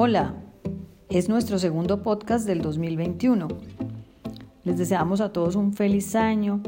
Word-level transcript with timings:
Hola, 0.00 0.32
es 1.08 1.28
nuestro 1.28 1.58
segundo 1.58 2.04
podcast 2.04 2.46
del 2.46 2.62
2021. 2.62 3.48
Les 4.62 4.78
deseamos 4.78 5.20
a 5.20 5.32
todos 5.32 5.56
un 5.56 5.72
feliz 5.72 6.14
año. 6.14 6.62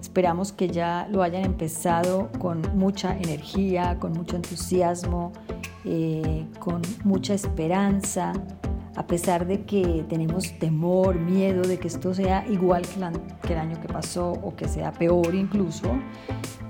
Esperamos 0.00 0.52
que 0.52 0.66
ya 0.66 1.06
lo 1.08 1.22
hayan 1.22 1.44
empezado 1.44 2.28
con 2.40 2.60
mucha 2.74 3.16
energía, 3.16 4.00
con 4.00 4.14
mucho 4.14 4.34
entusiasmo, 4.34 5.32
eh, 5.84 6.44
con 6.58 6.82
mucha 7.04 7.34
esperanza, 7.34 8.32
a 8.96 9.06
pesar 9.06 9.46
de 9.46 9.64
que 9.64 10.04
tenemos 10.08 10.58
temor, 10.58 11.20
miedo 11.20 11.62
de 11.62 11.78
que 11.78 11.86
esto 11.86 12.12
sea 12.12 12.44
igual 12.50 12.82
que, 12.82 13.52
el 13.52 13.58
año 13.60 13.80
que 13.80 13.86
pasó 13.86 14.32
o 14.32 14.56
que 14.56 14.66
sea 14.66 14.90
peor 14.90 15.36
incluso, 15.36 15.88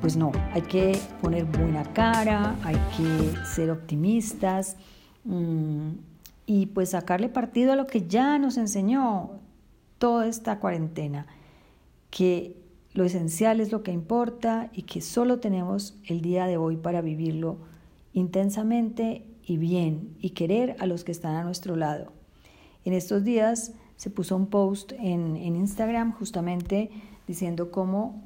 pues 0.02 0.18
no, 0.18 0.30
hay 0.52 0.60
que 0.60 0.92
poner 1.22 1.46
buena 1.46 1.84
cara, 1.94 2.54
hay 2.64 2.76
que 2.98 3.46
ser 3.46 3.70
optimistas 3.70 4.76
y 5.24 6.66
pues 6.66 6.90
sacarle 6.90 7.28
partido 7.28 7.72
a 7.72 7.76
lo 7.76 7.86
que 7.86 8.06
ya 8.06 8.38
nos 8.38 8.56
enseñó 8.56 9.30
toda 9.98 10.26
esta 10.26 10.58
cuarentena, 10.58 11.26
que 12.10 12.56
lo 12.94 13.04
esencial 13.04 13.60
es 13.60 13.72
lo 13.72 13.82
que 13.82 13.92
importa 13.92 14.68
y 14.72 14.82
que 14.82 15.00
solo 15.00 15.38
tenemos 15.38 15.96
el 16.06 16.20
día 16.20 16.46
de 16.46 16.56
hoy 16.56 16.76
para 16.76 17.00
vivirlo 17.00 17.58
intensamente 18.12 19.24
y 19.44 19.56
bien 19.56 20.14
y 20.20 20.30
querer 20.30 20.76
a 20.78 20.86
los 20.86 21.04
que 21.04 21.12
están 21.12 21.36
a 21.36 21.44
nuestro 21.44 21.76
lado. 21.76 22.12
En 22.84 22.92
estos 22.92 23.24
días 23.24 23.72
se 23.96 24.10
puso 24.10 24.36
un 24.36 24.46
post 24.46 24.92
en, 24.92 25.36
en 25.36 25.56
Instagram 25.56 26.12
justamente 26.12 26.90
diciendo 27.26 27.70
cómo 27.70 28.22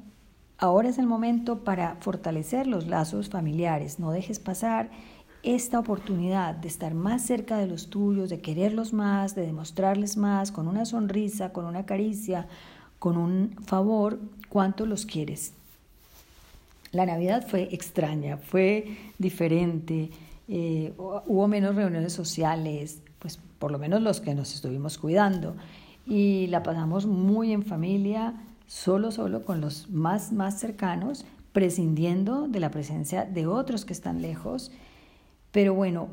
ahora 0.57 0.89
es 0.89 0.97
el 0.97 1.07
momento 1.07 1.63
para 1.63 1.95
fortalecer 1.99 2.67
los 2.67 2.87
lazos 2.87 3.29
familiares. 3.29 3.99
No 3.99 4.11
dejes 4.11 4.39
pasar 4.39 4.89
esta 5.55 5.79
oportunidad 5.79 6.55
de 6.55 6.67
estar 6.67 6.93
más 6.93 7.21
cerca 7.21 7.57
de 7.57 7.67
los 7.67 7.89
tuyos, 7.89 8.29
de 8.29 8.41
quererlos 8.41 8.91
más, 8.91 9.33
de 9.33 9.45
demostrarles 9.45 10.17
más, 10.17 10.51
con 10.51 10.67
una 10.67 10.85
sonrisa, 10.85 11.53
con 11.53 11.65
una 11.65 11.85
caricia, 11.85 12.47
con 12.99 13.17
un 13.17 13.55
favor, 13.65 14.19
cuánto 14.49 14.85
los 14.85 15.05
quieres. 15.05 15.53
La 16.91 17.05
Navidad 17.05 17.47
fue 17.47 17.69
extraña, 17.71 18.37
fue 18.37 18.97
diferente, 19.17 20.09
eh, 20.49 20.93
hubo 20.97 21.47
menos 21.47 21.75
reuniones 21.75 22.11
sociales, 22.11 23.01
pues 23.19 23.39
por 23.59 23.71
lo 23.71 23.79
menos 23.79 24.01
los 24.01 24.19
que 24.19 24.35
nos 24.35 24.53
estuvimos 24.53 24.97
cuidando, 24.97 25.55
y 26.05 26.47
la 26.47 26.61
pasamos 26.63 27.05
muy 27.05 27.53
en 27.53 27.63
familia, 27.63 28.33
solo, 28.67 29.11
solo 29.11 29.45
con 29.45 29.61
los 29.61 29.89
más, 29.89 30.33
más 30.33 30.59
cercanos, 30.59 31.25
prescindiendo 31.53 32.49
de 32.49 32.59
la 32.59 32.69
presencia 32.69 33.23
de 33.23 33.47
otros 33.47 33.85
que 33.85 33.93
están 33.93 34.21
lejos. 34.21 34.71
Pero 35.51 35.73
bueno, 35.73 36.09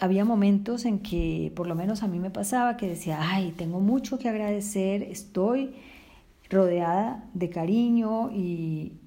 había 0.00 0.24
momentos 0.24 0.84
en 0.84 1.00
que 1.00 1.52
por 1.56 1.66
lo 1.66 1.74
menos 1.74 2.02
a 2.02 2.08
mí 2.08 2.18
me 2.18 2.30
pasaba 2.30 2.76
que 2.76 2.88
decía, 2.88 3.18
ay, 3.20 3.52
tengo 3.56 3.80
mucho 3.80 4.18
que 4.18 4.28
agradecer, 4.28 5.02
estoy 5.02 5.74
rodeada 6.50 7.24
de 7.34 7.50
cariño 7.50 8.30
y, 8.30 9.00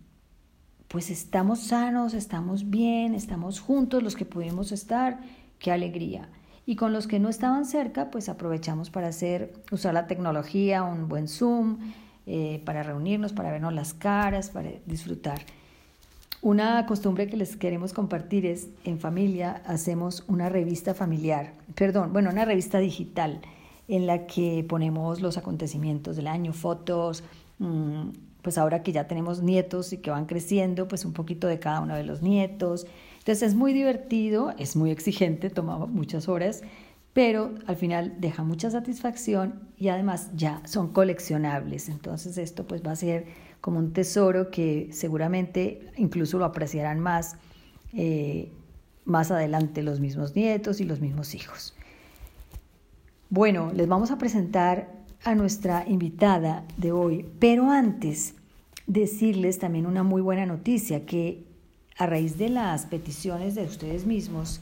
pues 0.88 1.12
estamos 1.12 1.60
sanos, 1.60 2.14
estamos 2.14 2.70
bien, 2.70 3.14
estamos 3.14 3.60
juntos 3.60 4.02
los 4.02 4.16
que 4.16 4.26
pudimos 4.26 4.72
estar, 4.72 5.20
qué 5.60 5.72
alegría. 5.72 6.30
Y 6.66 6.76
con 6.76 6.94
los 6.94 7.08
que 7.08 7.20
no 7.20 7.30
estaban 7.30 7.66
cerca, 7.66 8.12
pues 8.12 8.28
aprovechamos 8.28 8.90
para 8.90 9.08
hacer, 9.08 9.54
usar 9.72 9.94
la 9.94 10.08
tecnología, 10.08 10.84
un 10.84 11.08
buen 11.08 11.28
Zoom, 11.28 11.78
eh, 12.26 12.62
para 12.66 12.84
reunirnos, 12.84 13.34
para 13.34 13.52
vernos 13.52 13.74
las 13.74 13.94
caras, 13.94 14.50
para 14.50 14.72
disfrutar. 14.86 15.40
Una 16.42 16.86
costumbre 16.86 17.28
que 17.28 17.36
les 17.36 17.58
queremos 17.58 17.92
compartir 17.92 18.46
es, 18.46 18.70
en 18.86 19.00
familia 19.00 19.62
hacemos 19.66 20.24
una 20.28 20.48
revista 20.48 20.94
familiar, 20.94 21.54
perdón, 21.76 22.14
bueno, 22.14 22.30
una 22.30 22.46
revista 22.46 22.80
digital 22.80 23.42
en 23.90 24.08
la 24.08 24.26
que 24.26 24.66
ponemos 24.68 25.20
los 25.20 25.38
acontecimientos 25.38 26.16
del 26.16 26.28
año, 26.28 26.54
fotos, 26.54 27.24
mmm, 27.58 28.10
pues 28.42 28.58
ahora 28.58 28.84
que 28.84 28.94
ya 28.94 29.06
tenemos 29.06 29.42
nietos 29.42 29.92
y 29.92 29.98
que 29.98 30.12
van 30.12 30.28
creciendo, 30.28 30.88
pues 30.88 31.04
un 31.04 31.12
poquito 31.12 31.48
de 31.48 31.60
cada 31.60 31.82
uno 31.82 31.96
de 31.96 32.04
los 32.04 32.22
nietos. 32.22 32.88
Entonces 33.18 33.50
es 33.50 33.56
muy 33.56 33.74
divertido, 33.74 34.54
es 34.58 34.78
muy 34.78 34.92
exigente, 34.92 35.50
toma 35.50 35.78
muchas 35.88 36.30
horas, 36.30 36.62
pero 37.12 37.54
al 37.68 37.76
final 37.76 38.16
deja 38.20 38.44
mucha 38.44 38.72
satisfacción 38.72 39.60
y 39.78 39.90
además 39.90 40.30
ya 40.36 40.62
son 40.66 40.94
coleccionables. 40.94 41.90
Entonces 41.90 42.38
esto 42.38 42.66
pues 42.66 42.82
va 42.82 42.92
a 42.92 42.96
ser 42.96 43.26
como 43.62 43.80
un 43.80 43.94
tesoro 43.94 44.52
que 44.52 44.90
seguramente 44.92 45.92
incluso 45.98 46.38
lo 46.38 46.46
apreciarán 46.46 47.00
más 47.00 47.38
eh, 47.94 48.52
más 49.10 49.32
adelante 49.32 49.82
los 49.82 50.00
mismos 50.00 50.36
nietos 50.36 50.80
y 50.80 50.86
los 50.86 51.02
mismos 51.02 51.34
hijos. 51.34 51.74
Bueno, 53.30 53.72
les 53.74 53.88
vamos 53.88 54.12
a 54.12 54.18
presentar 54.18 54.90
a 55.24 55.36
nuestra 55.36 55.86
invitada 55.88 56.64
de 56.78 56.92
hoy, 56.92 57.26
pero 57.40 57.70
antes 57.70 58.36
decirles 58.88 59.60
también 59.60 59.86
una 59.86 60.04
muy 60.04 60.22
buena 60.22 60.46
noticia, 60.46 61.06
que 61.06 61.44
a 61.98 62.06
raíz 62.06 62.38
de 62.38 62.50
las 62.50 62.86
peticiones 62.86 63.56
de 63.56 63.64
ustedes 63.64 64.06
mismos, 64.06 64.62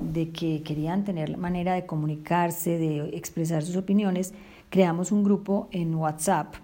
de 0.00 0.30
que 0.30 0.62
querían 0.62 1.04
tener 1.04 1.36
manera 1.38 1.74
de 1.74 1.86
comunicarse, 1.86 2.78
de 2.78 3.16
expresar 3.16 3.62
sus 3.62 3.76
opiniones, 3.76 4.34
creamos 4.68 5.12
un 5.12 5.24
grupo 5.24 5.68
en 5.70 5.94
WhatsApp 5.94 6.54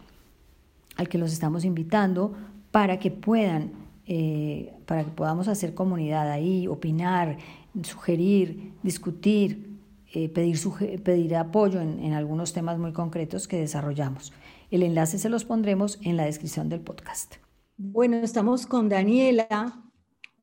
al 0.96 1.08
que 1.08 1.18
los 1.18 1.32
estamos 1.32 1.64
invitando 1.64 2.34
para 2.70 2.98
que 2.98 3.10
puedan, 3.10 3.72
eh, 4.06 4.72
para 4.86 5.04
que 5.04 5.10
podamos 5.10 5.48
hacer 5.48 5.74
comunidad 5.74 6.30
ahí, 6.30 6.66
opinar, 6.66 7.38
sugerir, 7.82 8.72
discutir, 8.82 9.78
eh, 10.12 10.28
pedir, 10.28 10.58
pedir 11.02 11.36
apoyo 11.36 11.80
en, 11.80 12.00
en 12.00 12.12
algunos 12.12 12.52
temas 12.52 12.78
muy 12.78 12.92
concretos 12.92 13.48
que 13.48 13.58
desarrollamos. 13.58 14.32
El 14.70 14.82
enlace 14.82 15.18
se 15.18 15.28
los 15.28 15.44
pondremos 15.44 15.98
en 16.02 16.16
la 16.16 16.24
descripción 16.24 16.68
del 16.68 16.80
podcast. 16.80 17.36
Bueno, 17.76 18.18
estamos 18.18 18.66
con 18.66 18.88
Daniela, 18.88 19.82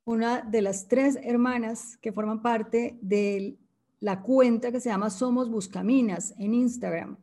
una 0.06 0.42
de 0.42 0.62
las 0.62 0.88
tres 0.88 1.20
hermanas 1.22 1.98
que 2.02 2.12
forman 2.12 2.42
parte 2.42 2.98
de 3.02 3.58
la 4.00 4.22
cuenta 4.22 4.72
que 4.72 4.80
se 4.80 4.90
llama 4.90 5.10
Somos 5.10 5.50
Buscaminas 5.50 6.34
en 6.38 6.54
Instagram. 6.54 7.18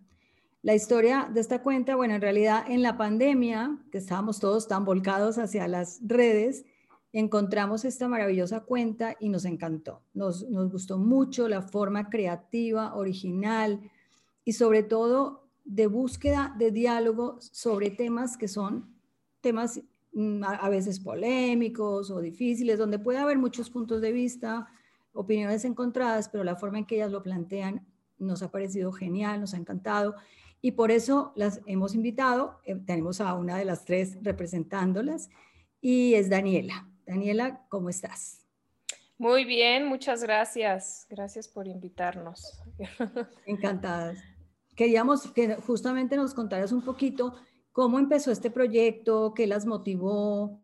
La 0.64 0.75
historia 0.75 1.28
de 1.30 1.42
esta 1.42 1.60
cuenta, 1.60 1.94
bueno, 1.94 2.14
en 2.14 2.22
realidad 2.22 2.64
en 2.66 2.80
la 2.80 2.97
pandemia, 2.97 3.76
que 3.92 3.98
estábamos 3.98 4.41
todos 4.41 4.66
tan 4.66 4.86
volcados 4.86 5.36
hacia 5.36 5.69
las 5.69 6.00
redes, 6.02 6.64
encontramos 7.12 7.84
esta 7.84 8.08
maravillosa 8.08 8.60
cuenta 8.60 9.14
y 9.20 9.28
nos 9.28 9.44
encantó. 9.44 10.00
Nos, 10.14 10.42
gustó 10.70 10.97
mucho 10.97 11.48
la 11.48 11.60
forma 11.60 12.08
creativa, 12.08 12.94
original 12.94 13.78
y 14.42 14.54
sobre 14.54 14.82
todo 14.82 15.50
de 15.66 15.86
búsqueda 15.86 16.54
de 16.58 16.70
diálogo 16.70 17.36
sobre 17.42 17.91
temas 17.91 18.38
que 18.38 18.48
son 18.48 18.88
temas 19.42 19.82
mm, 20.14 20.44
a 20.44 20.69
veces 20.70 20.98
polémicos 20.98 22.10
o 22.10 22.22
difíciles, 22.22 22.78
donde 22.78 22.98
puede 22.98 23.19
haber 23.19 23.36
muchos 23.36 23.69
puntos 23.69 24.00
de 24.00 24.12
vista, 24.12 24.66
opiniones 25.12 25.66
encontradas, 25.66 26.30
pero 26.30 26.42
la 26.42 26.56
forma 26.56 26.78
en 26.78 26.86
que 26.86 26.94
ellas 26.94 27.12
lo 27.12 27.22
plantean 27.22 27.86
nos 28.19 28.42
ha 28.42 28.50
parecido 28.50 28.92
genial, 28.92 29.42
nos 29.42 29.53
ha 29.53 29.58
encantado. 29.58 30.14
Y 30.64 30.72
por 30.72 30.91
eso 30.91 31.34
las 31.36 31.60
hemos 31.66 31.94
invitado, 31.94 32.58
eh, 32.64 32.75
tenemos 32.86 33.20
a 33.20 33.34
una 33.34 33.58
de 33.58 33.66
las 33.66 33.84
tres 33.84 34.16
representándolas, 34.22 35.28
y 35.82 36.14
es 36.14 36.30
Daniela. 36.30 36.88
Daniela, 37.04 37.66
¿cómo 37.69 37.91
estás? 37.91 38.47
Muy 39.19 39.44
bien, 39.44 39.84
muchas 39.84 40.22
gracias. 40.22 41.06
Gracias 41.10 41.48
por 41.48 41.69
invitarnos. 41.69 42.62
Encantadas. 43.44 44.24
Queríamos 44.74 45.30
que 45.32 45.54
justamente 45.56 46.16
nos 46.16 46.32
contaras 46.32 46.72
un 46.72 46.80
poquito 46.80 47.34
cómo 47.70 47.98
empezó 47.98 48.32
este 48.32 48.50
proyecto, 48.50 49.34
qué 49.36 49.47
las 49.47 49.66
motivó. 49.66 50.62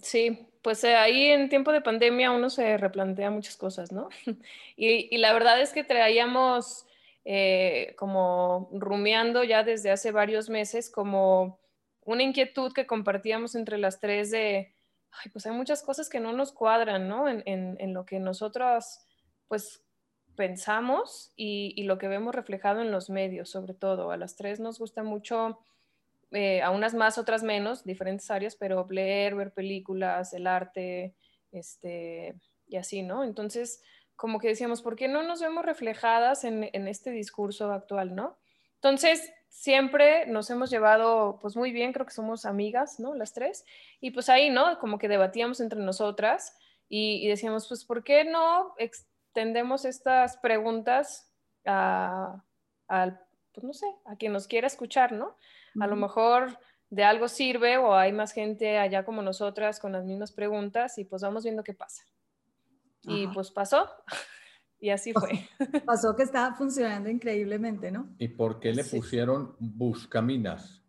Sí, 0.00 0.46
pues 0.62 0.84
eh, 0.84 0.94
ahí 0.94 1.24
en 1.24 1.48
tiempo 1.48 1.72
de 1.72 1.80
pandemia 1.80 2.30
uno 2.30 2.50
se 2.50 2.76
replantea 2.76 3.32
muchas 3.32 3.56
cosas, 3.56 3.90
¿no? 3.90 4.10
Y, 4.76 5.18
la 5.18 5.32
verdad 5.32 5.60
es 5.60 5.72
que 5.72 5.82
traíamos 5.82 6.86
eh, 7.24 7.94
como 7.96 8.68
rumiando 8.72 9.44
ya 9.44 9.62
desde 9.62 9.90
hace 9.90 10.10
varios 10.10 10.50
meses 10.50 10.90
como 10.90 11.60
una 12.04 12.22
inquietud 12.22 12.72
que 12.72 12.86
compartíamos 12.86 13.54
entre 13.54 13.78
las 13.78 14.00
tres 14.00 14.30
de, 14.30 14.74
ay, 15.12 15.30
pues 15.32 15.46
hay 15.46 15.52
muchas 15.52 15.82
cosas 15.82 16.08
que 16.08 16.20
no 16.20 16.32
nos 16.32 16.52
cuadran, 16.52 17.08
¿no? 17.08 17.28
En, 17.28 17.42
en, 17.46 17.94
lo 17.94 18.04
que 18.04 18.18
nosotras, 18.18 19.06
pues, 19.48 19.84
pensamos 20.34 21.32
y, 21.36 21.74
y, 21.76 21.84
lo 21.84 21.98
que 21.98 22.08
vemos 22.08 22.34
reflejado 22.34 22.80
en 22.80 22.90
los 22.90 23.10
medios, 23.10 23.50
sobre 23.50 23.74
todo. 23.74 24.10
A 24.10 24.16
las 24.16 24.34
tres 24.34 24.60
nos 24.60 24.78
gusta 24.78 25.02
mucho, 25.02 25.58
eh, 26.30 26.62
a 26.62 26.70
unas 26.70 26.94
más, 26.94 27.18
otras 27.18 27.42
menos, 27.42 27.84
diferentes 27.84 28.30
áreas, 28.30 28.56
pero 28.56 28.86
leer, 28.88 29.34
ver 29.34 29.52
películas, 29.52 30.32
el 30.32 30.46
arte, 30.46 31.14
este, 31.52 32.34
y 32.66 32.76
así, 32.76 33.02
¿no? 33.02 33.24
Entonces, 33.24 33.82
como 34.22 34.38
que 34.38 34.46
decíamos, 34.46 34.82
¿por 34.82 34.94
qué 34.94 35.08
no 35.08 35.24
nos 35.24 35.40
vemos 35.40 35.64
reflejadas 35.64 36.44
en, 36.44 36.70
en 36.72 36.86
este 36.86 37.10
discurso 37.10 37.72
actual, 37.72 38.14
¿no? 38.14 38.38
Entonces, 38.76 39.32
siempre 39.48 40.26
nos 40.26 40.48
hemos 40.48 40.70
llevado 40.70 41.40
pues 41.42 41.56
muy 41.56 41.72
bien, 41.72 41.92
creo 41.92 42.06
que 42.06 42.12
somos 42.12 42.46
amigas, 42.46 43.00
¿no? 43.00 43.16
Las 43.16 43.32
tres. 43.32 43.64
Y 44.00 44.12
pues 44.12 44.28
ahí, 44.28 44.48
¿no? 44.48 44.78
Como 44.78 44.98
que 44.98 45.08
debatíamos 45.08 45.58
entre 45.58 45.80
nosotras 45.80 46.56
y, 46.88 47.26
decíamos, 47.26 47.66
pues, 47.66 47.84
¿por 47.84 48.04
qué 48.04 48.22
no 48.22 48.76
tendemos 49.32 49.84
estas 49.84 50.36
preguntas 50.36 51.28
a, 51.66 52.44
pues 52.86 53.64
no 53.64 53.72
sé, 53.72 53.86
a 54.04 54.14
quien 54.14 54.32
nos 54.32 54.46
quiera 54.46 54.68
escuchar, 54.68 55.10
¿no? 55.10 55.36
A 55.80 55.88
lo 55.88 55.96
mejor 55.96 56.60
de 56.90 57.02
algo 57.02 57.26
sirve 57.26 57.76
o 57.76 57.96
hay 57.96 58.12
más 58.12 58.30
gente 58.30 58.78
allá 58.78 59.04
como 59.04 59.20
nosotras 59.20 59.80
con 59.80 59.90
las 59.90 60.04
mismas 60.04 60.30
preguntas 60.30 60.96
y 60.98 61.04
pues 61.06 61.22
vamos 61.22 61.42
viendo 61.42 61.64
qué 61.64 61.74
pasa. 61.74 62.04
Y 63.04 63.26
pues 63.28 63.50
pasó. 63.50 63.88
Y 64.80 64.90
así 64.90 65.12
fue. 65.12 65.48
Pasó 65.86 66.16
que 66.16 66.24
estaba 66.24 66.56
funcionando 66.56 67.08
increíblemente, 67.08 67.92
¿no? 67.92 68.08
¿Y 68.18 68.26
por 68.26 68.58
qué 68.58 68.72
le 68.72 68.82
pusieron 68.82 69.54
buscaminas? 69.60 70.82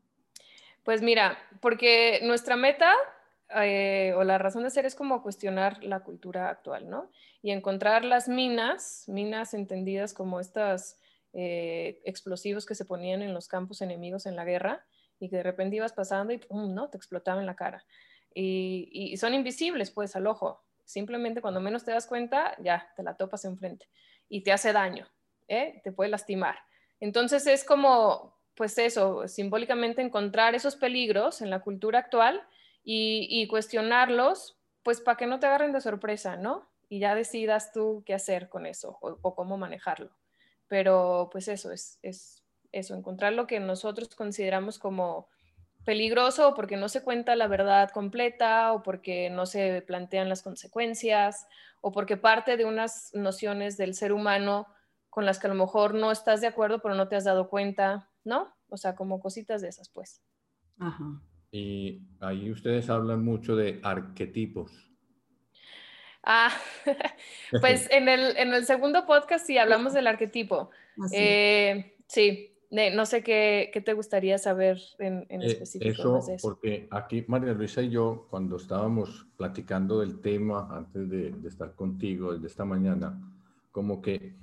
Pues 0.83 1.04
mira, 1.04 1.38
porque 1.62 2.19
nuestra 2.24 2.56
meta 2.56 2.92
eh, 3.62 4.13
o 4.15 4.24
la 4.24 4.39
razón 4.39 4.63
de 4.63 4.71
ser 4.71 4.88
es 4.88 4.95
como 4.95 5.21
cuestionar 5.21 5.83
la 5.83 6.00
cultura 6.00 6.50
actual, 6.50 6.89
¿no? 6.89 7.12
Y 7.44 7.51
encontrar 7.51 8.04
las 8.04 8.27
minas, 8.27 9.04
minas 9.07 9.54
entendidas 9.54 10.16
como 10.16 10.39
estos 10.39 10.95
eh, 11.33 12.01
explosivos 12.04 12.66
que 12.66 12.75
se 12.75 12.86
ponían 12.86 13.21
en 13.21 13.33
los 13.33 13.48
campos 13.48 13.81
enemigos 13.81 14.25
en 14.25 14.36
la 14.36 14.45
guerra 14.45 14.86
y 15.19 15.30
que 15.30 15.38
de 15.38 15.44
repente 15.44 15.75
ibas 15.75 15.94
pasando 15.94 16.33
y 16.33 16.39
¡pum! 16.39 16.74
¿no? 16.74 16.89
Te 16.89 16.98
explotaba 16.98 17.39
en 17.42 17.45
la 17.45 17.56
cara. 17.56 17.86
Y, 18.33 18.89
y, 18.92 19.18
son 19.18 19.36
invisibles, 19.36 19.92
pues, 19.92 20.16
al 20.16 20.25
ojo. 20.25 20.63
Simplemente 20.85 21.41
cuando 21.41 21.59
menos 21.59 21.83
te 21.85 21.91
das 21.91 22.07
cuenta, 22.07 22.56
ya, 22.62 22.91
te 22.95 23.03
la 23.03 23.15
topas 23.15 23.45
enfrente 23.45 23.88
y 24.30 24.44
te 24.44 24.51
hace 24.51 24.74
daño, 24.74 25.07
¿eh? 25.47 25.81
te 25.83 25.91
puede 25.91 26.09
lastimar. 26.09 26.57
Entonces 27.00 27.47
es 27.47 27.63
como, 27.63 28.38
pues 28.56 28.77
eso, 28.77 29.27
simbólicamente 29.27 30.01
encontrar 30.01 30.56
esos 30.56 30.75
peligros 30.75 31.41
en 31.41 31.50
la 31.50 31.62
cultura 31.62 32.00
actual 32.00 32.41
y, 32.83 33.47
cuestionarlos, 33.47 34.57
pues 34.83 35.00
para 35.00 35.18
que 35.18 35.27
no 35.27 35.39
te 35.39 35.47
agarren 35.47 35.71
de 35.71 35.81
sorpresa, 35.81 36.35
¿no? 36.35 36.69
Y 36.89 37.00
ya 37.00 37.15
decidas 37.15 37.71
tú 37.71 38.03
qué 38.06 38.13
hacer 38.13 38.50
con 38.50 38.65
eso 38.65 38.97
o, 39.01 39.35
cómo 39.35 39.57
manejarlo. 39.57 40.12
Pero 40.68 41.30
pues 41.31 41.47
eso 41.47 41.71
es, 41.71 42.00
es 42.01 42.44
eso, 42.71 42.95
encontrar 42.95 43.33
lo 43.33 43.47
que 43.47 43.59
nosotros 43.59 44.09
consideramos 44.15 44.80
como 44.80 45.27
peligroso 45.85 46.53
porque 46.56 46.77
no 46.77 46.89
se 46.89 47.03
cuenta 47.03 47.35
la 47.35 47.47
verdad 47.47 47.89
completa 47.91 48.74
o 48.74 48.83
porque 48.83 49.30
no 49.30 49.45
se 49.45 49.81
plantean 49.81 50.30
las 50.30 50.41
consecuencias 50.41 51.47
o 51.81 51.91
porque 51.91 52.18
parte 52.18 52.57
de 52.57 52.65
unas 52.65 53.12
nociones 53.13 53.77
del 53.77 53.94
ser 53.94 54.13
humano 54.13 54.68
con 55.09 55.25
las 55.25 55.39
que 55.39 55.47
a 55.47 55.50
lo 55.50 55.56
mejor 55.56 55.94
no 55.94 56.12
estás 56.12 56.41
de 56.41 56.47
acuerdo 56.47 56.80
pero 56.80 56.95
no 56.95 57.07
te 57.07 57.15
has 57.15 57.25
dado 57.25 57.50
cuenta, 57.50 58.09
¿no? 58.24 58.53
O 58.69 58.77
sea, 58.77 58.95
como 58.95 59.19
cositas 59.19 59.62
de 59.62 59.69
esas, 59.69 59.89
pues. 59.89 60.21
Ajá. 60.80 61.21
Y 61.51 62.01
ahí 62.19 62.50
ustedes 62.50 62.89
hablan 62.89 63.24
mucho 63.24 63.56
de 63.56 63.80
arquetipos. 63.83 64.71
Ah, 66.24 66.51
pues 67.62 67.88
en 67.91 68.09
el, 68.09 68.35
en 68.38 68.53
el 68.53 68.65
segundo 68.65 69.06
podcast 69.06 69.45
sí 69.45 69.57
hablamos 69.57 69.94
del 69.94 70.07
arquetipo. 70.07 70.71
Ah, 70.97 71.07
eh, 71.12 71.95
sí, 72.07 72.53
no 72.74 73.06
sé 73.06 73.24
qué, 73.24 73.70
qué, 73.72 73.81
te 73.81 73.94
gustaría 73.94 74.38
saber 74.38 74.81
en, 74.98 75.25
en 75.30 75.42
eh, 75.44 75.48
específico. 75.48 76.18
eso, 76.18 76.36
porque 76.42 76.88
aquí 76.90 77.24
María 77.28 77.54
Luisa 77.54 77.84
y 77.84 77.90
yo, 77.92 78.28
cuando 78.30 78.58
estábamos 78.58 79.28
platicando 79.38 80.00
del 80.00 80.20
tema 80.22 80.68
antes 80.72 81.08
de, 81.08 81.31
de 81.31 81.48
estar 81.48 81.75
contigo 81.75 82.34
desde 82.34 82.48
esta 82.48 82.66
mañana, 82.66 83.22
como 83.72 84.02
que 84.02 84.36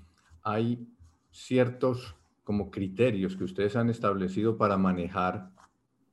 hay 0.42 0.86
ciertos 1.32 2.14
como 2.44 2.70
criterios 2.70 3.36
que 3.36 3.44
ustedes 3.44 3.74
han 3.74 3.90
establecido 3.90 4.56
para 4.56 4.76
manejar 4.76 5.50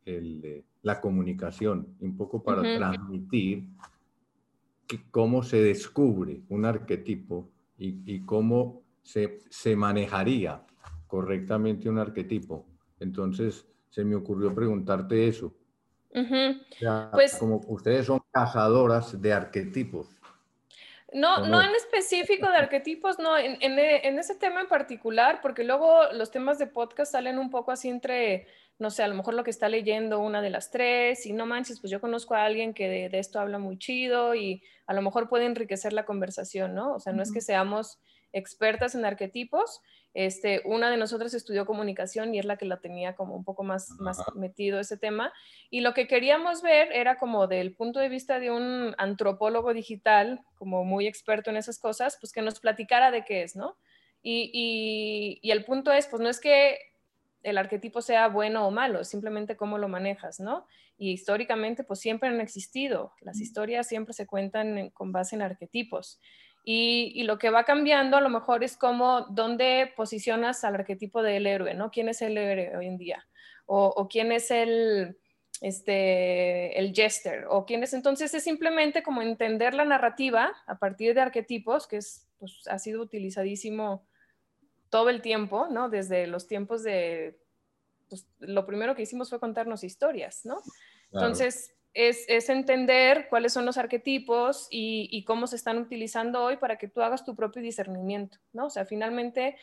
el, 0.06 0.64
la 0.82 1.00
comunicación, 1.02 1.96
un 2.00 2.18
poco 2.18 2.42
para 2.42 2.62
transmitir 2.62 3.68
cómo 5.12 5.44
se 5.44 5.62
descubre 5.62 6.42
un 6.50 6.66
arquetipo 6.66 7.50
y, 7.78 8.02
y 8.12 8.22
cómo 8.22 8.82
se, 9.04 9.40
se 9.50 9.76
manejaría 9.76 10.64
correctamente 11.08 11.90
un 11.90 12.00
arquetipo. 12.00 12.66
Entonces, 13.00 13.66
se 13.90 14.04
me 14.04 14.16
ocurrió 14.16 14.54
preguntarte 14.54 15.28
eso. 15.28 15.54
pues, 17.12 17.36
como 17.38 17.62
ustedes 17.68 18.06
son 18.06 18.22
cazadoras 18.32 19.20
de 19.22 19.34
arquetipos. 19.34 20.08
No, 21.14 21.48
no 21.48 21.62
en 21.62 21.74
específico 21.74 22.50
de 22.50 22.58
arquetipos, 22.58 23.18
no, 23.18 23.38
en, 23.38 23.58
en, 23.62 24.20
ese 24.20 24.36
tema 24.36 24.60
en 24.60 24.68
particular, 24.68 25.40
porque 25.42 25.64
luego 25.64 26.12
los 26.12 26.32
temas 26.32 26.60
de 26.60 26.68
podcast 26.68 27.14
salen 27.14 27.40
un 27.40 27.50
poco 27.50 27.72
así 27.72 27.88
entre, 27.88 28.46
no 28.78 28.92
sé, 28.92 29.04
a 29.04 29.08
lo 29.08 29.16
mejor 29.16 29.34
lo 29.34 29.46
que 29.46 29.50
está 29.50 29.70
leyendo 29.70 30.20
una 30.20 30.42
de 30.42 30.50
las 30.50 30.70
tres, 30.70 31.26
y 31.26 31.32
no 31.32 31.46
manches, 31.46 31.80
pues 31.80 31.92
yo 31.92 32.02
conozco 32.02 32.36
a 32.36 32.44
alguien 32.44 32.74
que 32.74 32.90
de, 32.90 33.10
de 33.10 33.20
esto 33.20 33.40
habla 33.40 33.58
muy 33.58 33.78
chido 33.80 34.36
y 34.36 34.62
a 34.86 34.94
lo 34.94 35.02
mejor 35.02 35.30
puede 35.30 35.46
enriquecer 35.46 35.94
la 35.94 36.06
conversación, 36.06 36.76
¿no? 36.76 36.96
O 36.96 37.00
sea, 37.00 37.14
no 37.14 37.24
es 37.24 37.32
que 37.32 37.40
seamos 37.40 38.00
expertas 38.34 38.94
en 38.94 39.06
arquetipos, 39.06 39.82
este, 40.14 40.62
una 40.66 40.90
de 40.90 40.98
nosotras 40.98 41.34
estudió 41.34 41.66
comunicación 41.66 42.34
y 42.34 42.40
es 42.40 42.46
la 42.46 42.58
que 42.58 42.66
la 42.66 42.80
tenía 42.80 43.16
como 43.16 43.36
un 43.36 43.44
poco 43.44 43.64
más, 43.64 43.92
más 44.00 44.20
metido 44.36 44.80
ese 44.80 44.98
tema. 44.98 45.32
Y 45.70 45.82
lo 45.82 45.94
que 45.94 46.08
queríamos 46.08 46.62
ver 46.62 46.92
era 46.92 47.18
como 47.18 47.48
del 47.48 47.76
punto 47.76 48.00
de 48.00 48.10
vista 48.10 48.40
de 48.40 48.50
un 48.50 48.96
antropólogo 48.98 49.74
digital, 49.74 50.42
como 50.56 50.84
muy 50.84 51.08
experto 51.08 51.50
en 51.50 51.58
esas 51.58 51.78
cosas, 51.80 52.18
pues 52.20 52.32
que 52.32 52.42
nos 52.42 52.60
platicara 52.60 53.12
de 53.12 53.26
qué 53.26 53.44
es, 53.44 53.56
¿no? 53.56 53.78
Y, 54.24 55.40
y, 55.42 55.52
el 55.52 55.64
punto 55.64 55.92
es, 55.92 56.08
pues 56.08 56.22
no 56.22 56.28
es 56.28 56.40
que 56.40 56.80
el 57.44 57.58
arquetipo 57.58 58.02
sea 58.02 58.28
bueno 58.28 58.68
o 58.68 58.72
malo, 58.72 59.04
simplemente 59.04 59.56
cómo 59.56 59.78
lo 59.78 59.88
manejas, 59.88 60.40
¿no? 60.40 60.66
Y 60.98 61.12
históricamente, 61.12 61.84
pues 61.84 62.00
siempre 62.00 62.28
han 62.28 62.42
existido. 62.42 63.14
Las 63.22 63.40
historias 63.40 63.88
siempre 63.88 64.14
se 64.14 64.26
cuentan 64.26 64.90
con 64.90 65.12
base 65.12 65.36
en 65.36 65.44
arquetipos. 65.44 66.20
Y, 66.70 67.24
lo 67.24 67.38
que 67.38 67.50
va 67.50 67.64
cambiando 67.64 68.18
a 68.18 68.22
lo 68.22 68.28
mejor 68.28 68.62
es 68.62 68.76
como 68.76 69.22
dónde 69.30 69.94
posicionas 69.96 70.66
al 70.66 70.76
arquetipo 70.76 71.24
del 71.24 71.48
héroe, 71.48 71.74
¿no? 71.74 71.92
¿Quién 71.92 72.10
es 72.10 72.22
el 72.22 72.38
héroe 72.38 72.76
hoy 72.76 72.88
en 72.88 72.98
día? 72.98 73.26
O, 73.68 74.10
quién 74.10 74.34
es 74.34 74.52
el, 74.52 75.18
este, 75.62 76.78
el 76.78 76.94
jester, 76.94 77.46
o 77.48 77.66
quién 77.66 77.84
es. 77.84 77.94
Entonces 77.94 78.34
es 78.34 78.44
simplemente 78.44 79.02
como 79.02 79.22
entender 79.22 79.74
la 79.74 79.86
narrativa 79.86 80.52
a 80.66 80.78
partir 80.78 81.14
de 81.14 81.22
arquetipos, 81.22 81.88
que 81.88 81.98
es, 81.98 82.28
pues, 82.38 82.68
ha 82.68 82.80
sido 82.80 83.02
utilizadísimo 83.02 84.06
todo 84.90 85.10
el 85.10 85.22
tiempo, 85.22 85.68
¿no? 85.72 85.88
Desde 85.88 86.28
los 86.28 86.48
tiempos 86.48 86.84
de, 86.84 87.40
pues, 88.10 88.28
lo 88.40 88.66
primero 88.66 88.94
que 88.94 89.04
hicimos 89.04 89.30
fue 89.30 89.40
contarnos 89.40 89.86
historias, 89.86 90.46
¿no? 90.46 90.62
Entonces, 91.14 91.77
es, 91.98 92.50
entender 92.50 93.28
cuáles 93.28 93.54
son 93.54 93.66
los 93.66 93.78
arquetipos 93.80 94.68
y, 94.70 95.24
cómo 95.26 95.48
se 95.48 95.56
están 95.56 95.80
utilizando 95.80 96.44
hoy 96.44 96.58
para 96.58 96.78
que 96.78 96.88
tú 96.88 97.02
hagas 97.02 97.26
tu 97.26 97.36
propio 97.36 97.62
discernimiento, 97.62 98.38
¿no? 98.54 98.68
O 98.68 98.70
sea, 98.70 98.86
finalmente 98.86 99.58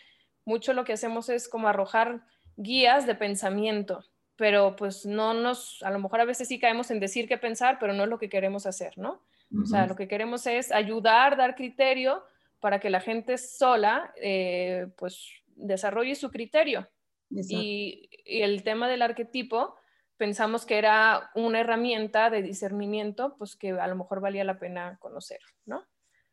mucho 0.45 0.73
lo 0.73 0.85
que 0.85 0.95
hacemos 0.95 1.29
es 1.29 1.49
como 1.49 1.69
arrojar 1.69 2.23
guías 2.57 3.07
de 3.07 3.15
pensamiento, 3.15 4.05
pero 4.35 4.75
pues 4.75 5.07
no 5.07 5.33
nos, 5.33 5.81
a 5.85 5.91
lo 5.91 6.01
mejor 6.01 6.21
a 6.21 6.25
veces 6.25 6.49
sí 6.49 6.59
caemos 6.59 6.91
en 6.91 6.99
decir 6.99 7.29
qué 7.29 7.39
pensar, 7.39 7.79
pero 7.79 7.93
no 7.93 8.03
es 8.03 8.09
lo 8.09 8.19
que 8.19 8.29
queremos 8.29 8.67
hacer, 8.67 8.99
¿no? 8.99 9.23
O 9.63 9.67
sea, 9.67 9.87
lo 9.87 9.95
que 9.95 10.09
queremos 10.09 10.49
es 10.49 10.73
ayudar, 10.73 11.37
dar 11.37 11.55
criterio 11.55 12.25
para 12.59 12.81
que 12.81 12.91
la 12.91 13.01
gente 13.01 13.39
sola, 13.39 14.13
eh, 14.21 14.89
pues, 14.97 15.29
desarrolle 15.55 16.17
su 16.17 16.31
criterio. 16.33 16.89
y, 17.31 18.09
el 18.27 18.63
tema 18.65 18.89
del 18.89 19.03
arquetipo, 19.03 19.77
pensamos 20.17 20.67
que 20.67 20.79
era 20.79 21.31
una 21.35 21.61
herramienta 21.61 22.31
de 22.31 22.43
discernimiento, 22.43 23.37
pues 23.39 23.57
que 23.57 23.73
a 23.73 23.87
lo 23.87 23.97
mejor 23.97 24.21
valía 24.21 24.45
la 24.45 24.59
pena 24.59 24.99
conocer, 25.01 25.41
¿no? 25.67 25.83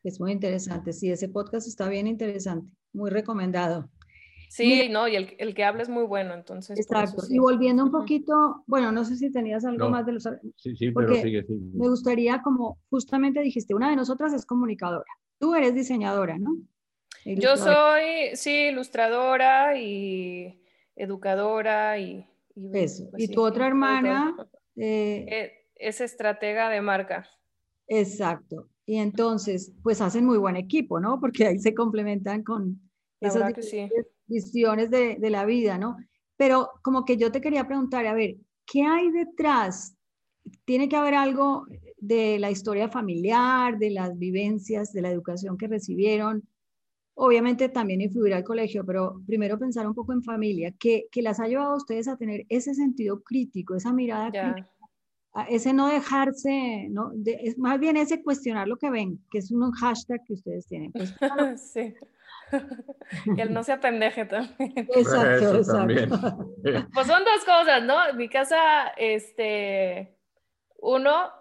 Es 0.03 0.19
muy 0.19 0.31
interesante, 0.31 0.93
sí, 0.93 1.11
ese 1.11 1.29
podcast 1.29 1.67
está 1.67 1.87
bien 1.87 2.07
interesante, 2.07 2.67
muy 2.93 3.09
recomendado. 3.09 3.89
Sí, 4.49 4.89
no, 4.89 5.07
y 5.07 5.15
el, 5.15 5.35
el, 5.37 5.53
que 5.53 5.63
habla 5.63 5.81
es 5.81 5.87
muy 5.87 6.03
bueno, 6.03 6.33
entonces. 6.33 6.77
Exacto. 6.77 7.23
Y 7.29 7.39
volviendo 7.39 7.85
un 7.85 7.91
poquito, 7.91 8.65
bueno, 8.67 8.91
no 8.91 9.05
sé 9.05 9.15
si 9.15 9.31
tenías 9.31 9.63
algo 9.63 9.89
más 9.89 10.05
de 10.05 10.11
los... 10.11 10.23
Sí, 10.57 10.75
sí, 10.75 10.91
pero 10.91 11.15
sigue, 11.15 11.43
sigue. 11.43 11.59
Me 11.73 11.87
gustaría, 11.87 12.41
como 12.41 12.77
justamente 12.89 13.39
dijiste, 13.39 13.73
una 13.73 13.89
de 13.89 13.95
nosotras 13.95 14.33
es 14.33 14.45
comunicadora. 14.45 15.09
Tú 15.39 15.55
eres 15.55 15.73
diseñadora, 15.73 16.37
¿no? 16.37 16.57
Yo 17.23 17.55
soy, 17.55 18.35
sí, 18.35 18.67
ilustradora 18.69 19.79
y 19.79 20.61
educadora 20.97 21.97
y 21.99 22.27
y, 22.55 22.69
pues 22.69 23.03
tu 23.31 23.41
otra 23.41 23.67
hermana... 23.67 24.35
Eh, 24.75 25.25
eh, 25.29 25.51
es 25.75 25.99
estratega 25.99 26.69
de 26.69 26.81
marca. 26.81 27.27
Exacto. 27.87 28.69
Y 28.85 28.97
entonces, 28.97 29.73
pues 29.83 30.01
hacen 30.01 30.25
muy 30.25 30.37
buen 30.37 30.55
equipo, 30.55 30.99
¿no? 30.99 31.19
Porque 31.19 31.47
ahí 31.47 31.59
se 31.59 31.73
complementan 31.73 32.43
con 32.43 32.79
esas 33.19 33.53
visiones 34.27 34.89
de, 34.89 35.17
de, 35.17 35.29
la 35.29 35.45
vida, 35.45 35.77
¿no? 35.77 35.97
Pero 36.37 36.71
como 36.81 37.05
que 37.05 37.17
yo 37.17 37.31
te 37.31 37.41
quería 37.41 37.67
preguntar, 37.67 38.05
a 38.05 38.13
ver, 38.13 38.37
¿qué 38.65 38.83
hay 38.83 39.11
detrás? 39.11 39.95
Tiene 40.65 40.87
que 40.89 40.95
haber 40.95 41.15
algo 41.15 41.65
de 41.97 42.39
la 42.39 42.49
historia 42.49 42.89
familiar, 42.89 43.77
de 43.77 43.91
las 43.91 44.17
vivencias, 44.17 44.91
de 44.91 45.03
la 45.03 45.11
educación 45.11 45.57
que 45.57 45.67
recibieron, 45.67 46.43
Obviamente 47.13 47.69
también 47.69 48.01
influirá 48.01 48.37
el 48.37 48.43
colegio, 48.43 48.85
pero 48.85 49.21
primero 49.27 49.59
pensar 49.59 49.85
un 49.85 49.93
poco 49.93 50.13
en 50.13 50.23
familia, 50.23 50.73
que, 50.79 51.07
que 51.11 51.21
las 51.21 51.39
ha 51.39 51.47
llevado 51.47 51.73
a 51.73 51.77
ustedes 51.77 52.07
a 52.07 52.17
tener 52.17 52.45
ese 52.49 52.73
sentido 52.73 53.21
crítico, 53.21 53.75
esa 53.75 53.93
mirada 53.93 54.31
crítica 54.31 54.71
ese 55.47 55.73
no 55.73 55.87
dejarse, 55.87 56.87
no, 56.89 57.11
es 57.25 57.57
más 57.57 57.79
bien 57.79 57.95
ese 57.95 58.21
cuestionar 58.21 58.67
lo 58.67 58.77
que 58.77 58.89
ven, 58.89 59.19
que 59.31 59.37
es 59.37 59.51
un 59.51 59.71
hashtag 59.71 60.21
que 60.25 60.33
ustedes 60.33 60.67
tienen. 60.67 60.91
Pues, 60.91 61.15
sí. 61.73 61.95
que 63.35 63.41
él 63.41 63.53
no 63.53 63.63
se 63.63 63.71
apendeje 63.71 64.25
también. 64.25 64.73
Exacto, 64.95 65.55
exacto. 65.55 66.53
Pues 66.93 67.07
son 67.07 67.23
dos 67.23 67.45
cosas, 67.45 67.83
¿no? 67.83 68.09
En 68.09 68.17
mi 68.17 68.27
casa, 68.27 68.89
este, 68.97 70.17
uno, 70.79 71.31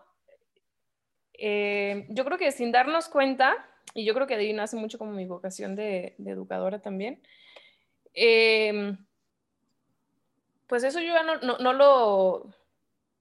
eh, 1.33 2.07
yo 2.11 2.25
creo 2.25 2.39
que 2.39 2.53
sin 2.53 2.71
darnos 2.71 3.09
cuenta, 3.09 3.57
y 3.94 4.04
yo 4.04 4.14
creo 4.14 4.26
que 4.26 4.37
de 4.37 4.44
ahí 4.44 4.52
nace 4.52 4.76
mucho 4.76 4.99
como 4.99 5.12
mi 5.12 5.26
vocación 5.26 5.76
de, 5.76 6.14
educadora 6.25 6.80
también, 6.80 7.20
em, 8.14 8.97
pues 10.66 10.85
eso 10.85 11.00
yo 11.00 11.12
ya 11.12 11.23
no, 11.23 11.59
no, 11.59 11.73
lo, 11.73 12.47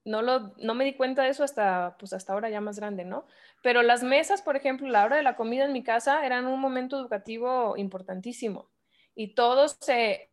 no, 0.06 0.22
lo, 0.22 0.54
no 0.58 0.76
me 0.76 0.86
di 0.86 0.94
cuenta 0.94 1.24
de 1.24 1.30
eso 1.30 1.44
hasta, 1.44 1.96
pues 1.98 2.14
hasta 2.14 2.34
ahora 2.34 2.50
ya 2.50 2.62
más 2.62 2.80
grande, 2.80 3.06
¿no? 3.06 3.26
Pero 3.64 3.82
las 3.82 4.04
mesas, 4.04 4.42
por 4.42 4.56
ejemplo, 4.56 4.88
la 4.88 5.04
hora 5.04 5.18
de 5.18 5.24
la 5.24 5.36
comida 5.36 5.66
en 5.66 5.74
mi 5.74 5.84
casa 5.84 6.26
eran 6.26 6.46
un 6.46 6.60
momento 6.60 7.00
educativo 7.00 7.76
importantísimo 7.76 8.70
y 9.16 9.34
todo 9.34 9.68
se 9.68 10.32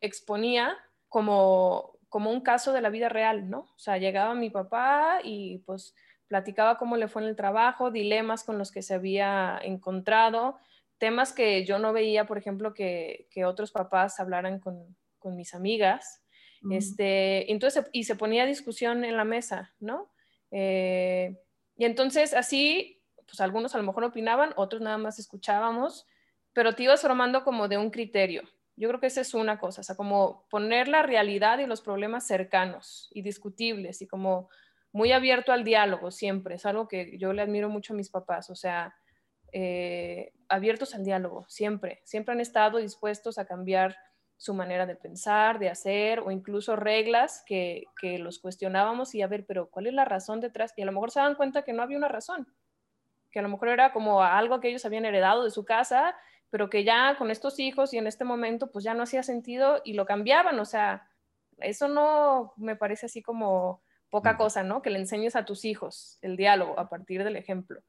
exponía 0.00 0.76
como, 1.08 1.98
como 2.08 2.30
un 2.30 2.40
caso 2.40 2.72
de 2.72 2.82
la 2.82 2.90
vida 2.90 3.08
real, 3.08 3.48
¿no? 3.48 3.60
O 3.60 3.78
sea, 3.78 3.98
llegaba 3.98 4.34
mi 4.34 4.50
papá 4.50 5.20
y 5.24 5.58
pues 5.66 5.94
platicaba 6.28 6.76
cómo 6.76 6.96
le 6.96 7.08
fue 7.08 7.22
en 7.22 7.28
el 7.28 7.36
trabajo, 7.36 7.90
dilemas 7.90 8.44
con 8.44 8.58
los 8.58 8.70
que 8.70 8.82
se 8.82 8.94
había 8.94 9.58
encontrado, 9.62 10.58
temas 10.98 11.32
que 11.32 11.64
yo 11.64 11.78
no 11.78 11.92
veía, 11.92 12.26
por 12.26 12.38
ejemplo, 12.38 12.74
que, 12.74 13.28
que 13.30 13.44
otros 13.44 13.72
papás 13.72 14.20
hablaran 14.20 14.60
con, 14.60 14.96
con 15.18 15.36
mis 15.36 15.54
amigas. 15.54 16.22
este, 16.70 17.50
entonces, 17.52 17.86
y 17.92 18.04
se 18.04 18.16
ponía 18.16 18.44
discusión 18.44 19.04
en 19.04 19.16
la 19.16 19.24
mesa, 19.24 19.74
¿no? 19.78 20.10
Eh, 20.50 21.36
y 21.76 21.84
entonces 21.84 22.34
así, 22.34 23.00
pues 23.26 23.40
algunos 23.40 23.74
a 23.74 23.78
lo 23.78 23.84
mejor 23.84 24.04
opinaban, 24.04 24.52
otros 24.56 24.82
nada 24.82 24.98
más 24.98 25.18
escuchábamos, 25.18 26.06
pero 26.52 26.74
te 26.74 26.82
ibas 26.82 27.02
formando 27.02 27.44
como 27.44 27.68
de 27.68 27.78
un 27.78 27.90
criterio. 27.90 28.42
Yo 28.74 28.88
creo 28.88 29.00
que 29.00 29.06
esa 29.06 29.20
es 29.20 29.34
una 29.34 29.58
cosa, 29.58 29.80
o 29.80 29.84
sea, 29.84 29.96
como 29.96 30.46
poner 30.50 30.88
la 30.88 31.02
realidad 31.02 31.58
y 31.58 31.66
los 31.66 31.80
problemas 31.80 32.26
cercanos 32.26 33.08
y 33.12 33.22
discutibles 33.22 34.02
y 34.02 34.06
como 34.06 34.48
muy 34.92 35.12
abierto 35.12 35.52
al 35.52 35.64
diálogo 35.64 36.10
siempre. 36.10 36.56
Es 36.56 36.66
algo 36.66 36.88
que 36.88 37.18
yo 37.18 37.32
le 37.32 37.42
admiro 37.42 37.68
mucho 37.68 37.92
a 37.92 37.96
mis 37.96 38.10
papás, 38.10 38.50
o 38.50 38.54
sea, 38.54 38.94
eh, 39.52 40.32
abiertos 40.48 40.94
al 40.94 41.04
diálogo, 41.04 41.46
siempre. 41.48 42.00
Siempre 42.04 42.32
han 42.32 42.40
estado 42.40 42.78
dispuestos 42.78 43.38
a 43.38 43.46
cambiar 43.46 43.96
su 44.36 44.54
manera 44.54 44.86
de 44.86 44.94
pensar, 44.94 45.58
de 45.58 45.68
hacer, 45.68 46.20
o 46.20 46.30
incluso 46.30 46.76
reglas 46.76 47.42
que, 47.44 47.84
que, 48.00 48.18
los 48.18 48.38
cuestionábamos 48.38 49.14
y 49.14 49.22
a 49.22 49.26
ver, 49.26 49.44
pero 49.46 49.68
¿cuál 49.68 49.88
es 49.88 49.94
la 49.94 50.04
razón 50.04 50.40
detrás? 50.40 50.72
Y 50.76 50.82
a 50.82 50.86
lo 50.86 50.92
mejor 50.92 51.10
se 51.10 51.20
dan 51.20 51.34
cuenta 51.34 51.62
que 51.62 51.72
no 51.72 51.82
había 51.82 51.98
una 51.98 52.08
razón, 52.08 52.46
que 53.32 53.40
a 53.40 53.42
lo 53.42 53.48
mejor 53.48 53.68
era 53.68 53.92
como 53.92 54.22
algo 54.22 54.60
que 54.60 54.68
ellos 54.68 54.84
habían 54.84 55.04
heredado 55.04 55.42
de 55.42 55.50
su 55.50 55.64
casa, 55.64 56.14
pero 56.50 56.70
que 56.70 56.84
ya 56.84 57.16
con 57.18 57.32
estos 57.32 57.58
hijos 57.58 57.92
y 57.92 57.98
en 57.98 58.06
este 58.06 58.24
momento 58.24 58.70
pues 58.70 58.84
ya 58.84 58.94
no 58.94 59.02
hacía 59.02 59.24
sentido 59.24 59.82
y 59.84 59.94
lo 59.94 60.06
cambiaban, 60.06 60.58
o 60.60 60.64
sea, 60.64 61.08
eso 61.58 61.88
no 61.88 62.52
me 62.56 62.76
parece 62.76 63.06
así 63.06 63.22
como 63.22 63.82
poca 64.10 64.36
cosa, 64.36 64.62
¿no? 64.62 64.82
Que 64.82 64.90
le 64.90 64.98
enseñes 64.98 65.36
a 65.36 65.44
tus 65.44 65.64
hijos 65.64 66.18
el 66.22 66.36
diálogo 66.36 66.78
a 66.78 66.88
partir 66.88 67.24
del 67.24 67.36
ejemplo. 67.36 67.80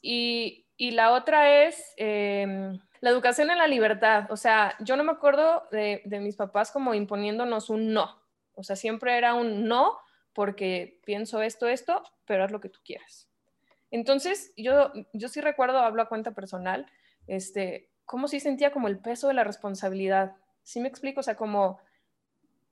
y, 0.00 0.66
y, 0.76 0.90
la 0.92 1.12
otra 1.12 1.64
es... 1.64 1.94
Eh, 1.96 2.78
la 3.02 3.10
educación 3.10 3.50
en 3.50 3.58
la 3.58 3.66
libertad, 3.66 4.30
o 4.30 4.36
sea, 4.36 4.76
yo 4.78 4.96
no 4.96 5.02
me 5.02 5.10
acuerdo 5.10 5.64
de, 5.72 6.02
mis 6.20 6.36
papás 6.36 6.70
como 6.70 6.94
imponiéndonos 6.94 7.68
un 7.68 7.92
no, 7.92 8.22
o 8.54 8.62
sea, 8.62 8.76
siempre 8.76 9.18
era 9.18 9.34
un 9.34 9.66
no 9.66 9.98
porque 10.32 11.00
pienso 11.04 11.42
esto, 11.42 11.66
esto, 11.66 12.04
pero 12.26 12.44
haz 12.44 12.52
lo 12.52 12.60
que 12.60 12.68
tú 12.68 12.78
quieras. 12.84 13.28
Entonces, 13.90 14.52
yo, 14.56 14.92
yo 15.12 15.28
sí 15.28 15.40
recuerdo, 15.40 15.78
hablo 15.78 16.00
a 16.00 16.08
cuenta 16.08 16.30
personal, 16.30 16.86
este, 17.26 17.90
cómo 18.04 18.28
sí 18.28 18.38
sentía 18.38 18.70
como 18.70 18.86
el 18.86 19.00
peso 19.00 19.26
de 19.26 19.34
la 19.34 19.42
responsabilidad. 19.42 20.36
Sí 20.62 20.78
me 20.78 20.88
explico, 20.88 21.20
o 21.20 21.24
sea, 21.24 21.34
como, 21.34 21.80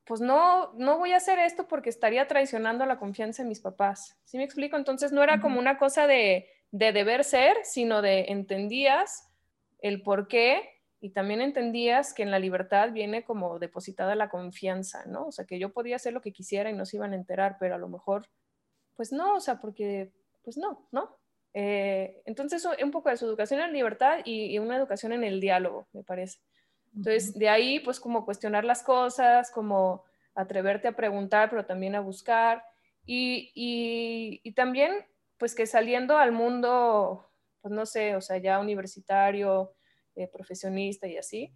pues 0.05 0.21
no, 0.21 0.73
no 0.75 0.99
voy 0.99 1.13
a 1.13 1.19
hacer 1.19 1.39
esto 1.39 1.69
porque 1.69 1.91
estaría 1.91 2.27
traicionando 2.27 2.85
la 2.87 2.99
confianza 2.99 3.43
en 3.43 3.49
mis 3.49 3.61
papás. 3.61 4.19
¿Sí 4.25 4.39
me 4.39 4.45
explico? 4.45 4.77
Entonces 4.77 5.13
no 5.13 5.23
era 5.23 5.41
como 5.41 5.59
una 5.59 5.79
cosa 5.79 6.07
de, 6.07 6.49
de 6.73 6.93
deber 6.93 7.25
ser, 7.25 7.57
sino 7.65 8.03
de 8.03 8.27
entendías 8.29 9.29
el 9.81 10.03
por 10.03 10.29
qué 10.29 10.81
y 11.01 11.11
también 11.11 11.41
entendías 11.41 12.13
que 12.13 12.23
en 12.23 12.31
la 12.31 12.39
libertad 12.39 12.93
viene 12.93 13.25
como 13.25 13.59
depositada 13.59 14.15
la 14.15 14.29
confianza, 14.29 15.05
¿no? 15.07 15.27
O 15.27 15.33
sea, 15.33 15.47
que 15.47 15.59
yo 15.59 15.73
podía 15.73 15.97
hacer 15.97 16.13
lo 16.13 16.21
que 16.21 16.33
quisiera 16.33 16.71
y 16.71 16.75
no 16.75 16.85
se 16.85 16.97
iban 16.97 17.13
a 17.13 17.17
enterar, 17.17 17.57
pero 17.59 17.75
a 17.75 17.79
lo 17.79 17.89
mejor, 17.89 18.27
pues 18.97 19.11
no, 19.11 19.35
o 19.35 19.41
sea, 19.41 19.61
porque, 19.61 20.13
pues 20.43 20.59
no, 20.59 20.87
¿no? 20.93 21.17
Eh, 21.55 22.23
entonces, 22.27 22.67
un 22.83 22.91
poco 22.91 23.09
de 23.09 23.17
su 23.17 23.25
educación 23.25 23.61
en 23.61 23.73
libertad 23.73 24.21
y, 24.25 24.59
una 24.59 24.77
educación 24.77 25.13
en 25.13 25.25
el 25.25 25.41
diálogo, 25.41 25.89
me 25.93 26.03
parece. 26.03 26.39
Entonces, 26.95 27.35
de 27.35 27.49
ahí, 27.49 27.81
pues 27.81 28.01
como 28.01 28.25
cuestionar 28.25 28.65
las 28.65 28.83
cosas, 28.83 29.51
como 29.51 30.05
atreverte 30.35 30.89
a 30.89 30.97
preguntar, 30.97 31.51
pero 31.51 31.67
también 31.67 31.95
a 31.95 32.01
buscar. 32.01 32.65
Y, 33.07 33.53
y, 33.55 34.41
y 34.43 34.53
también, 34.53 35.07
pues 35.39 35.55
que 35.55 35.67
saliendo 35.67 36.19
al 36.19 36.33
mundo 36.33 37.31
pues 37.61 37.73
no 37.73 37.87
sé, 37.87 38.17
o 38.17 38.21
sea, 38.21 38.39
ya 38.39 38.59
universitario, 38.59 39.75
eh, 40.17 40.29
profesionista 40.29 41.07
y 41.07 41.17
así, 41.17 41.53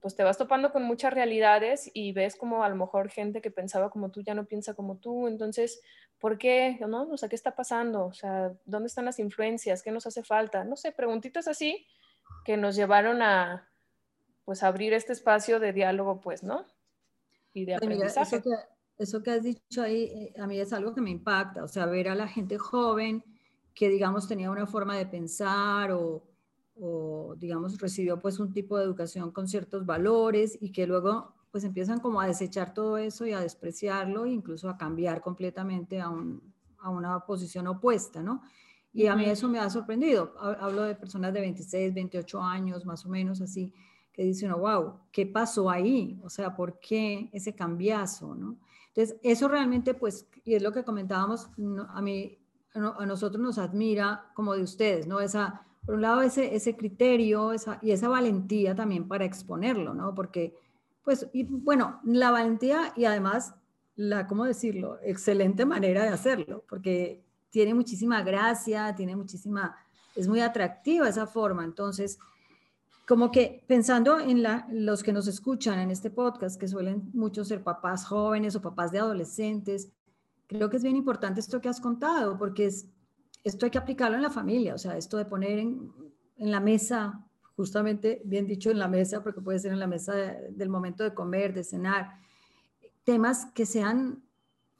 pues 0.00 0.16
te 0.16 0.24
vas 0.24 0.36
topando 0.36 0.72
con 0.72 0.82
muchas 0.82 1.14
realidades 1.14 1.90
y 1.94 2.12
ves 2.12 2.34
como 2.34 2.64
a 2.64 2.68
lo 2.68 2.74
mejor 2.74 3.08
gente 3.08 3.40
que 3.40 3.50
pensaba 3.50 3.90
como 3.90 4.10
tú 4.10 4.22
ya 4.22 4.34
no 4.34 4.46
piensa 4.46 4.74
como 4.74 4.98
tú, 4.98 5.28
entonces, 5.28 5.80
¿por 6.18 6.38
qué? 6.38 6.78
¿No? 6.80 7.08
O 7.08 7.16
sea, 7.16 7.28
¿qué 7.28 7.36
está 7.36 7.54
pasando? 7.54 8.06
O 8.06 8.12
sea, 8.12 8.52
¿dónde 8.64 8.88
están 8.88 9.04
las 9.04 9.20
influencias? 9.20 9.82
¿Qué 9.82 9.92
nos 9.92 10.06
hace 10.06 10.24
falta? 10.24 10.64
No 10.64 10.76
sé, 10.76 10.92
preguntitas 10.92 11.46
así 11.46 11.86
que 12.44 12.56
nos 12.56 12.74
llevaron 12.74 13.22
a, 13.22 13.68
pues, 14.52 14.62
abrir 14.64 14.92
este 14.92 15.14
espacio 15.14 15.58
de 15.60 15.72
diálogo, 15.72 16.20
pues, 16.20 16.42
¿no? 16.42 16.66
Y 17.54 17.64
de 17.64 17.74
aprendizaje. 17.74 18.36
eso, 18.36 18.44
que, 18.44 18.50
eso 18.98 19.22
que 19.22 19.30
has 19.30 19.42
dicho 19.42 19.80
ahí, 19.80 20.02
eh, 20.02 20.34
a 20.38 20.46
mí 20.46 20.60
es 20.60 20.74
algo 20.74 20.94
que 20.94 21.00
me 21.00 21.08
impacta, 21.08 21.64
o 21.64 21.68
sea, 21.68 21.86
ver 21.86 22.10
a 22.10 22.14
la 22.14 22.28
gente 22.28 22.58
joven, 22.58 23.24
que 23.74 23.88
digamos 23.88 24.28
tenía 24.28 24.50
una 24.50 24.66
forma 24.66 24.94
de 24.98 25.06
pensar 25.06 25.92
o, 25.92 26.28
digamos 27.38 27.78
recibió 27.78 28.20
pues 28.20 28.38
un 28.40 28.52
tipo 28.52 28.76
de 28.76 28.84
educación 28.84 29.30
con 29.30 29.48
ciertos 29.48 29.86
valores 29.86 30.58
y 30.60 30.72
que 30.72 30.86
luego 30.86 31.34
pues 31.50 31.64
empiezan 31.64 32.00
como 32.00 32.20
a 32.20 32.26
desechar 32.26 32.74
todo 32.74 32.98
eso 32.98 33.24
y 33.24 33.32
a 33.32 33.40
despreciarlo 33.40 34.26
e 34.26 34.30
incluso 34.30 34.68
a 34.68 34.76
cambiar 34.76 35.22
completamente 35.22 36.00
a, 36.00 36.10
a 36.78 36.90
una 36.90 37.24
posición 37.24 37.68
opuesta, 37.68 38.22
¿no? 38.22 38.42
Y 38.92 39.06
a 39.06 39.16
mí 39.16 39.24
eso 39.24 39.48
me 39.48 39.58
ha 39.58 39.70
sorprendido. 39.70 40.34
Hablo 40.38 40.82
de 40.82 40.94
personas 40.94 41.32
de 41.32 41.40
26, 41.40 41.94
28 41.94 42.42
años, 42.42 42.84
más 42.84 43.06
o 43.06 43.08
menos 43.08 43.40
así, 43.40 43.72
que 44.12 44.24
dicen, 44.24 44.52
wow, 44.52 45.00
¿qué 45.10 45.26
pasó 45.26 45.70
ahí? 45.70 46.20
O 46.22 46.30
sea, 46.30 46.54
¿por 46.54 46.78
qué 46.78 47.30
ese 47.32 47.54
cambiazo? 47.54 48.34
¿no? 48.34 48.58
Entonces, 48.88 49.16
eso 49.22 49.48
realmente, 49.48 49.94
pues, 49.94 50.28
y 50.44 50.54
es 50.54 50.62
lo 50.62 50.72
que 50.72 50.84
comentábamos, 50.84 51.50
a 51.88 52.02
mí 52.02 52.38
a 52.74 53.06
nosotros 53.06 53.42
nos 53.42 53.58
admira 53.58 54.30
como 54.34 54.54
de 54.54 54.62
ustedes, 54.62 55.06
¿no? 55.06 55.20
Esa, 55.20 55.66
por 55.84 55.96
un 55.96 56.02
lado, 56.02 56.22
ese, 56.22 56.54
ese 56.54 56.76
criterio 56.76 57.52
esa, 57.52 57.78
y 57.82 57.90
esa 57.90 58.08
valentía 58.08 58.74
también 58.74 59.08
para 59.08 59.24
exponerlo, 59.24 59.94
¿no? 59.94 60.14
Porque, 60.14 60.54
pues, 61.04 61.28
y, 61.32 61.44
bueno, 61.44 62.00
la 62.04 62.30
valentía 62.30 62.92
y 62.96 63.04
además 63.04 63.54
la, 63.94 64.26
¿cómo 64.26 64.44
decirlo? 64.44 64.98
Excelente 65.02 65.66
manera 65.66 66.02
de 66.02 66.08
hacerlo, 66.08 66.64
porque 66.68 67.24
tiene 67.50 67.74
muchísima 67.74 68.22
gracia, 68.22 68.94
tiene 68.94 69.16
muchísima, 69.16 69.76
es 70.14 70.28
muy 70.28 70.40
atractiva 70.40 71.08
esa 71.08 71.26
forma. 71.26 71.64
Entonces, 71.64 72.18
como 73.06 73.30
que 73.30 73.64
pensando 73.66 74.20
en 74.20 74.44
los 74.70 75.02
que 75.02 75.12
nos 75.12 75.26
escuchan 75.26 75.78
en 75.80 75.90
este 75.90 76.10
podcast, 76.10 76.58
que 76.58 76.68
suelen 76.68 77.10
muchos 77.12 77.48
ser 77.48 77.62
papás 77.62 78.04
jóvenes 78.04 78.54
o 78.54 78.62
papás 78.62 78.92
de 78.92 79.00
adolescentes, 79.00 79.90
creo 80.46 80.70
que 80.70 80.76
es 80.76 80.82
bien 80.82 80.96
importante 80.96 81.40
esto 81.40 81.60
que 81.60 81.68
has 81.68 81.80
contado, 81.80 82.38
porque 82.38 82.66
es, 82.66 82.86
esto 83.42 83.66
hay 83.66 83.70
que 83.70 83.78
aplicarlo 83.78 84.16
en 84.16 84.22
la 84.22 84.30
familia, 84.30 84.74
o 84.74 84.78
sea, 84.78 84.96
esto 84.96 85.16
de 85.16 85.24
poner 85.24 85.58
en, 85.58 85.90
la 86.36 86.60
mesa, 86.60 87.24
justamente 87.56 88.20
bien 88.24 88.46
dicho 88.46 88.70
en 88.70 88.78
la 88.78 88.88
mesa, 88.88 89.22
porque 89.22 89.40
puede 89.40 89.58
ser 89.58 89.72
en 89.72 89.78
la 89.78 89.86
mesa 89.86 90.12
del 90.14 90.68
momento 90.68 91.04
de 91.04 91.14
comer, 91.14 91.54
de 91.54 91.62
cenar, 91.62 92.16
temas 93.04 93.46
que 93.46 93.64
sean 93.64 94.22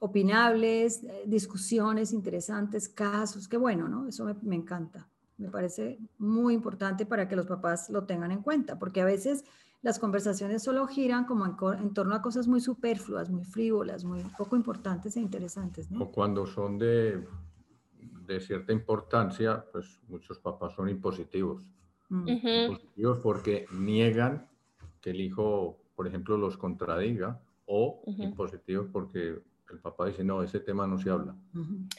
opinables, 0.00 1.04
eh, 1.04 1.22
discusiones 1.26 2.12
interesantes, 2.12 2.88
casos, 2.88 3.46
qué 3.46 3.56
bueno, 3.56 3.88
¿no? 3.88 4.08
Eso 4.08 4.26
me 4.42 4.56
encanta. 4.56 5.08
Me 5.38 5.48
parece 5.48 5.98
muy 6.18 6.54
importante 6.54 7.06
para 7.06 7.28
que 7.28 7.36
los 7.36 7.46
papás 7.46 7.90
lo 7.90 8.04
tengan 8.04 8.32
en 8.32 8.42
cuenta, 8.42 8.78
porque 8.78 9.00
a 9.00 9.04
veces 9.04 9.44
las 9.82 9.98
conversaciones 9.98 10.62
solo 10.62 10.86
giran 10.86 11.24
como 11.24 11.46
en, 11.46 11.92
torno 11.92 12.14
a 12.14 12.22
cosas 12.22 12.46
muy 12.46 12.60
superfluas, 12.60 13.30
muy 13.30 13.44
frívolas, 13.44 14.04
muy 14.04 14.22
poco 14.38 14.56
importantes 14.56 15.16
e 15.16 15.20
interesantes. 15.20 15.90
¿no? 15.90 16.04
O 16.04 16.12
cuando 16.12 16.46
son 16.46 16.78
de, 16.78 17.26
de 18.26 18.40
cierta 18.40 18.72
importancia, 18.72 19.64
pues 19.72 20.00
muchos 20.08 20.38
papás 20.38 20.74
son 20.74 20.88
impositivos. 20.88 21.66
Mm. 22.10 22.28
Impositivos 22.28 23.18
porque 23.18 23.66
niegan 23.72 24.46
que 25.00 25.10
el 25.10 25.20
hijo, 25.20 25.82
por 25.96 26.06
ejemplo, 26.06 26.36
los 26.36 26.56
contradiga, 26.56 27.40
o 27.66 28.02
impositivos 28.06 28.88
porque 28.92 29.40
el 29.70 29.78
papá 29.80 30.06
dice, 30.06 30.22
no, 30.22 30.42
ese 30.42 30.60
tema 30.60 30.86
no 30.86 30.98
se 30.98 31.10
habla. 31.10 31.34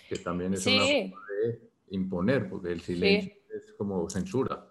Que 0.08 0.18
también 0.18 0.54
es 0.54 0.66
una 0.68 0.86
forma 0.86 1.26
de 1.44 1.73
imponer, 1.94 2.50
porque 2.50 2.72
el 2.72 2.82
silencio 2.82 3.34
es 3.56 3.74
como 3.74 4.10
censura. 4.10 4.66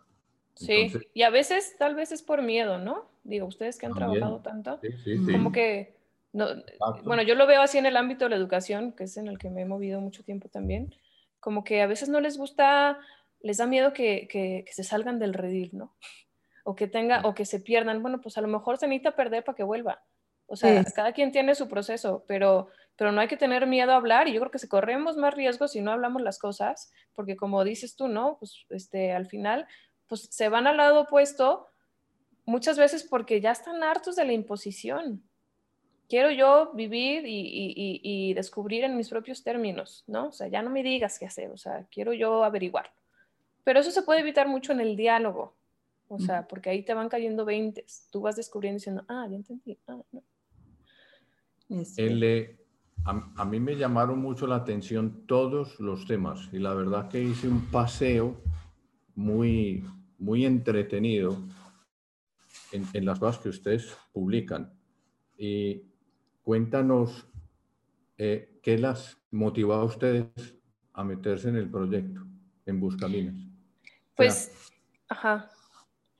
sí, 0.54 0.92
y 1.14 1.22
a 1.22 1.30
veces 1.30 1.76
tal 1.78 1.94
vez 1.94 2.12
es 2.12 2.22
por 2.22 2.42
miedo, 2.42 2.78
¿no? 2.78 3.10
Digo, 3.24 3.46
ustedes 3.46 3.78
que 3.78 3.86
han 3.86 3.94
trabajado 3.94 4.40
tanto, 4.40 4.80
como 5.30 5.52
que, 5.52 5.94
no, 6.32 6.46
bueno, 7.04 7.22
yo 7.22 7.34
lo 7.34 7.46
veo 7.46 7.62
así 7.62 7.78
en 7.78 7.86
el 7.86 7.96
ámbito 7.96 8.24
de 8.24 8.30
la 8.30 8.36
educación, 8.36 8.92
que 8.92 9.04
es 9.04 9.16
en 9.16 9.28
el 9.28 9.38
que 9.38 9.50
me 9.50 9.62
he 9.62 9.66
movido 9.66 10.00
mucho 10.00 10.24
tiempo 10.24 10.48
también, 10.48 10.94
como 11.38 11.62
que 11.64 11.82
a 11.82 11.86
veces 11.86 12.08
no 12.08 12.20
les 12.20 12.36
gusta, 12.36 12.98
les 13.40 13.58
da 13.58 13.66
miedo 13.66 13.92
que, 13.92 14.26
que, 14.28 14.64
que 14.66 14.72
se 14.72 14.84
salgan 14.84 15.18
del 15.18 15.34
redil, 15.34 15.70
¿no? 15.72 15.94
O 16.64 16.74
que 16.74 16.86
tenga, 16.86 17.22
o 17.24 17.34
que 17.34 17.44
se 17.44 17.58
pierdan. 17.58 18.02
Bueno, 18.02 18.20
pues 18.20 18.38
a 18.38 18.40
lo 18.40 18.48
mejor 18.48 18.78
se 18.78 18.86
necesita 18.86 19.16
perder 19.16 19.42
para 19.42 19.56
que 19.56 19.64
vuelva. 19.64 20.02
O 20.46 20.56
sea, 20.56 20.84
cada 20.94 21.12
quien 21.12 21.32
tiene 21.32 21.54
su 21.54 21.66
proceso, 21.68 22.24
pero, 22.28 22.68
pero 23.02 23.10
no 23.10 23.20
hay 23.20 23.26
que 23.26 23.36
tener 23.36 23.66
miedo 23.66 23.90
a 23.90 23.96
hablar 23.96 24.28
y 24.28 24.32
yo 24.32 24.38
creo 24.38 24.52
que 24.52 24.60
se 24.60 24.68
corremos 24.68 25.16
más 25.16 25.34
riesgos 25.34 25.72
si 25.72 25.80
no 25.80 25.90
hablamos 25.90 26.22
las 26.22 26.38
cosas, 26.38 26.92
porque 27.16 27.34
como 27.34 27.64
dices 27.64 27.96
tú, 27.96 28.06
¿no? 28.06 28.36
Pues 28.38 28.64
este, 28.70 29.10
al 29.10 29.26
final, 29.26 29.66
pues 30.06 30.28
se 30.30 30.48
van 30.48 30.68
al 30.68 30.76
lado 30.76 31.00
opuesto 31.00 31.66
muchas 32.44 32.78
veces 32.78 33.02
porque 33.02 33.40
ya 33.40 33.50
están 33.50 33.82
hartos 33.82 34.14
de 34.14 34.24
la 34.24 34.34
imposición. 34.34 35.20
Quiero 36.08 36.30
yo 36.30 36.70
vivir 36.74 37.26
y, 37.26 38.00
y, 38.04 38.34
descubrir 38.34 38.84
en 38.84 38.96
mis 38.96 39.08
propios 39.08 39.42
términos, 39.42 40.04
¿no? 40.06 40.28
O 40.28 40.32
sea, 40.32 40.46
ya 40.46 40.62
no 40.62 40.70
me 40.70 40.84
digas 40.84 41.18
qué 41.18 41.26
hacer, 41.26 41.50
o 41.50 41.56
sea, 41.56 41.84
quiero 41.90 42.12
yo 42.12 42.44
averiguar. 42.44 42.92
Pero 43.64 43.80
eso 43.80 43.90
se 43.90 44.02
puede 44.02 44.20
evitar 44.20 44.46
mucho 44.46 44.70
en 44.70 44.80
el 44.80 44.94
diálogo, 44.94 45.56
o 46.06 46.20
sea, 46.20 46.46
porque 46.46 46.70
ahí 46.70 46.84
te 46.84 46.94
van 46.94 47.08
cayendo 47.08 47.44
veintes, 47.44 48.06
tú 48.12 48.20
vas 48.20 48.36
descubriendo 48.36 48.76
diciendo, 48.76 49.04
ah, 49.08 49.26
ya 49.28 49.34
entendí, 49.34 49.76
ah, 49.88 49.98
no. 50.12 50.22
Este. 51.68 52.61
A, 53.04 53.44
mí 53.44 53.58
me 53.58 53.76
llamaron 53.76 54.20
mucho 54.20 54.46
la 54.46 54.56
atención 54.56 55.26
todos 55.26 55.80
los 55.80 56.06
temas 56.06 56.48
y 56.52 56.58
la 56.58 56.72
verdad 56.74 57.08
que 57.08 57.22
hice 57.22 57.48
un 57.48 57.66
paseo 57.66 58.40
muy, 59.14 59.84
muy 60.18 60.46
entretenido 60.46 61.36
en, 62.70 63.04
las 63.04 63.18
cosas 63.18 63.42
que 63.42 63.48
ustedes 63.48 63.96
publican. 64.12 64.72
Y 65.36 65.82
cuéntanos 66.42 67.26
eh, 68.18 68.58
qué 68.62 68.78
las 68.78 69.18
motivó 69.30 69.74
a 69.74 69.84
ustedes 69.84 70.26
a 70.92 71.02
meterse 71.02 71.48
en 71.48 71.56
el 71.56 71.68
proyecto, 71.68 72.20
en 72.66 72.80
Buscaminas. 72.80 73.34
Pues, 74.14 74.52
ajá. 75.08 75.50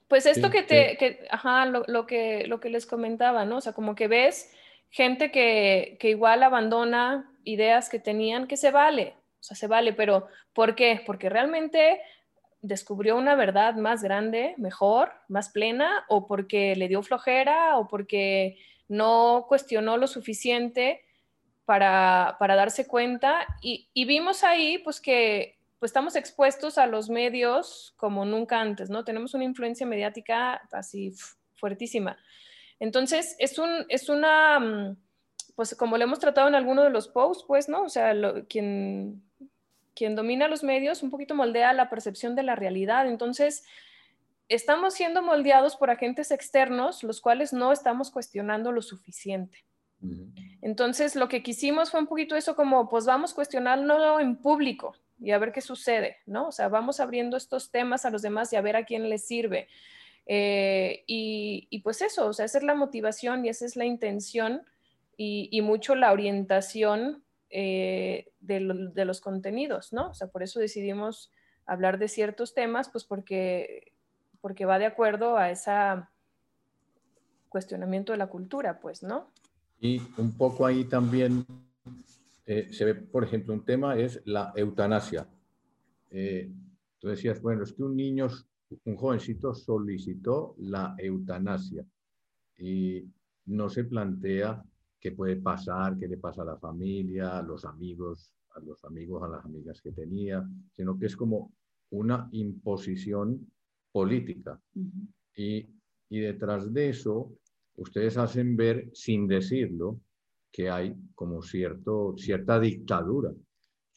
Pues 0.08 0.26
esto 0.26 0.50
que 0.50 0.62
te, 0.62 0.96
que, 0.98 1.26
ajá, 1.30 1.64
lo, 1.64 1.84
lo, 1.86 2.06
que, 2.06 2.46
lo 2.46 2.60
que 2.60 2.68
les 2.68 2.86
comentaba, 2.86 3.44
¿no? 3.44 3.58
O 3.58 3.60
sea, 3.60 3.72
como 3.72 3.94
que 3.94 4.08
ves 4.08 4.52
gente 4.92 5.32
que, 5.32 5.98
igual 6.02 6.42
abandona 6.42 7.34
ideas 7.44 7.88
que 7.88 7.98
tenían, 7.98 8.46
que 8.46 8.56
se 8.56 8.70
vale, 8.70 9.14
o 9.40 9.42
sea, 9.42 9.56
se 9.56 9.66
vale, 9.66 9.92
pero 9.92 10.28
¿por 10.52 10.76
qué? 10.76 11.02
Porque 11.04 11.28
realmente 11.28 12.00
descubrió 12.60 13.16
una 13.16 13.34
verdad 13.34 13.74
más 13.74 14.04
grande, 14.04 14.54
mejor, 14.58 15.12
más 15.28 15.48
plena, 15.48 16.04
o 16.08 16.26
porque 16.28 16.76
le 16.76 16.86
dio 16.86 17.02
flojera, 17.02 17.78
o 17.78 17.88
porque 17.88 18.58
no 18.86 19.46
cuestionó 19.48 19.96
lo 19.96 20.06
suficiente 20.06 21.00
para, 21.64 22.36
darse 22.38 22.86
cuenta. 22.86 23.46
Y, 23.62 23.88
vimos 23.94 24.44
ahí, 24.44 24.78
pues, 24.78 25.00
que 25.00 25.58
pues, 25.80 25.88
estamos 25.88 26.14
expuestos 26.16 26.76
a 26.76 26.86
los 26.86 27.08
medios 27.08 27.94
como 27.96 28.26
nunca 28.26 28.60
antes, 28.60 28.90
¿no? 28.90 29.04
Tenemos 29.04 29.32
una 29.34 29.44
influencia 29.44 29.86
mediática 29.86 30.60
así 30.70 31.12
fuertísima. 31.54 32.16
Entonces, 32.82 33.36
es, 33.38 33.60
un, 33.60 33.70
es 33.88 34.08
una, 34.08 34.58
mm, 34.58 34.96
pues 35.54 35.76
como 35.76 35.96
lo 35.96 36.02
hemos 36.02 36.18
tratado 36.18 36.48
en 36.48 36.56
alguno 36.56 36.82
de 36.82 36.90
los 36.90 37.06
posts, 37.06 37.44
pues, 37.46 37.68
¿no? 37.68 37.84
O 37.84 37.88
sea, 37.88 38.12
quien, 38.48 39.22
quien 39.94 40.16
domina 40.16 40.48
los 40.48 40.64
medios 40.64 41.04
un 41.04 41.10
poquito 41.10 41.36
moldea 41.36 41.72
la 41.74 41.88
percepción 41.88 42.34
de 42.34 42.42
la 42.42 42.56
realidad. 42.56 43.06
Entonces, 43.06 43.62
estamos 44.48 44.94
siendo 44.94 45.22
moldeados 45.22 45.76
por 45.76 45.90
agentes 45.90 46.32
externos, 46.32 47.04
los 47.04 47.20
cuales 47.20 47.52
no 47.52 47.70
estamos 47.70 48.10
cuestionando 48.10 48.72
lo 48.72 48.82
suficiente. 48.82 49.64
Entonces, 50.60 51.14
lo 51.14 51.28
que 51.28 51.44
quisimos 51.44 51.92
fue 51.92 52.00
un 52.00 52.08
poquito 52.08 52.34
eso 52.34 52.56
como, 52.56 52.88
pues 52.88 53.06
vamos 53.06 53.32
cuestionándolo 53.32 54.18
en 54.18 54.34
público 54.34 54.96
y 55.20 55.30
a 55.30 55.38
ver 55.38 55.52
qué 55.52 55.60
sucede, 55.60 56.16
¿no? 56.26 56.48
O 56.48 56.52
sea, 56.52 56.66
vamos 56.66 56.98
abriendo 56.98 57.36
estos 57.36 57.70
temas 57.70 58.04
a 58.04 58.10
los 58.10 58.22
demás 58.22 58.52
y 58.52 58.56
a 58.56 58.60
ver 58.60 58.74
a 58.74 58.84
quién 58.84 59.08
les 59.08 59.24
sirve. 59.24 59.68
Eh, 60.26 61.04
y, 61.06 61.80
pues 61.82 62.02
eso, 62.02 62.28
o 62.28 62.32
sea, 62.32 62.44
esa 62.44 62.58
es 62.58 62.64
la 62.64 62.74
motivación 62.74 63.44
y 63.44 63.48
esa 63.48 63.66
es 63.66 63.76
la 63.76 63.84
intención 63.84 64.62
y, 65.16 65.60
mucho 65.62 65.94
la 65.94 66.12
orientación 66.12 67.22
eh, 67.50 68.32
de, 68.40 68.60
los 68.60 69.20
contenidos, 69.20 69.92
¿no? 69.92 70.10
O 70.10 70.14
sea, 70.14 70.28
por 70.28 70.42
eso 70.42 70.60
decidimos 70.60 71.30
hablar 71.66 71.98
de 71.98 72.08
ciertos 72.08 72.54
temas, 72.54 72.88
pues 72.88 73.04
porque, 73.04 73.92
porque 74.40 74.64
va 74.64 74.78
de 74.78 74.86
acuerdo 74.86 75.36
a 75.36 75.50
ese 75.50 75.70
cuestionamiento 77.48 78.12
de 78.12 78.18
la 78.18 78.28
cultura, 78.28 78.80
pues, 78.80 79.02
¿no? 79.02 79.30
Y 79.80 80.00
un 80.16 80.36
poco 80.36 80.66
ahí 80.66 80.84
también 80.84 81.44
eh, 82.46 82.68
se 82.72 82.84
ve, 82.84 82.94
por 82.94 83.24
ejemplo, 83.24 83.52
un 83.52 83.64
tema 83.64 83.96
es 83.96 84.20
la 84.24 84.52
eutanasia. 84.56 85.28
tú 86.98 87.08
decías, 87.08 87.40
bueno, 87.40 87.64
es 87.64 87.72
que 87.72 87.82
un 87.82 87.96
niño 87.96 88.28
un 88.84 88.96
jovencito 88.96 89.54
solicitó 89.54 90.54
la 90.58 90.94
eutanasia 90.98 91.84
y 92.58 93.04
no 93.46 93.68
se 93.68 93.84
plantea 93.84 94.62
qué 95.00 95.12
puede 95.12 95.36
pasar, 95.36 95.98
qué 95.98 96.06
le 96.06 96.16
pasa 96.16 96.42
a 96.42 96.46
la 96.46 96.56
familia, 96.56 97.38
a 97.38 97.42
los 97.42 97.64
amigos, 97.64 98.32
a 98.50 98.60
los 98.60 98.84
amigos, 98.84 99.22
a 99.22 99.28
las 99.28 99.44
amigas 99.44 99.80
que 99.80 99.92
tenía, 99.92 100.46
sino 100.76 100.98
que 100.98 101.06
es 101.06 101.16
como 101.16 101.52
una 101.90 102.28
imposición 102.32 103.50
política. 103.90 104.60
y, 105.36 105.66
y 106.08 106.20
detrás 106.20 106.72
de 106.72 106.90
eso, 106.90 107.32
ustedes 107.76 108.16
hacen 108.16 108.56
ver, 108.56 108.90
sin 108.92 109.26
decirlo, 109.26 109.98
que 110.50 110.68
hay 110.68 110.94
como 111.14 111.42
cierto, 111.42 112.14
cierta 112.16 112.60
dictadura 112.60 113.32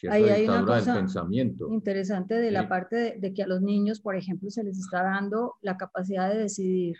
Ahí 0.09 0.23
hay 0.23 0.47
una 0.47 0.65
cosa 0.65 0.95
pensamiento. 0.95 1.67
interesante 1.71 2.35
de 2.35 2.51
la 2.51 2.67
parte 2.67 3.15
de, 3.17 3.33
que 3.33 3.43
a 3.43 3.47
los 3.47 3.61
niños, 3.61 3.99
por 4.01 4.15
ejemplo, 4.15 4.49
se 4.49 4.63
les 4.63 4.77
está 4.77 5.03
dando 5.03 5.55
la 5.61 5.77
capacidad 5.77 6.29
de 6.29 6.39
decidir 6.39 6.97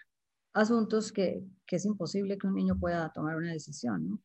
asuntos 0.53 1.12
que, 1.12 1.43
que, 1.65 1.75
es 1.75 1.86
imposible 1.86 2.38
que 2.38 2.47
un 2.47 2.55
niño 2.55 2.79
pueda 2.79 3.12
tomar 3.13 3.36
una 3.36 3.51
decisión, 3.51 4.10
¿no? 4.10 4.19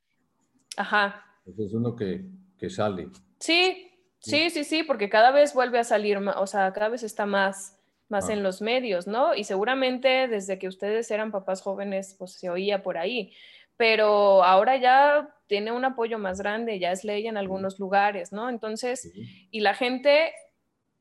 Ajá. 0.77 1.25
Eso 1.45 1.65
es 1.65 1.75
uno 1.75 1.97
que, 1.97 2.31
que 2.57 2.71
sale. 2.71 3.11
Sí, 3.41 3.91
sí, 4.21 4.51
sí, 4.51 4.63
sí, 4.65 4.83
porque 4.85 5.09
cada 5.09 5.33
vez 5.33 5.53
vuelve 5.53 5.79
a 5.79 5.85
salir, 5.85 6.19
o 6.19 6.47
sea, 6.47 6.73
cada 6.73 6.91
vez 6.91 7.03
está 7.03 7.27
más, 7.27 7.77
más 8.09 8.29
ah. 8.29 8.35
en 8.35 8.43
los 8.43 8.63
medios, 8.63 9.07
¿no? 9.09 9.35
Y 9.35 9.45
seguramente 9.45 10.29
desde 10.29 10.59
que 10.59 10.69
ustedes 10.69 11.11
eran 11.11 11.33
papás 11.33 11.63
jóvenes, 11.63 12.15
pues 12.19 12.33
se 12.33 12.51
oía 12.51 12.83
por 12.83 12.99
ahí 12.99 13.33
pero 13.81 14.45
ahora 14.45 14.77
ya 14.77 15.35
tiene 15.47 15.73
un 15.73 15.87
apoyo 15.87 16.19
más 16.19 16.39
grande, 16.39 16.79
ya 16.79 16.93
es 16.93 17.03
ley 17.03 17.27
en 17.27 17.39
algunos 17.39 17.79
lugares, 17.79 18.31
¿no? 18.31 18.51
Entonces, 18.51 19.11
y 19.51 19.61
la 19.61 19.73
gente, 19.73 20.35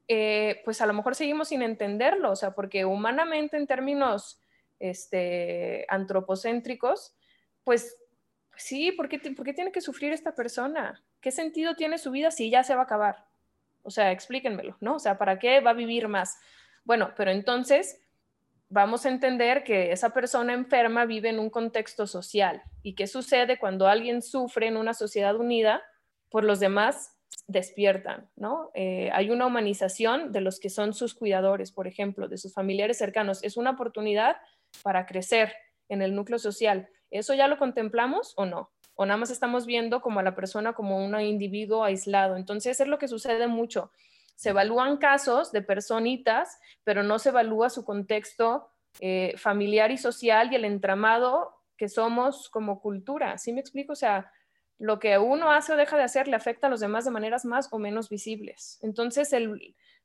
eh, 0.07 0.61
pues 0.63 0.79
a 0.79 0.85
lo 0.85 0.93
mejor 0.93 1.13
seguimos 1.13 1.49
sin 1.49 1.61
entenderlo, 1.61 2.31
o 2.31 2.37
sea, 2.37 2.51
porque 2.55 2.85
humanamente 2.85 3.57
en 3.57 3.67
términos 3.67 4.39
este, 4.79 5.85
antropocéntricos, 5.89 7.17
pues 7.65 7.97
sí, 8.55 8.93
¿por 8.93 9.09
qué, 9.09 9.19
¿por 9.19 9.45
qué 9.45 9.53
tiene 9.53 9.73
que 9.73 9.81
sufrir 9.81 10.13
esta 10.13 10.33
persona? 10.33 11.03
¿Qué 11.19 11.31
sentido 11.31 11.75
tiene 11.75 11.97
su 11.97 12.11
vida 12.11 12.31
si 12.31 12.49
ya 12.49 12.63
se 12.63 12.75
va 12.75 12.83
a 12.83 12.85
acabar? 12.85 13.25
O 13.83 13.91
sea, 13.91 14.13
explíquenmelo, 14.13 14.77
¿no? 14.79 14.95
O 14.95 14.99
sea, 14.99 15.17
¿para 15.17 15.37
qué 15.37 15.59
va 15.59 15.71
a 15.71 15.73
vivir 15.73 16.07
más? 16.07 16.39
Bueno, 16.85 17.11
pero 17.17 17.31
entonces 17.31 17.99
vamos 18.69 19.05
a 19.05 19.10
entender 19.10 19.63
que 19.63 19.91
esa 19.91 20.12
persona 20.12 20.53
enferma 20.53 21.05
vive 21.05 21.29
en 21.29 21.39
un 21.39 21.49
contexto 21.49 22.08
social 22.08 22.62
y 22.84 22.93
qué 22.93 23.08
sucede 23.08 23.58
cuando 23.58 23.88
alguien 23.88 24.21
sufre 24.21 24.67
en 24.67 24.77
una 24.77 24.93
sociedad 24.93 25.36
unida, 25.36 25.82
por 26.29 26.43
los 26.43 26.60
demás 26.60 27.17
despiertan, 27.47 28.29
¿no? 28.36 28.69
Eh, 28.75 29.10
hay 29.12 29.32
una 29.32 29.47
humanización 29.47 30.32
de 30.32 30.41
los 30.41 30.60
que 30.60 30.69
son 30.69 30.93
sus 30.93 31.15
cuidadores, 31.15 31.71
por 31.71 31.88
ejemplo, 31.88 32.27
de 32.27 32.38
sus 32.38 32.53
familiares 32.53 32.99
cercanos. 32.99 33.43
Es 33.43 33.58
una 33.58 33.71
oportunidad 33.71 34.38
para 34.84 35.08
crecer 35.08 35.53
en 35.89 36.03
el 36.03 36.15
núcleo 36.15 36.38
social. 36.38 36.88
¿Eso 37.10 37.34
ya 37.34 37.47
lo 37.47 37.58
contemplamos 37.58 38.34
o 38.38 38.45
no? 38.45 38.71
O 38.93 39.05
nada 39.05 39.17
más 39.17 39.32
estamos 39.32 39.65
viendo 39.65 40.01
como 40.01 40.19
a 40.19 40.23
la 40.23 40.36
persona 40.36 40.73
como 40.73 41.03
un 41.03 41.19
individuo 41.19 41.84
aislado. 41.84 42.36
Entonces 42.36 42.79
es 42.79 42.88
lo 42.88 42.99
que 42.99 43.08
sucede 43.08 43.47
mucho 43.47 43.91
se 44.39 44.52
evalúan 44.52 44.95
casos 44.95 45.52
de 45.52 45.62
personitas, 45.62 46.62
pero 46.86 47.04
no 47.04 47.19
se 47.19 47.28
evalúa 47.28 47.69
su 47.69 47.84
contexto 47.84 48.69
eh, 49.02 49.34
familiar 49.36 49.91
y 49.91 49.97
social 49.97 50.49
y 50.49 50.56
el 50.56 50.63
entramado 50.63 51.58
que 51.75 51.89
somos 51.89 52.49
como 52.49 52.80
cultura. 52.80 53.38
¿Sí 53.38 53.52
me 53.52 53.60
explico? 53.60 53.91
O 53.91 53.97
sea, 53.97 54.32
lo 54.78 54.97
que 54.97 55.17
uno 55.17 55.52
hace 55.52 55.73
o 55.73 55.75
deja 55.75 55.97
de 55.97 56.04
hacer 56.04 56.30
le 56.30 56.38
afecta 56.38 56.67
a 56.67 56.69
los 56.69 56.80
demás 56.80 57.04
de 57.04 57.12
maneras 57.12 57.43
más 57.43 57.67
o 57.73 57.80
menos 57.80 58.08
visibles. 58.08 58.80
Entonces, 58.82 59.36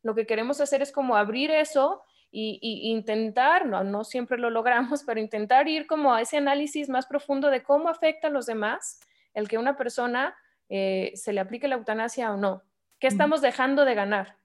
lo 0.03 0.14
que 0.16 0.27
queremos 0.27 0.61
hacer 0.61 0.83
es 0.83 0.90
como 0.90 1.14
abrir 1.14 1.53
eso 1.53 2.03
y, 2.33 2.59
intentar, 2.90 3.66
no, 3.66 3.85
no 3.85 4.03
siempre 4.03 4.37
lo 4.37 4.51
logramos, 4.51 5.05
pero 5.05 5.20
intentar 5.20 5.68
ir 5.68 5.87
como 5.87 6.12
a 6.12 6.20
ese 6.20 6.38
análisis 6.38 6.88
más 6.88 7.07
profundo 7.07 7.51
de 7.51 7.62
cómo 7.62 7.88
afecta 7.88 8.27
a 8.27 8.31
los 8.31 8.47
demás 8.47 8.99
el 9.33 9.47
que 9.47 9.59
una 9.59 9.77
persona 9.77 10.35
eh, 10.68 11.12
se 11.14 11.33
le 11.33 11.38
aplique 11.38 11.68
la 11.68 11.77
eutanasia 11.77 12.33
o 12.33 12.37
no. 12.37 12.64
¿Qué 13.05 13.09
estamos 13.09 13.43
dejando 13.43 13.85
de 13.85 13.95
ganar? 13.95 14.38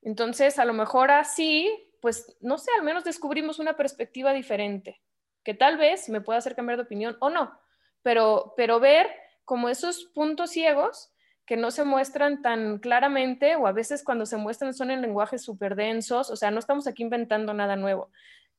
Entonces, 0.00 0.58
a 0.58 0.64
lo 0.64 0.72
mejor 0.72 1.10
así, 1.10 1.68
pues, 2.00 2.38
no 2.40 2.56
sé, 2.56 2.70
al 2.78 2.82
menos 2.82 3.04
descubrimos 3.04 3.58
una 3.58 3.76
perspectiva 3.76 4.32
diferente, 4.32 5.02
que 5.44 5.52
tal 5.52 5.76
vez 5.76 6.08
me 6.08 6.22
pueda 6.22 6.38
hacer 6.38 6.56
cambiar 6.56 6.78
de 6.78 6.84
opinión 6.84 7.18
o 7.20 7.28
no, 7.28 7.52
pero, 8.00 8.54
pero 8.56 8.80
ver 8.80 9.08
como 9.44 9.68
esos 9.68 10.06
puntos 10.14 10.52
ciegos 10.52 11.12
que 11.44 11.58
no 11.58 11.70
se 11.70 11.84
muestran 11.84 12.40
tan 12.40 12.78
claramente 12.78 13.56
o 13.56 13.66
a 13.66 13.72
veces 13.72 14.02
cuando 14.02 14.24
se 14.24 14.38
muestran 14.38 14.72
son 14.72 14.90
en 14.90 15.02
lenguajes 15.02 15.42
súper 15.42 15.76
densos, 15.76 16.30
o 16.30 16.36
sea, 16.36 16.50
no 16.50 16.58
estamos 16.58 16.86
aquí 16.86 17.02
inventando 17.02 17.52
nada 17.52 17.76
nuevo. 17.76 18.10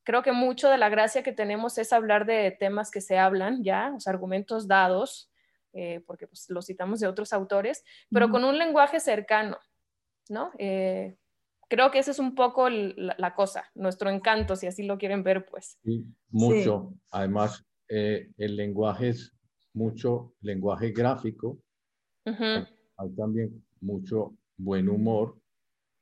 Creo 0.04 0.22
que 0.22 0.32
mucho 0.32 0.70
de 0.70 0.78
la 0.78 0.90
gracia 0.90 1.24
que 1.24 1.32
tenemos 1.32 1.80
es 1.80 1.92
hablar 1.92 2.28
de 2.28 2.52
temas 2.52 2.92
que 2.92 3.02
se 3.02 3.18
hablan 3.18 3.64
ya, 3.64 3.90
los 3.90 4.08
argumentos 4.08 4.68
dados, 4.68 5.29
eh, 5.74 6.02
porque 6.06 6.28
pues, 6.28 6.50
los 6.50 6.66
citamos 6.66 7.00
de 7.00 7.08
otros 7.08 7.34
autores, 7.34 7.84
pero 8.10 8.30
con 8.30 8.44
un 8.44 8.58
lenguaje 8.58 9.00
cercano, 9.00 9.58
¿no? 10.30 10.52
Eh, 10.58 11.18
creo 11.70 11.92
que 11.92 12.00
esa 12.00 12.12
es 12.12 12.20
un 12.20 12.36
poco 12.36 12.70
la, 12.70 13.34
cosa, 13.36 13.70
nuestro 13.76 14.10
encanto, 14.10 14.56
si 14.56 14.68
así 14.68 14.84
lo 14.84 14.98
quieren 14.98 15.24
ver, 15.24 15.46
pues. 15.46 15.78
Sí, 15.84 16.06
mucho. 16.30 16.94
Además, 17.12 17.64
eh, 17.88 18.32
el 18.38 18.56
lenguaje 18.56 19.10
es 19.10 19.34
mucho 19.74 20.34
lenguaje 20.42 20.92
gráfico 20.92 21.60
hay 23.00 23.10
también 23.16 23.64
mucho 23.82 24.36
buen 24.58 24.90
humor 24.90 25.40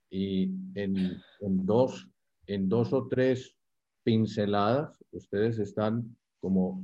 y 0.09 0.51
en, 0.75 1.21
dos, 1.39 2.09
en 2.47 2.69
dos 2.69 2.93
o 2.93 3.07
tres 3.07 3.55
pinceladas 4.03 5.03
ustedes 5.11 5.59
están 5.59 6.17
como 6.39 6.83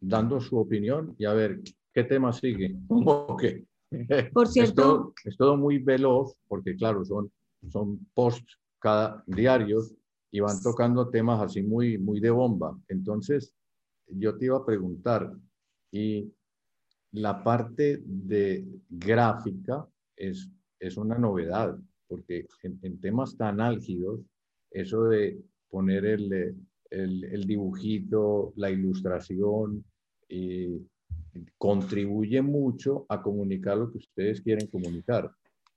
dando 0.00 0.40
su 0.40 0.58
opinión 0.58 1.14
y 1.18 1.24
a 1.26 1.34
ver 1.34 1.60
qué 2.02 2.08
tema 2.08 2.32
sigue. 2.32 2.76
Okay. 2.88 3.66
Por 4.32 4.46
cierto. 4.46 5.12
Es 5.24 5.36
todo, 5.36 5.56
muy 5.56 5.78
veloz 5.78 6.36
porque 6.46 6.76
claro, 6.76 7.04
son, 7.04 7.30
son 7.70 7.98
posts 8.14 8.56
cada 8.78 9.22
diarios 9.26 9.92
y 10.30 10.38
van 10.40 10.62
tocando 10.62 11.08
temas 11.08 11.40
así 11.40 11.60
muy, 11.62 11.98
muy 11.98 12.20
de 12.20 12.30
bomba. 12.30 12.78
Entonces, 12.88 13.52
yo 14.06 14.36
te 14.38 14.44
iba 14.46 14.58
a 14.58 14.64
preguntar, 14.64 15.32
y 15.90 16.32
la 17.12 17.42
parte 17.42 18.00
de 18.04 18.64
gráfica 18.88 19.86
es, 20.16 20.48
es 20.78 20.96
una 20.96 21.18
novedad, 21.18 21.76
porque 22.06 22.46
en, 22.62 23.00
temas 23.00 23.36
tan 23.36 23.60
álgidos, 23.60 24.20
eso 24.70 25.04
de 25.04 25.42
poner 25.68 26.04
el, 26.04 26.56
el, 26.90 27.44
dibujito, 27.44 28.52
la 28.54 28.70
ilustración, 28.70 29.84
contribuye 31.58 32.42
mucho 32.42 33.06
a 33.08 33.22
comunicar 33.22 33.78
lo 33.78 33.90
que 33.90 33.98
ustedes 33.98 34.40
quieren 34.40 34.66
comunicar. 34.68 35.30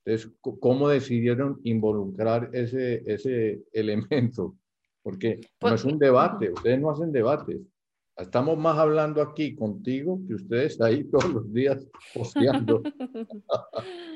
Entonces, 0.04 0.32
¿cómo 0.40 0.88
decidieron 0.88 1.60
involucrar 1.64 2.50
ese, 2.52 3.02
ese 3.06 3.62
elemento? 3.72 4.56
Porque 5.02 5.36
no 5.36 5.48
pues 5.58 5.74
es 5.74 5.84
un 5.84 5.98
debate, 5.98 6.50
ustedes 6.50 6.80
no 6.80 6.90
hacen 6.90 7.12
debates, 7.12 7.60
Estamos 8.16 8.56
más 8.56 8.78
hablando 8.78 9.20
aquí 9.20 9.56
contigo 9.56 10.20
que 10.28 10.34
ustedes 10.34 10.80
ahí 10.80 11.02
todos 11.04 11.32
los 11.32 11.52
días 11.52 11.84
posteando. 12.14 12.82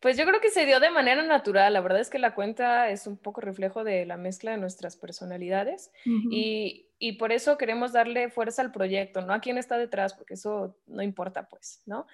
Pues 0.00 0.16
yo 0.16 0.24
creo 0.24 0.40
que 0.40 0.50
se 0.50 0.64
dio 0.64 0.80
de 0.80 0.90
manera 0.90 1.22
natural. 1.22 1.74
La 1.74 1.82
verdad 1.82 2.00
es 2.00 2.08
que 2.08 2.18
la 2.18 2.34
cuenta 2.34 2.88
es 2.88 3.06
un 3.06 3.18
poco 3.18 3.42
reflejo 3.42 3.84
de 3.84 4.06
la 4.06 4.16
mezcla 4.16 4.50
de 4.50 4.56
nuestras 4.56 4.96
personalidades 4.96 5.92
y, 6.04 6.86
y, 6.98 7.12
por 7.12 7.32
eso 7.32 7.58
queremos 7.58 7.92
darle 7.92 8.30
fuerza 8.30 8.62
al 8.62 8.72
proyecto, 8.72 9.20
no 9.20 9.34
a 9.34 9.40
quién 9.40 9.58
está 9.58 9.76
detrás, 9.76 10.14
porque 10.14 10.34
eso 10.34 10.76
no 10.86 11.02
importa, 11.02 11.48
pues, 11.48 11.82
¿no? 11.84 12.06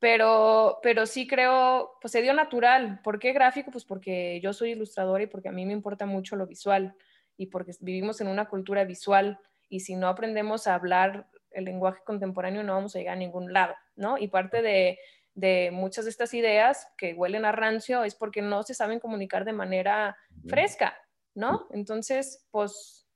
Pero, 0.00 0.78
pero 0.82 1.06
sí 1.06 1.26
creo, 1.26 1.92
pues 2.00 2.12
se 2.12 2.22
dio 2.22 2.32
natural. 2.32 3.00
¿Por 3.02 3.20
qué 3.20 3.32
gráfico? 3.32 3.70
Pues 3.70 3.84
porque 3.84 4.40
yo 4.42 4.52
soy 4.52 4.72
ilustradora 4.72 5.22
y 5.22 5.28
porque 5.28 5.48
a 5.48 5.52
mí 5.52 5.64
me 5.64 5.72
importa 5.72 6.06
mucho 6.06 6.34
lo 6.34 6.46
visual 6.46 6.94
y 7.36 7.46
porque 7.46 7.72
vivimos 7.80 8.20
en 8.20 8.28
una 8.28 8.48
cultura 8.48 8.84
visual 8.84 9.38
y 9.68 9.80
si 9.80 9.94
no 9.94 10.08
aprendemos 10.08 10.66
a 10.66 10.74
hablar 10.74 11.28
el 11.50 11.64
lenguaje 11.64 12.00
contemporáneo 12.04 12.62
no 12.62 12.74
vamos 12.74 12.94
a 12.94 12.98
llegar 12.98 13.14
a 13.14 13.18
ningún 13.18 13.52
lado, 13.52 13.74
¿no? 13.96 14.18
Y 14.18 14.28
parte 14.28 14.62
de, 14.62 14.98
muchas 15.72 16.04
de 16.04 16.10
estas 16.10 16.34
ideas 16.34 16.88
que 16.96 17.14
huelen 17.14 17.44
a 17.44 17.52
rancio 17.52 18.04
es 18.04 18.14
porque 18.14 18.42
no 18.42 18.62
se 18.62 18.74
saben 18.74 19.00
comunicar 19.00 19.44
de 19.44 19.52
manera 19.52 20.16
fresca, 20.46 20.94
¿no? 21.34 21.66
Entonces, 21.70 22.46
pues, 22.50 23.06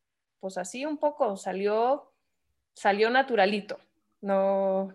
pues 0.41 0.59
así 0.59 0.85
un 0.85 0.99
poco 0.99 1.37
salió, 1.37 2.13
salió 2.75 3.11
naturalito, 3.11 3.79
no, 4.21 4.93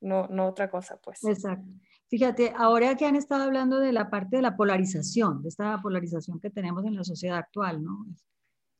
no, 0.00 0.26
no 0.28 0.46
otra 0.46 0.70
cosa, 0.70 0.98
pues. 1.02 1.24
Exacto. 1.24 1.68
Fíjate, 2.08 2.52
ahora 2.56 2.96
que 2.96 3.06
han 3.06 3.16
estado 3.16 3.44
hablando 3.44 3.80
de 3.80 3.92
la 3.92 4.08
parte 4.08 4.36
de 4.36 4.42
la 4.42 4.56
polarización, 4.56 5.42
de 5.42 5.48
esta 5.48 5.80
polarización 5.82 6.38
que 6.38 6.50
tenemos 6.50 6.84
en 6.84 6.94
la 6.94 7.04
sociedad 7.04 7.38
actual, 7.38 7.82
¿no? 7.82 8.06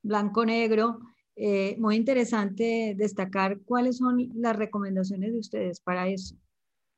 Blanco-negro, 0.02 1.00
eh, 1.36 1.76
muy 1.78 1.96
interesante 1.96 2.94
destacar 2.96 3.60
cuáles 3.64 3.96
son 3.96 4.30
las 4.34 4.54
recomendaciones 4.54 5.32
de 5.32 5.38
ustedes 5.40 5.80
para 5.80 6.08
eso. 6.08 6.36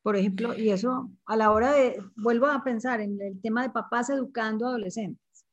Por 0.07 0.15
ejemplo, 0.15 0.57
y 0.57 0.71
eso 0.71 1.11
a 1.25 1.35
la 1.35 1.51
hora 1.51 1.73
de, 1.73 2.01
vuelvo 2.15 2.47
a 2.47 2.63
pensar 2.63 3.01
en 3.01 3.21
el 3.21 3.41
tema 3.41 3.65
de 3.65 3.71
papás 3.71 4.09
educando 4.09 4.65
a 4.65 4.69
adolescentes. 4.69 5.45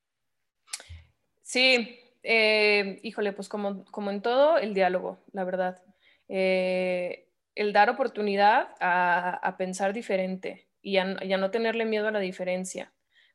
Sí, 1.41 1.97
eh, 2.21 2.99
híjole, 3.01 3.33
pues 3.33 3.49
como, 3.49 3.83
como 3.85 4.11
en 4.11 4.21
todo, 4.21 4.59
el 4.59 4.75
diálogo, 4.75 5.17
la 5.31 5.43
verdad. 5.43 5.81
Eh, 6.27 7.31
el 7.55 7.73
dar 7.73 7.89
oportunidad 7.89 8.67
a, 8.79 9.55
pensar 9.57 9.91
diferente 9.91 10.69
y 10.83 10.97
a, 10.97 11.17
y 11.23 11.33
a 11.33 11.37
no 11.37 11.49
tenerle 11.49 11.85
miedo 11.85 12.09
a 12.09 12.11
la 12.11 12.19
diferencia, 12.19 12.93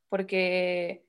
porque 0.08 1.04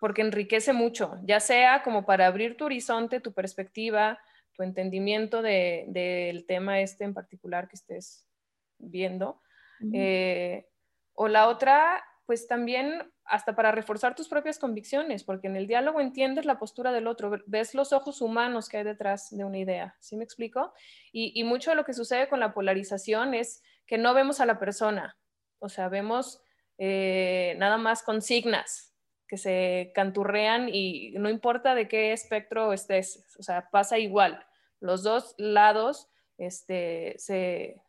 porque 0.00 0.22
enriquece 0.22 0.72
mucho, 0.72 1.20
ya 1.22 1.38
sea 1.38 1.84
como 1.84 2.04
para 2.04 2.26
abrir 2.26 2.56
tu 2.56 2.64
horizonte, 2.64 3.20
tu 3.20 3.32
perspectiva, 3.32 4.18
tu 4.54 4.64
entendimiento 4.64 5.40
del 5.40 6.44
tema 6.48 6.80
este 6.80 7.04
en 7.04 7.14
particular 7.14 7.68
que 7.68 7.76
estés 7.76 8.25
viendo. 8.78 9.40
Eh, 9.92 10.66
o 11.14 11.28
la 11.28 11.48
otra, 11.48 12.02
pues 12.26 12.46
también 12.46 13.12
hasta 13.24 13.56
para 13.56 13.72
reforzar 13.72 14.14
tus 14.14 14.28
propias 14.28 14.58
convicciones, 14.58 15.24
porque 15.24 15.48
en 15.48 15.56
el 15.56 15.66
diálogo 15.66 16.00
entiendes 16.00 16.44
la 16.44 16.58
postura 16.58 16.92
del 16.92 17.06
otro, 17.06 17.38
ves 17.46 17.74
los 17.74 17.92
ojos 17.92 18.20
humanos 18.20 18.68
que 18.68 18.78
hay 18.78 18.84
detrás 18.84 19.30
de 19.30 19.44
una 19.44 19.58
idea, 19.58 19.96
¿sí 19.98 20.16
me 20.16 20.24
explico? 20.24 20.72
Y, 21.12 21.42
mucho 21.44 21.70
de 21.70 21.76
lo 21.76 21.84
que 21.84 21.92
sucede 21.92 22.28
con 22.28 22.40
la 22.40 22.54
polarización 22.54 23.34
es 23.34 23.62
que 23.86 23.98
no 23.98 24.14
vemos 24.14 24.40
a 24.40 24.46
la 24.46 24.58
persona, 24.58 25.16
o 25.58 25.68
sea, 25.68 25.88
vemos 25.88 26.40
eh, 26.78 27.54
nada 27.58 27.78
más 27.78 28.02
consignas, 28.02 28.92
que 29.28 29.38
se 29.38 29.90
canturrean 29.92 30.68
y 30.68 31.10
no 31.18 31.28
importa 31.28 31.74
de 31.74 31.88
qué 31.88 32.12
espectro 32.12 32.72
estés, 32.72 33.26
o 33.38 33.42
sea, 33.42 33.68
pasa 33.70 33.98
igual. 33.98 34.46
Los 34.78 35.02
dos 35.02 35.34
lados 35.36 36.08
este, 36.38 37.16
se, 37.18 37.82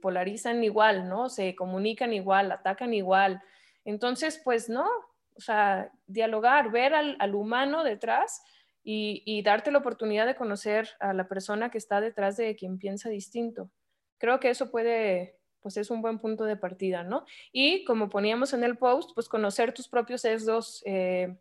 polarizan 0.00 0.62
igual, 0.64 1.08
¿no? 1.08 1.28
Se 1.28 1.54
comunican 1.54 2.12
igual, 2.12 2.52
atacan 2.52 2.94
igual. 2.94 3.42
Entonces, 3.84 4.40
pues 4.42 4.68
no, 4.68 4.86
o 5.34 5.40
sea, 5.40 5.90
dialogar, 6.06 6.70
ver 6.70 6.94
al, 6.94 7.34
humano 7.34 7.84
detrás 7.84 8.42
y, 8.82 9.22
y, 9.26 9.42
darte 9.42 9.70
la 9.70 9.78
oportunidad 9.78 10.26
de 10.26 10.36
conocer 10.36 10.88
a 11.00 11.12
la 11.12 11.28
persona 11.28 11.70
que 11.70 11.78
está 11.78 12.00
detrás 12.00 12.36
de 12.36 12.54
quien 12.56 12.78
piensa 12.78 13.08
distinto. 13.08 13.70
Creo 14.18 14.40
que 14.40 14.50
eso 14.50 14.70
puede 14.70 15.38
pues 15.64 15.78
es 15.78 15.90
un 15.90 16.02
buen 16.02 16.18
punto 16.18 16.44
de 16.44 16.58
partida, 16.58 17.04
¿no? 17.04 17.24
Y 17.50 17.86
como 17.86 18.10
poníamos 18.10 18.52
en 18.52 18.64
el 18.64 18.76
post, 18.76 19.12
pues 19.14 19.30
conocer 19.30 19.72
tus 19.72 19.88
propios 19.88 20.20
sesgos, 20.20 20.82
eh, 20.84 21.38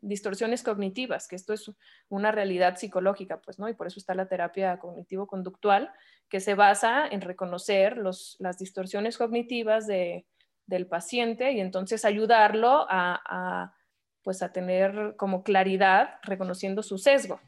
distorsiones 0.00 0.62
cognitivas, 0.62 1.26
que 1.26 1.36
esto 1.36 1.52
es 1.52 1.70
una 2.08 2.30
realidad 2.30 2.76
psicológica, 2.76 3.40
pues, 3.40 3.58
¿no? 3.58 3.68
Y 3.68 3.74
por 3.74 3.86
eso 3.86 3.98
está 3.98 4.14
la 4.14 4.28
terapia 4.28 4.78
cognitivo-conductual, 4.78 5.90
que 6.28 6.40
se 6.40 6.54
basa 6.54 7.06
en 7.06 7.20
reconocer 7.20 7.96
las 7.96 8.58
distorsiones 8.58 9.18
cognitivas 9.18 9.86
del 9.86 10.86
paciente 10.86 11.52
y 11.52 11.60
entonces 11.60 12.04
ayudarlo 12.04 12.86
a, 12.88 13.74
pues, 14.22 14.42
a 14.42 14.52
tener 14.52 15.14
como 15.16 15.42
claridad 15.42 16.20
reconociendo 16.22 16.82
su 16.82 16.98
sesgo, 16.98 17.40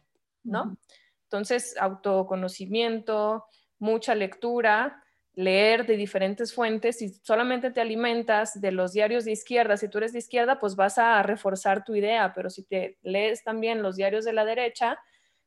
¿no? 0.43 0.77
Entonces, 1.25 1.77
autoconocimiento, 1.79 3.45
mucha 3.79 4.15
lectura, 4.15 5.05
leer 5.35 5.87
de 5.87 5.97
diferentes 5.97 6.53
fuentes, 6.55 7.01
y 7.03 7.09
solamente 7.23 7.71
te 7.71 7.81
alimentas 7.81 8.61
de 8.61 8.73
los 8.73 8.93
diarios 8.93 9.25
de 9.25 9.33
izquierda, 9.33 9.77
si 9.77 9.89
tú 9.89 9.99
eres 9.99 10.13
de 10.13 10.19
izquierda, 10.19 10.59
pues 10.59 10.77
vas 10.77 10.99
a 10.99 11.23
reforzar 11.23 11.85
tu 11.85 11.95
idea, 11.95 12.33
pero 12.35 12.51
si 12.51 12.65
te 12.65 12.99
lees 13.03 13.45
también 13.45 13.83
los 13.83 13.97
diarios 13.97 14.25
de 14.25 14.33
la 14.33 14.45
derecha, 14.45 14.99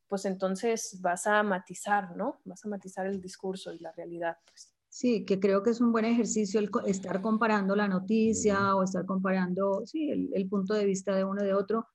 pues 0.07 0.25
entonces 0.25 0.99
vas 1.01 1.27
a 1.27 1.41
matizar, 1.43 2.15
¿no? 2.15 2.39
Vas 2.45 2.63
a 2.65 2.69
matizar 2.69 3.05
el 3.07 3.19
discurso 3.19 3.73
y 3.73 3.79
la 3.79 3.91
realidad. 3.91 4.37
Pues. 4.45 4.73
Sí, 4.87 5.25
que 5.25 5.39
creo 5.39 5.63
que 5.63 5.71
es 5.71 5.81
un 5.81 5.91
buen 5.91 6.05
ejercicio 6.05 6.59
el 6.59 6.69
estar 6.85 7.19
comparando 7.21 7.75
la 7.75 7.87
noticia 7.87 8.75
o 8.75 8.83
estar 8.83 9.05
comparando, 9.07 9.81
sí, 9.85 10.11
el, 10.11 10.29
el 10.33 10.47
punto 10.47 10.75
de 10.75 10.85
vista 10.85 11.15
de 11.15 11.23
uno 11.23 11.43
y 11.43 11.47
de 11.47 11.55
otro. 11.55 11.87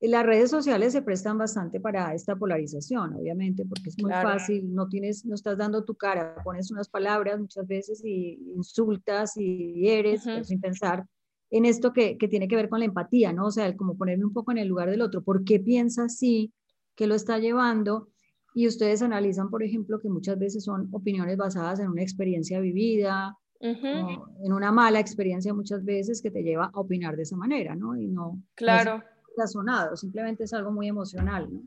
Las 0.00 0.26
redes 0.26 0.50
sociales 0.50 0.92
se 0.92 1.02
prestan 1.02 1.38
bastante 1.38 1.80
para 1.80 2.12
esta 2.14 2.36
polarización, 2.36 3.14
obviamente, 3.14 3.64
porque 3.64 3.88
es 3.88 4.02
muy 4.02 4.12
fácil, 4.12 4.74
no 4.74 4.88
tienes, 4.88 5.24
no 5.24 5.34
estás 5.34 5.56
dando 5.56 5.84
tu 5.84 5.94
cara, 5.94 6.36
pones 6.44 6.70
unas 6.70 6.88
palabras 6.88 7.40
muchas 7.40 7.66
veces 7.66 8.04
y 8.04 8.38
insultas 8.54 9.36
y 9.36 9.88
eres 9.88 10.22
sin 10.42 10.60
pensar 10.60 11.06
en 11.50 11.64
esto 11.64 11.92
que, 11.92 12.18
que, 12.18 12.28
tiene 12.28 12.48
que 12.48 12.56
ver 12.56 12.68
con 12.68 12.80
la 12.80 12.84
empatía, 12.84 13.32
¿no? 13.32 13.46
O 13.46 13.50
sea, 13.50 13.66
el 13.66 13.76
como 13.76 13.96
ponerme 13.96 14.24
un 14.24 14.32
poco 14.32 14.50
en 14.50 14.58
el 14.58 14.68
lugar 14.68 14.90
del 14.90 15.00
otro, 15.00 15.22
¿por 15.22 15.44
qué 15.44 15.60
piensa 15.60 16.04
así? 16.04 16.52
¿Qué 16.94 17.06
lo 17.06 17.14
está 17.14 17.38
llevando? 17.38 18.08
Y 18.54 18.66
ustedes 18.66 19.00
analizan, 19.00 19.48
por 19.48 19.62
ejemplo, 19.62 20.00
que 20.00 20.08
muchas 20.08 20.38
veces 20.38 20.64
son 20.64 20.88
opiniones 20.92 21.36
basadas 21.36 21.78
en 21.80 21.88
una 21.88 22.02
experiencia 22.02 22.58
vivida, 22.60 23.36
en 23.60 24.52
una 24.52 24.72
mala 24.72 25.00
experiencia 25.00 25.54
muchas 25.54 25.84
veces 25.84 26.20
que 26.20 26.30
te 26.30 26.42
lleva 26.42 26.70
a 26.72 26.80
opinar 26.80 27.16
de 27.16 27.22
esa 27.22 27.36
manera, 27.36 27.74
¿no? 27.74 27.96
Y 27.96 28.08
no, 28.08 28.42
claro. 28.54 29.02
Razonado, 29.36 29.96
simplemente 29.96 30.44
es 30.44 30.52
algo 30.52 30.70
muy 30.70 30.88
emocional, 30.88 31.52
¿no? 31.52 31.62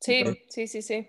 Sí, 0.00 0.24
sí, 0.48 0.66
sí, 0.68 0.82
sí. 0.82 1.08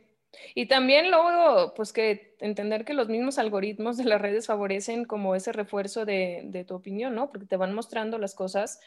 Y 0.55 0.67
también 0.67 1.11
luego, 1.11 1.73
pues 1.75 1.91
que 1.93 2.35
entender 2.39 2.85
que 2.85 2.93
los 2.93 3.07
mismos 3.07 3.37
algoritmos 3.39 3.97
de 3.97 4.05
las 4.05 4.21
redes 4.21 4.47
favorecen 4.47 5.05
como 5.05 5.35
ese 5.35 5.51
refuerzo 5.51 6.05
de, 6.05 6.41
de 6.45 6.65
tu 6.65 6.75
opinión, 6.75 7.15
¿no? 7.15 7.29
Porque 7.29 7.45
te 7.45 7.57
van 7.57 7.73
mostrando 7.73 8.17
las 8.17 8.35
cosas 8.35 8.79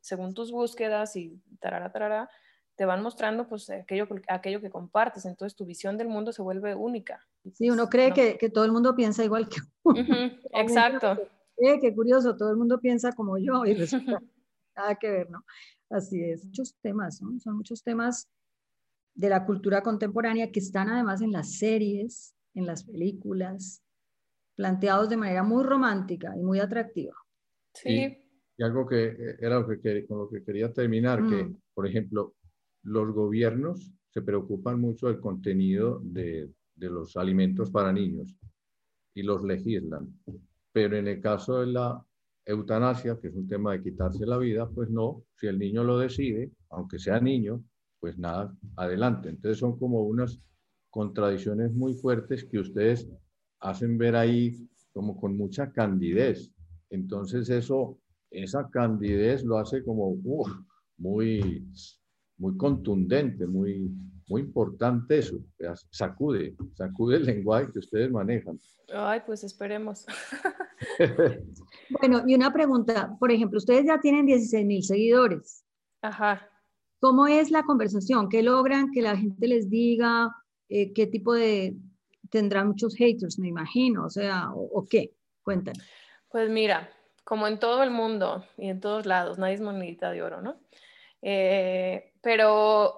según 0.00 0.34
tus 0.34 0.52
búsquedas 0.52 1.16
y 1.16 1.42
tarara, 1.60 1.90
tarara, 1.90 2.30
te 2.76 2.84
van 2.84 3.02
mostrando 3.02 3.48
pues 3.48 3.68
aquello, 3.70 4.06
aquello 4.28 4.60
que 4.60 4.70
compartes, 4.70 5.24
entonces 5.24 5.56
tu 5.56 5.64
visión 5.64 5.96
del 5.96 6.08
mundo 6.08 6.32
se 6.32 6.42
vuelve 6.42 6.74
única. 6.74 7.26
Sí, 7.54 7.70
uno 7.70 7.88
cree 7.88 8.12
que, 8.12 8.36
que, 8.36 8.50
todo 8.50 8.64
el 8.64 8.72
mundo 8.72 8.94
piensa 8.94 9.24
igual 9.24 9.48
que 9.48 9.60
uno. 9.82 9.96
exacto. 10.52 11.18
Eh, 11.56 11.80
qué 11.80 11.94
curioso, 11.94 12.36
todo 12.36 12.50
el 12.50 12.56
mundo 12.56 12.78
piensa 12.78 13.12
como 13.12 13.38
yo 13.38 13.64
y 13.64 13.74
resulta 13.74 14.20
nada 14.76 14.94
que 14.96 15.10
ver, 15.10 15.30
¿no? 15.30 15.44
Así 15.90 16.22
es, 16.22 16.44
muchos 16.44 16.74
temas, 16.82 17.22
¿no? 17.22 17.38
Son 17.38 17.56
muchos 17.56 17.82
temas 17.82 18.28
de 19.14 19.28
la 19.28 19.46
cultura 19.46 19.82
contemporánea 19.82 20.50
que 20.50 20.60
están 20.60 20.88
además 20.88 21.22
en 21.22 21.32
las 21.32 21.58
series, 21.58 22.34
en 22.54 22.66
las 22.66 22.84
películas, 22.84 23.82
planteados 24.56 25.08
de 25.08 25.16
manera 25.16 25.42
muy 25.42 25.64
romántica 25.64 26.34
y 26.36 26.42
muy 26.42 26.58
atractiva. 26.58 27.14
Sí. 27.74 28.22
Y, 28.58 28.62
algo 28.62 28.86
que 28.86 29.08
eh, 29.08 29.36
era 29.38 29.60
lo 29.60 29.68
que, 29.68 30.06
con 30.06 30.18
lo 30.18 30.30
que 30.30 30.42
quería 30.42 30.72
terminar, 30.72 31.18
que, 31.28 31.44
mm. 31.44 31.60
por 31.74 31.86
ejemplo, 31.86 32.34
los 32.82 33.12
gobiernos 33.12 33.92
se 34.08 34.22
preocupan 34.22 34.80
mucho 34.80 35.08
del 35.08 35.20
contenido 35.20 36.00
de, 36.02 36.50
de 36.74 36.90
los 36.90 37.16
alimentos 37.16 37.70
para 37.70 37.92
niños 37.92 38.34
y 39.14 39.22
los 39.22 39.42
legislan. 39.42 40.08
Pero 40.72 40.96
en 40.96 41.08
el 41.08 41.20
caso 41.20 41.60
de 41.60 41.66
la 41.66 42.05
eutanasia, 42.46 43.18
que 43.20 43.28
es 43.28 43.34
un 43.34 43.48
tema 43.48 43.72
de 43.72 43.82
quitarse 43.82 44.24
la 44.24 44.38
vida, 44.38 44.68
pues 44.68 44.88
no, 44.88 45.24
si 45.36 45.48
el 45.48 45.58
niño 45.58 45.82
lo 45.84 45.98
decide, 45.98 46.52
aunque 46.70 46.98
sea 46.98 47.20
niño, 47.20 47.62
pues 48.00 48.16
nada, 48.18 48.56
adelante. 48.76 49.28
Entonces 49.28 49.58
son 49.58 49.78
como 49.78 50.04
unas 50.04 50.40
contradicciones 50.90 51.72
muy 51.72 51.94
fuertes 51.94 52.44
que 52.44 52.60
ustedes 52.60 53.08
hacen 53.60 53.98
ver 53.98 54.14
ahí 54.16 54.68
como 54.92 55.20
con 55.20 55.36
mucha 55.36 55.72
candidez. 55.72 56.52
Entonces 56.88 57.50
eso, 57.50 57.98
esa 58.30 58.70
candidez 58.70 59.44
lo 59.44 59.58
hace 59.58 59.82
como 59.82 60.14
muy, 60.96 61.66
muy 62.38 62.56
contundente, 62.56 63.46
muy, 63.46 63.90
muy 64.28 64.42
importante 64.42 65.18
eso. 65.18 65.38
Sacude, 65.90 66.56
sacude 66.74 67.16
el 67.16 67.24
lenguaje 67.24 67.72
que 67.72 67.80
ustedes 67.80 68.10
manejan. 68.10 68.58
Ay, 68.94 69.20
pues 69.26 69.42
esperemos. 69.42 70.06
bueno, 71.90 72.22
y 72.26 72.34
una 72.34 72.52
pregunta, 72.52 73.16
por 73.18 73.30
ejemplo, 73.30 73.58
ustedes 73.58 73.86
ya 73.86 74.00
tienen 74.00 74.26
16 74.26 74.66
mil 74.66 74.82
seguidores. 74.82 75.64
Ajá. 76.02 76.48
¿Cómo 77.00 77.26
es 77.26 77.50
la 77.50 77.62
conversación? 77.62 78.28
¿Qué 78.28 78.42
logran 78.42 78.90
que 78.90 79.02
la 79.02 79.16
gente 79.16 79.46
les 79.46 79.68
diga? 79.68 80.34
Eh, 80.68 80.92
¿Qué 80.92 81.06
tipo 81.06 81.34
de... 81.34 81.76
tendrán 82.30 82.68
muchos 82.68 82.96
haters, 82.96 83.38
me 83.38 83.48
imagino? 83.48 84.04
O 84.04 84.10
sea, 84.10 84.50
¿o, 84.54 84.84
qué? 84.88 85.12
Cuéntanos. 85.42 85.84
Pues 86.28 86.50
mira, 86.50 86.90
como 87.24 87.46
en 87.46 87.58
todo 87.58 87.82
el 87.82 87.90
mundo 87.90 88.44
y 88.56 88.68
en 88.68 88.80
todos 88.80 89.06
lados, 89.06 89.38
nadie 89.38 89.54
es 89.54 89.60
monedita 89.60 90.10
de 90.10 90.22
oro, 90.22 90.42
¿no? 90.42 90.60
Eh, 91.22 92.12
pero, 92.22 92.94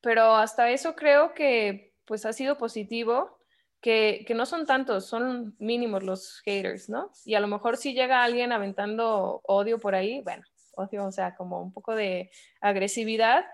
pero 0.00 0.34
hasta 0.34 0.70
eso 0.70 0.94
creo 0.94 1.34
que 1.34 1.94
pues 2.04 2.26
ha 2.26 2.32
sido 2.32 2.58
positivo, 2.58 3.39
que, 3.80 4.24
que, 4.26 4.34
no 4.34 4.46
son 4.46 4.66
tantos, 4.66 5.06
son 5.06 5.56
mínimos 5.58 6.02
los 6.02 6.40
haters, 6.44 6.88
¿no? 6.88 7.10
Y 7.24 7.34
a 7.34 7.40
lo 7.40 7.48
mejor 7.48 7.76
si 7.76 7.94
llega 7.94 8.22
alguien 8.22 8.52
aventando 8.52 9.40
odio 9.44 9.78
por 9.78 9.94
ahí, 9.94 10.20
bueno, 10.22 10.44
odio, 10.74 11.06
o 11.06 11.12
sea, 11.12 11.34
como 11.34 11.62
un 11.62 11.72
poco 11.72 11.94
de 11.94 12.30
agresividad, 12.60 13.44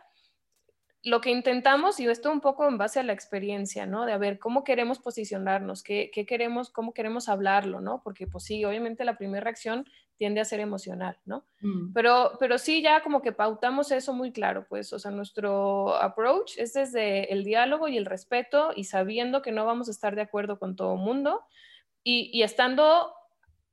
lo 1.07 1.21
que 1.21 1.31
intentamos, 1.31 2.01
y 2.01 2.09
esto 2.09 2.33
un 2.33 2.41
poco 2.41 2.67
en 2.67 2.79
base 2.79 2.99
a 2.99 3.05
la 3.05 3.13
experiencia, 3.13 3.87
¿no? 3.87 4.07
De 4.07 4.13
a 4.13 4.19
ver 4.19 4.41
cómo 4.41 4.65
queremos 4.65 4.99
posicionarnos, 4.99 5.85
qué, 5.85 6.11
qué, 6.13 6.27
queremos, 6.27 6.69
cómo 6.69 6.93
queremos 6.93 7.29
hablarlo, 7.29 7.81
¿no? 7.81 8.03
Porque 8.03 8.27
pues 8.27 8.43
sí, 8.43 8.65
obviamente 8.65 9.05
la 9.05 9.17
primera 9.17 9.45
reacción 9.45 9.89
tiende 10.17 10.41
a 10.41 10.45
ser 10.45 10.59
emocional, 10.59 11.17
¿no? 11.25 11.45
Mm. 11.61 11.93
Pero, 11.93 12.33
pero 12.41 12.59
sí 12.59 12.83
ya 12.83 13.05
como 13.05 13.23
que 13.23 13.31
pautamos 13.31 13.93
eso 13.93 14.15
muy 14.15 14.33
claro, 14.33 14.67
pues, 14.69 14.93
o 14.93 14.99
sea, 14.99 15.13
nuestro 15.13 15.95
approach 15.95 16.59
es 16.59 16.73
desde 16.73 17.33
el 17.33 17.45
diálogo 17.45 17.87
y 17.87 17.97
el 17.97 18.05
respeto 18.05 18.73
y 18.75 18.83
sabiendo 18.83 19.43
que 19.43 19.53
no 19.53 19.65
vamos 19.65 19.87
a 19.87 19.93
estar 19.93 20.17
de 20.17 20.23
acuerdo 20.23 20.59
con 20.59 20.75
todo 20.75 20.97
mundo 20.97 21.45
y, 22.03 22.31
y, 22.33 22.43
estando 22.43 23.15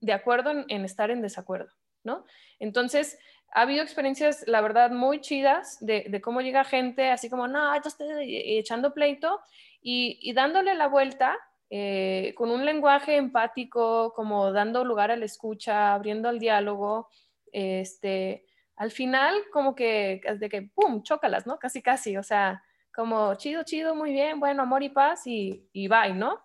de 0.02 0.14
acuerdo 0.14 0.52
en, 0.52 0.66
en 0.68 0.86
estar 0.86 1.10
en 1.10 1.24
desacuerdo, 1.24 1.72
¿no? 2.04 2.26
Entonces, 2.60 3.18
ha 3.54 3.62
habido 3.62 3.84
experiencias, 3.84 4.44
la 4.48 4.62
verdad, 4.62 4.90
muy 4.90 5.22
chidas 5.22 5.78
de, 5.80 6.20
cómo 6.22 6.42
llega 6.42 6.64
gente 6.64 7.12
así 7.12 7.30
como, 7.30 7.48
no, 7.48 7.74
esto 7.76 7.90
estoy 7.90 8.58
echando 8.58 8.94
pleito 8.94 9.42
y, 9.82 10.34
dándole 10.34 10.74
la 10.74 10.88
vuelta 10.88 11.38
eh, 11.70 12.34
con 12.36 12.50
un 12.50 12.66
lenguaje 12.66 13.16
empático, 13.16 14.14
como 14.16 14.52
dando 14.52 14.84
lugar 14.84 15.12
a 15.12 15.18
la 15.18 15.26
escucha, 15.26 15.94
abriendo 15.94 16.30
el 16.30 16.40
diálogo, 16.40 17.10
este, 17.52 18.46
al 18.76 18.90
final 18.90 19.36
como 19.52 19.76
que, 19.76 20.22
de 20.40 20.50
que, 20.50 20.64
¡pum!, 20.74 21.04
chócalas, 21.04 21.46
¿no? 21.46 21.60
Casi, 21.60 21.84
casi, 21.84 22.18
o 22.18 22.24
sea, 22.24 22.64
como 22.94 23.36
chido, 23.36 23.64
chido, 23.64 23.94
muy 23.94 24.14
bien, 24.14 24.40
bueno, 24.40 24.64
amor 24.64 24.82
y 24.82 24.90
paz 24.90 25.28
y, 25.28 25.68
y 25.74 25.88
bye, 25.88 26.14
¿no? 26.14 26.42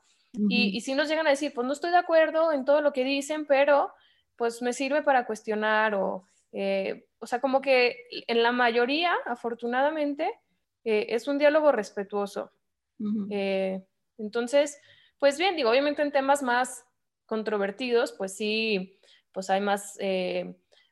y, 0.51 0.77
y 0.77 0.83
si 0.83 0.94
nos 0.94 1.09
llegan 1.09 1.27
a 1.27 1.31
decir, 1.31 1.53
pues 1.55 1.66
no 1.66 1.73
estoy 1.73 1.90
de 1.90 1.97
acuerdo 1.97 2.53
en 2.53 2.66
todo 2.66 2.83
lo 2.83 2.92
que 2.92 3.03
dicen, 3.03 3.47
pero 3.47 3.92
pues 4.37 4.61
me 4.61 4.75
sirve 4.75 5.03
para 5.03 5.25
cuestionar 5.25 5.94
o 5.94 6.27
eh, 6.52 7.06
o 7.18 7.26
sea, 7.26 7.40
como 7.40 7.61
que 7.61 7.96
en 8.26 8.42
la 8.42 8.52
mayoría, 8.52 9.14
afortunadamente, 9.26 10.30
eh, 10.84 11.06
es 11.11 11.28
un 11.28 11.38
diálogo 11.38 11.72
respetuoso. 11.72 12.52
Eh, 13.30 13.84
entonces, 14.18 14.80
pues 15.18 15.38
bien, 15.38 15.56
digo, 15.56 15.70
obviamente 15.70 16.02
en 16.02 16.11
temas 16.11 16.42
más 16.42 16.84
controvertidos, 17.26 18.12
pues 18.12 18.37
sí, 18.37 18.98
pues 19.32 19.50
hay 19.50 19.61
más 19.61 19.96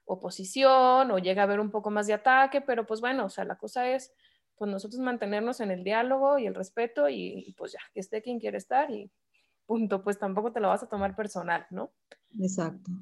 oposición 0.04 1.10
o 1.10 1.18
llega 1.18 1.42
a 1.42 1.44
haber 1.44 1.58
un 1.58 1.70
poco 1.70 1.90
más 1.90 2.06
de 2.06 2.14
ataque, 2.14 2.60
pero 2.60 2.86
pues 2.86 3.00
bueno, 3.00 3.24
o 3.24 3.28
sea, 3.28 3.44
la 3.44 3.56
cosa 3.56 3.90
es, 3.90 4.14
pues 4.56 4.70
nosotros 4.70 5.00
mantenernos 5.00 5.60
en 5.60 5.72
el 5.72 5.82
diálogo 5.82 6.38
y 6.38 6.46
el 6.46 6.54
respeto 6.54 7.08
y, 7.08 7.44
y 7.46 7.52
pues 7.54 7.72
ya, 7.72 7.80
que 7.92 8.00
esté 8.00 8.22
quien 8.22 8.38
quiere 8.38 8.58
estar 8.58 8.90
y 8.90 9.10
punto, 9.66 10.02
pues 10.02 10.18
tampoco 10.18 10.52
te 10.52 10.60
lo 10.60 10.68
vas 10.68 10.82
a 10.84 10.88
tomar 10.88 11.16
personal, 11.16 11.66
¿no? 11.70 11.90
Exacto. 12.40 12.92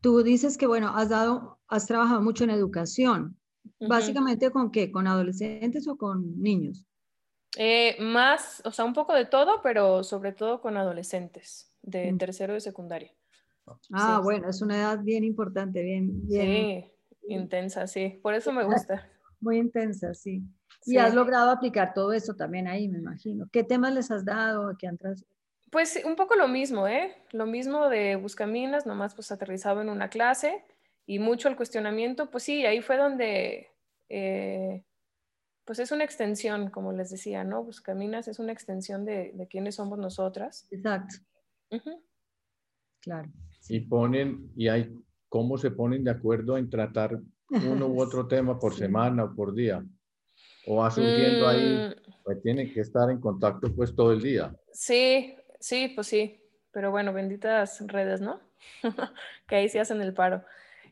Tú 0.00 0.22
dices 0.22 0.56
que, 0.58 0.66
bueno, 0.66 0.92
has 0.94 1.08
dado, 1.08 1.58
has 1.68 1.86
trabajado 1.86 2.20
mucho 2.22 2.44
en 2.44 2.50
educación. 2.50 3.36
Básicamente, 3.80 4.50
¿con 4.50 4.70
qué? 4.70 4.90
¿Con 4.90 5.06
adolescentes 5.06 5.88
o 5.88 5.96
con 5.96 6.40
niños? 6.40 6.84
Eh, 7.58 7.96
más, 8.00 8.62
o 8.64 8.70
sea, 8.70 8.84
un 8.84 8.92
poco 8.92 9.14
de 9.14 9.24
todo, 9.24 9.60
pero 9.62 10.04
sobre 10.04 10.32
todo 10.32 10.60
con 10.60 10.76
adolescentes 10.76 11.72
de 11.82 12.12
mm. 12.12 12.18
tercero 12.18 12.54
de 12.54 12.60
secundaria. 12.60 13.12
Ah, 13.92 14.20
bueno, 14.22 14.48
es 14.48 14.62
una 14.62 14.76
edad 14.76 15.00
bien 15.02 15.24
importante, 15.24 15.82
bien, 15.82 16.26
bien. 16.26 16.84
Sí, 16.84 16.92
intensa, 17.28 17.86
sí. 17.86 18.20
Por 18.22 18.34
eso 18.34 18.52
me 18.52 18.64
gusta. 18.64 19.08
Muy 19.40 19.58
intensa, 19.58 20.14
sí. 20.14 20.42
Y 20.84 20.98
has 20.98 21.14
logrado 21.14 21.50
aplicar 21.50 21.92
todo 21.94 22.12
eso 22.12 22.34
también 22.34 22.68
ahí, 22.68 22.88
me 22.88 22.98
imagino. 22.98 23.48
¿Qué 23.50 23.64
temas 23.64 23.92
les 23.92 24.10
has 24.10 24.24
dado? 24.24 24.76
¿Qué 24.78 24.86
han, 24.86 24.98
pues 25.70 26.00
un 26.04 26.16
poco 26.16 26.36
lo 26.36 26.48
mismo, 26.48 26.86
¿eh? 26.86 27.14
Lo 27.32 27.46
mismo 27.46 27.88
de 27.88 28.16
Buscaminas, 28.16 28.86
nomás 28.86 29.14
pues 29.14 29.32
aterrizado 29.32 29.80
en 29.80 29.88
una 29.88 30.08
clase 30.08 30.64
y 31.06 31.18
mucho 31.18 31.48
el 31.48 31.56
cuestionamiento, 31.56 32.30
pues 32.30 32.44
sí, 32.44 32.66
ahí 32.66 32.80
fue 32.82 32.96
donde, 32.96 33.70
eh, 34.08 34.84
pues 35.64 35.78
es 35.78 35.92
una 35.92 36.04
extensión, 36.04 36.70
como 36.70 36.92
les 36.92 37.10
decía, 37.10 37.44
¿no? 37.44 37.62
Buscaminas 37.62 38.28
es 38.28 38.38
una 38.38 38.52
extensión 38.52 39.04
de, 39.04 39.32
de 39.34 39.46
quiénes 39.46 39.76
somos 39.76 39.98
nosotras. 39.98 40.66
Exacto. 40.70 41.16
Claro. 43.00 43.30
Y 43.68 43.80
ponen, 43.80 44.50
y 44.56 44.68
hay, 44.68 44.92
¿cómo 45.28 45.58
se 45.58 45.70
ponen 45.70 46.02
de 46.04 46.10
acuerdo 46.10 46.56
en 46.58 46.68
tratar 46.70 47.20
uno 47.50 47.86
u 47.86 48.00
otro 48.00 48.26
tema 48.28 48.58
por 48.58 48.74
semana 48.74 49.24
o 49.24 49.34
por 49.34 49.54
día? 49.54 49.84
¿O 50.66 50.76
va 50.76 50.90
surgiendo 50.90 51.46
ahí? 51.46 51.88
Mm. 51.88 52.12
Pues 52.24 52.42
tienen 52.42 52.72
que 52.72 52.80
estar 52.80 53.08
en 53.10 53.20
contacto 53.20 53.72
pues 53.74 53.94
todo 53.94 54.12
el 54.12 54.20
día. 54.20 54.54
Sí, 54.72 55.36
Sí, 55.66 55.88
pues 55.88 56.06
sí, 56.06 56.40
pero 56.70 56.92
bueno, 56.92 57.12
benditas 57.12 57.84
redes, 57.88 58.20
¿no? 58.20 58.40
que 59.48 59.56
ahí 59.56 59.68
sí 59.68 59.78
hacen 59.78 60.00
el 60.00 60.14
paro. 60.14 60.44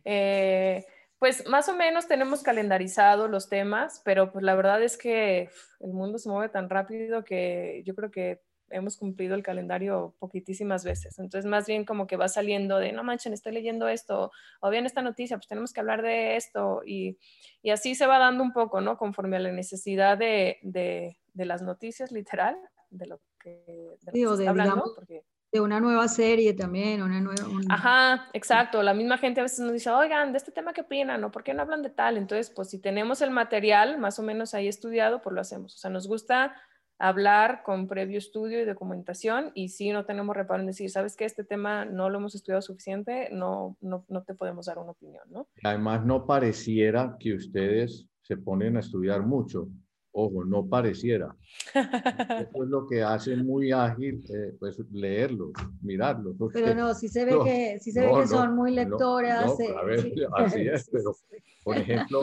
Eh, 0.05 0.85
Pues 1.21 1.47
más 1.47 1.69
o 1.69 1.77
menos 1.77 2.09
tenemos 2.09 2.43
calendarizado 2.43 3.29
los 3.29 3.49
temas, 3.49 4.03
pero 4.05 4.33
pues 4.33 4.43
la 4.45 4.57
verdad 4.57 4.83
es 4.83 4.99
que 4.99 5.49
el 5.81 5.93
mundo 5.93 6.19
se 6.19 6.29
mueve 6.29 6.49
tan 6.49 6.69
rápido 6.69 7.23
que 7.25 7.83
yo 7.87 7.95
creo 7.95 8.11
que 8.11 8.43
hemos 8.69 8.97
cumplido 8.97 9.37
el 9.37 9.45
calendario 9.45 10.17
poquitísimas 10.19 10.85
veces. 10.85 11.21
Entonces, 11.21 11.49
más 11.49 11.67
bien 11.69 11.85
como 11.85 12.09
que 12.09 12.17
va 12.17 12.27
saliendo 12.29 12.79
de, 12.81 12.91
no 12.93 13.05
manchen, 13.05 13.33
estoy 13.33 13.53
leyendo 13.53 13.87
esto, 13.89 14.33
o 14.61 14.71
bien 14.71 14.87
esta 14.87 15.03
noticia, 15.03 15.37
pues 15.37 15.47
tenemos 15.47 15.73
que 15.73 15.81
hablar 15.81 16.03
de 16.03 16.35
esto, 16.37 16.83
y, 16.85 17.17
y 17.63 17.71
así 17.71 17.95
se 17.95 18.07
va 18.09 18.19
dando 18.19 18.43
un 18.43 18.53
poco, 18.53 18.81
¿no? 18.81 18.97
Conforme 18.99 19.37
a 19.37 19.41
la 19.41 19.53
necesidad 19.53 20.19
de, 20.19 20.59
de, 20.63 21.17
de 21.33 21.45
las 21.45 21.63
noticias, 21.63 22.11
literal, 22.11 22.57
de 22.91 23.07
lo 23.07 23.21
que, 23.45 23.63
de 23.67 24.23
lo 24.23 24.35
está 24.35 24.51
hablando. 24.51 24.93
porque 24.95 25.23
de 25.53 25.61
una 25.61 25.79
nueva 25.79 26.09
serie 26.09 26.53
también, 26.53 27.01
una 27.01 27.21
nueva... 27.21 27.47
Ajá, 27.69 28.29
exacto. 28.33 28.83
La 28.83 28.93
misma 28.93 29.19
gente 29.19 29.39
a 29.39 29.45
veces 29.45 29.61
nos 29.61 29.73
dice, 29.73 29.89
oigan, 29.89 30.33
de 30.33 30.39
este 30.39 30.51
tema 30.51 30.73
qué 30.73 30.81
opinan, 30.81 31.21
¿no? 31.21 31.31
¿Por 31.31 31.45
qué 31.45 31.55
no 31.55 31.63
hablan 31.63 31.83
de 31.83 31.91
tal? 31.91 32.17
Entonces, 32.17 32.51
pues 32.51 32.71
si 32.71 32.81
tenemos 32.81 33.23
el 33.23 33.31
material 33.31 33.99
más 33.99 34.19
o 34.19 34.25
menos 34.25 34.53
ahí 34.53 34.67
estudiado, 34.67 35.23
pues 35.23 35.33
lo 35.33 35.41
hacemos. 35.41 35.77
O 35.77 35.79
sea, 35.79 35.91
nos 35.91 36.09
gusta 36.09 36.57
hablar 36.99 37.63
con 37.63 37.87
previo 37.87 38.19
estudio 38.19 38.61
y 38.61 38.65
documentación 38.65 39.53
y 39.55 39.69
si 39.69 39.91
no 39.91 40.05
tenemos 40.05 40.37
reparo 40.37 40.61
en 40.61 40.67
decir, 40.67 40.91
sabes 40.91 41.17
que 41.17 41.25
este 41.25 41.45
tema 41.45 41.85
no 41.85 42.11
lo 42.11 42.19
hemos 42.19 42.35
estudiado 42.35 42.61
suficiente, 42.61 43.29
no, 43.31 43.77
no, 43.81 44.05
no 44.09 44.25
te 44.25 44.35
podemos 44.35 44.67
dar 44.67 44.79
una 44.79 44.91
opinión, 44.91 45.25
¿no? 45.31 45.47
Además, 45.63 46.05
no 46.05 46.27
pareciera 46.27 47.17
que 47.21 47.33
ustedes 47.33 48.09
se 48.23 48.37
ponen 48.37 48.77
a 48.77 48.81
estudiar 48.81 49.23
mucho. 49.23 49.69
Ojo, 50.17 50.45
no 50.45 50.65
pareciera. 50.65 51.35
Eso 51.75 52.63
es 52.63 52.69
lo 52.69 52.87
que 52.87 53.03
hace 53.03 53.37
muy 53.37 53.73
ágil, 53.73 54.25
eh, 54.29 54.55
pues 54.61 54.79
leerlo, 54.93 55.51
mirarlo. 55.83 56.37
Pero 56.53 56.73
no, 56.73 56.95
si 56.95 57.09
se 57.09 57.25
ve 57.25 57.37
que, 57.45 57.81
si 57.81 57.91
se 57.91 58.01
ve 58.01 58.13
que 58.21 58.29
son 58.29 58.55
muy 58.55 58.73
lectoras. 58.73 59.59
a 59.77 59.83
ver, 59.83 60.13
así 60.37 60.69
es, 60.69 60.89
pero 60.89 61.17
por 61.65 61.77
ejemplo, 61.79 62.23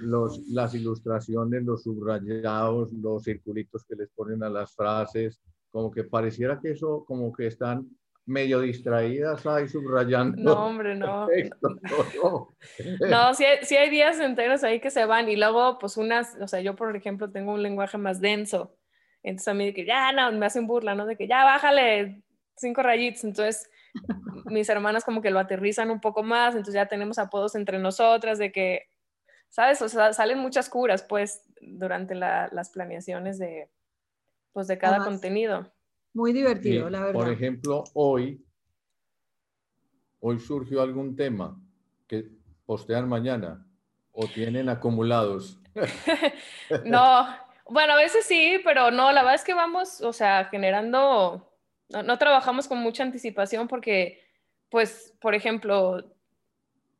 los, 0.00 0.46
las 0.48 0.74
ilustraciones, 0.74 1.64
los 1.64 1.84
subrayados, 1.84 2.92
los 2.92 3.24
circulitos 3.24 3.84
que 3.84 3.96
les 3.96 4.10
ponen 4.10 4.42
a 4.42 4.50
las 4.50 4.74
frases, 4.74 5.40
como 5.70 5.90
que 5.90 6.04
pareciera 6.04 6.60
que 6.60 6.72
eso, 6.72 7.06
como 7.06 7.32
que 7.32 7.46
están 7.46 7.88
medio 8.26 8.60
distraídas 8.60 9.46
ahí 9.46 9.68
subrayando. 9.68 10.42
No, 10.42 10.66
hombre, 10.66 10.94
no. 10.94 11.28
no, 11.62 12.48
no. 13.08 13.34
sí, 13.34 13.44
hay, 13.44 13.76
hay, 13.76 13.90
días 13.90 14.18
enteros 14.20 14.64
ahí 14.64 14.80
que 14.80 14.90
se 14.90 15.04
van 15.04 15.28
y 15.28 15.36
luego, 15.36 15.78
pues 15.78 15.96
unas, 15.96 16.36
o 16.40 16.48
sea, 16.48 16.60
yo 16.60 16.74
por 16.74 16.94
ejemplo 16.96 17.30
tengo 17.30 17.52
un 17.52 17.62
lenguaje 17.62 17.98
más 17.98 18.20
denso. 18.20 18.76
Entonces 19.22 19.48
a 19.48 19.54
mí 19.54 19.66
de 19.66 19.74
que 19.74 19.86
ya, 19.86 20.12
no, 20.12 20.30
me 20.32 20.46
hacen 20.46 20.66
burla, 20.66 20.94
¿no? 20.94 21.06
De 21.06 21.16
que 21.16 21.26
ya 21.26 21.44
bájale 21.44 22.22
cinco 22.56 22.82
rayitos. 22.82 23.24
Entonces 23.24 23.68
mis 24.46 24.68
hermanas 24.68 25.04
como 25.04 25.22
que 25.22 25.30
lo 25.30 25.38
aterrizan 25.38 25.90
un 25.90 26.00
poco 26.00 26.22
más, 26.22 26.54
entonces 26.54 26.74
ya 26.74 26.86
tenemos 26.86 27.18
apodos 27.18 27.54
entre 27.54 27.78
nosotras 27.78 28.38
de 28.38 28.52
que, 28.52 28.86
¿sabes? 29.48 29.80
O 29.82 29.88
sea, 29.88 30.12
salen 30.12 30.38
muchas 30.38 30.68
curas 30.68 31.02
pues 31.02 31.42
durante 31.60 32.14
las 32.14 32.70
planeaciones 32.70 33.38
de, 33.38 33.70
pues, 34.52 34.66
de 34.66 34.78
cada 34.78 35.04
contenido. 35.04 35.73
Muy 36.14 36.32
divertido, 36.32 36.88
la 36.88 37.00
verdad. 37.00 37.12
Por 37.12 37.28
ejemplo, 37.30 37.84
hoy, 37.92 38.42
hoy 40.20 40.38
surgió 40.38 40.80
algún 40.80 41.16
tema 41.16 41.60
que 42.06 42.30
postean 42.64 43.08
mañana 43.08 43.66
o 44.12 44.26
tienen 44.26 44.68
acumulados. 44.68 45.60
no, 46.84 47.26
bueno, 47.68 47.94
a 47.94 47.96
veces 47.96 48.24
sí, 48.24 48.60
pero 48.64 48.92
no, 48.92 49.10
la 49.10 49.22
verdad 49.22 49.34
es 49.34 49.44
que 49.44 49.54
vamos, 49.54 50.00
o 50.00 50.12
sea, 50.12 50.44
generando, 50.46 51.52
no, 51.88 52.18
trabajamos 52.18 52.68
con 52.68 52.78
mucha 52.78 53.02
anticipación 53.02 53.66
porque, 53.66 54.22
pues, 54.70 55.12
por 55.20 55.34
ejemplo, 55.34 56.14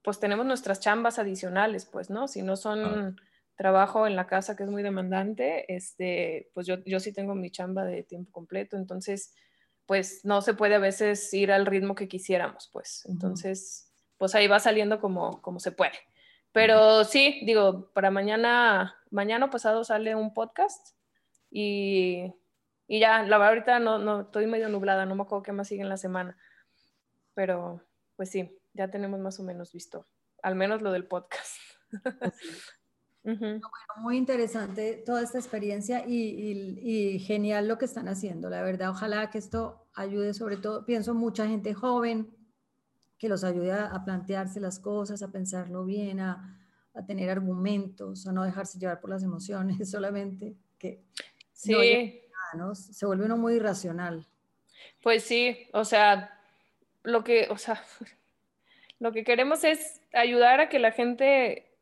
pues 0.03 0.19
tenemos 0.19 0.45
nuestras 0.45 0.81
chambas 0.81 1.21
adicionales, 1.21 1.87
pues, 1.87 2.11
¿no? 2.11 2.27
Si 2.29 2.43
no 2.43 2.57
son... 2.57 2.85
Ah 2.85 3.15
trabajo 3.57 4.07
en 4.07 4.17
la 4.17 4.27
casa 4.27 4.57
que 4.57 4.65
es 4.65 4.71
muy 4.71 4.83
demandante, 4.83 5.73
este, 5.75 6.51
pues 6.55 6.67
yo, 6.67 6.83
yo 6.85 7.01
sí 7.01 7.13
tengo 7.13 7.35
mi 7.35 7.51
chamba 7.51 7.85
de 7.85 8.03
tiempo 8.03 8.33
completo, 8.33 8.77
entonces 8.77 9.35
pues 9.87 10.25
no 10.25 10.41
se 10.41 10.55
puede 10.55 10.77
a 10.77 10.79
veces 10.79 11.33
ir 11.35 11.53
al 11.53 11.67
ritmo 11.67 11.95
que 11.95 12.09
quisiéramos, 12.09 12.71
pues. 12.73 13.05
Entonces, 13.07 13.93
pues 14.17 14.35
ahí 14.35 14.47
va 14.47 14.59
saliendo 14.59 15.01
como, 15.01 15.43
como 15.43 15.61
se 15.61 15.73
puede. 15.73 15.93
Pero 16.53 17.05
sí, 17.05 17.43
digo, 17.45 17.91
para 17.93 18.11
mañana, 18.11 18.97
mañana 19.11 19.51
pasado 19.51 19.85
sale 19.85 20.15
un 20.15 20.33
podcast 20.33 20.97
y, 21.51 22.33
y 22.87 23.01
ya, 23.01 23.25
la 23.25 23.39
verdad 23.39 23.49
ahorita 23.49 23.79
no, 23.81 23.99
no, 23.99 24.23
estoy 24.23 24.47
medio 24.47 24.69
nublada, 24.69 25.05
no 25.05 25.15
me 25.17 25.23
acuerdo 25.23 25.43
qué 25.43 25.53
más 25.53 25.69
sigue 25.69 25.83
en 25.83 25.89
la 25.89 25.97
semana. 25.97 26.37
Pero 27.35 27.85
pues 28.17 28.31
sí, 28.31 28.57
ya 28.73 28.89
tenemos 28.89 29.21
más 29.21 29.39
o 29.41 29.43
menos 29.43 29.73
visto, 29.73 30.07
al 30.43 30.55
menos 30.55 30.81
lo 30.81 30.93
del 30.93 31.07
podcast. 31.07 31.57
Muy 33.97 34.17
interesante 34.17 35.03
toda 35.07 35.23
esta 35.23 35.39
experiencia 35.39 36.05
y, 36.07 37.19
genial 37.21 37.69
lo 37.69 37.79
que 37.79 37.87
están 37.87 38.09
haciendo. 38.09 38.51
La 38.51 38.63
verdad, 38.63 38.91
ojalá 38.91 39.31
que 39.31 39.39
esto 39.39 39.87
ayude 39.95 40.35
sobre 40.35 40.57
todo, 40.57 40.85
pienso 40.85 41.15
mucha 41.15 41.47
gente 41.47 41.75
joven, 41.75 42.35
que 43.19 43.29
los 43.29 43.45
ayude 43.45 43.73
a, 43.73 44.05
plantearse 44.05 44.61
las 44.61 44.79
cosas, 44.79 45.23
a 45.23 45.31
pensarlo 45.33 45.85
bien, 45.85 46.21
a, 46.21 46.61
tener 47.07 47.31
argumentos, 47.31 48.27
a 48.27 48.33
no 48.33 48.45
dejarse 48.45 48.79
llevar 48.79 49.01
por 49.01 49.11
las 49.11 49.23
emociones 49.23 49.91
solamente, 49.91 50.55
que 50.79 51.03
sí. 51.53 52.21
se 52.75 53.07
vuelve 53.07 53.25
uno 53.25 53.37
muy 53.37 53.55
irracional. 53.55 54.27
Pues 55.03 55.25
sí, 55.25 55.69
o 55.73 55.85
sea, 55.85 56.39
lo 57.03 57.25
que, 57.25 57.49
o 57.51 57.59
sea, 57.59 57.83
lo 58.99 59.13
que 59.13 59.25
queremos 59.25 59.65
es 59.65 60.01
ayudar 60.13 60.61
a 60.61 60.69
que 60.69 60.79
la 60.79 60.93
gente 60.93 61.74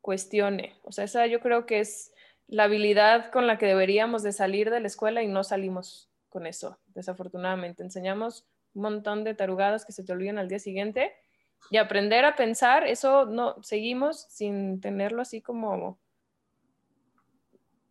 cuestione. 0.00 0.78
O 0.82 0.92
sea, 0.92 1.04
esa 1.04 1.26
yo 1.26 1.40
creo 1.40 1.66
que 1.66 1.80
es 1.80 2.12
la 2.46 2.64
habilidad 2.64 3.30
con 3.30 3.46
la 3.46 3.58
que 3.58 3.66
deberíamos 3.66 4.22
de 4.22 4.32
salir 4.32 4.70
de 4.70 4.80
la 4.80 4.86
escuela 4.86 5.22
y 5.22 5.28
no 5.28 5.44
salimos 5.44 6.10
con 6.28 6.46
eso, 6.46 6.78
desafortunadamente. 6.94 7.82
Enseñamos 7.82 8.46
un 8.74 8.82
montón 8.82 9.24
de 9.24 9.34
tarugadas 9.34 9.84
que 9.84 9.92
se 9.92 10.04
te 10.04 10.12
olvidan 10.12 10.38
al 10.38 10.48
día 10.48 10.58
siguiente 10.58 11.12
y 11.70 11.76
aprender 11.76 12.24
a 12.24 12.36
pensar, 12.36 12.86
eso 12.86 13.26
no, 13.26 13.62
seguimos 13.62 14.26
sin 14.30 14.80
tenerlo 14.80 15.22
así 15.22 15.42
como 15.42 15.98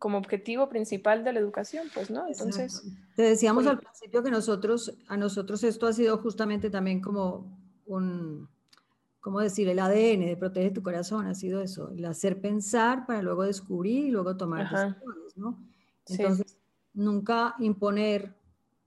como 0.00 0.16
objetivo 0.16 0.70
principal 0.70 1.24
de 1.24 1.34
la 1.34 1.40
educación, 1.40 1.88
pues, 1.92 2.10
¿no? 2.10 2.26
Entonces... 2.26 2.82
Te 3.16 3.22
decíamos 3.22 3.66
al 3.66 3.78
principio 3.78 4.22
que 4.22 4.30
nosotros, 4.30 4.96
a 5.08 5.18
nosotros 5.18 5.62
esto 5.62 5.86
ha 5.86 5.92
sido 5.92 6.16
justamente 6.16 6.70
también 6.70 7.02
como 7.02 7.60
un, 7.84 8.48
¿cómo 9.20 9.40
decir? 9.40 9.68
El 9.68 9.78
ADN 9.78 10.26
de 10.26 10.36
Protege 10.36 10.70
tu 10.70 10.82
Corazón 10.82 11.26
ha 11.26 11.34
sido 11.34 11.60
eso, 11.60 11.90
el 11.90 12.04
hacer 12.04 12.40
pensar 12.40 13.06
para 13.06 13.22
luego 13.22 13.44
descubrir 13.44 14.06
y 14.06 14.10
luego 14.10 14.36
tomar 14.36 14.68
decisiones, 14.70 15.36
¿no? 15.36 15.58
Entonces, 16.08 16.58
nunca 16.94 17.54
imponer 17.60 18.34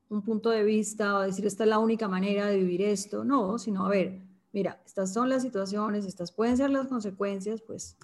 un 0.09 0.21
punto 0.21 0.49
de 0.49 0.63
vista 0.63 1.17
o 1.17 1.21
decir 1.21 1.45
esta 1.45 1.63
es 1.63 1.69
la 1.69 1.79
única 1.79 2.07
manera 2.07 2.47
de 2.47 2.57
vivir 2.57 2.81
esto, 2.81 3.23
no, 3.23 3.57
sino 3.57 3.85
a 3.85 3.89
ver, 3.89 4.21
mira, 4.51 4.81
estas 4.85 5.13
son 5.13 5.29
las 5.29 5.41
situaciones, 5.41 6.05
estas 6.05 6.31
pueden 6.31 6.57
ser 6.57 6.69
las 6.69 6.87
consecuencias, 6.87 7.61
pues, 7.61 7.97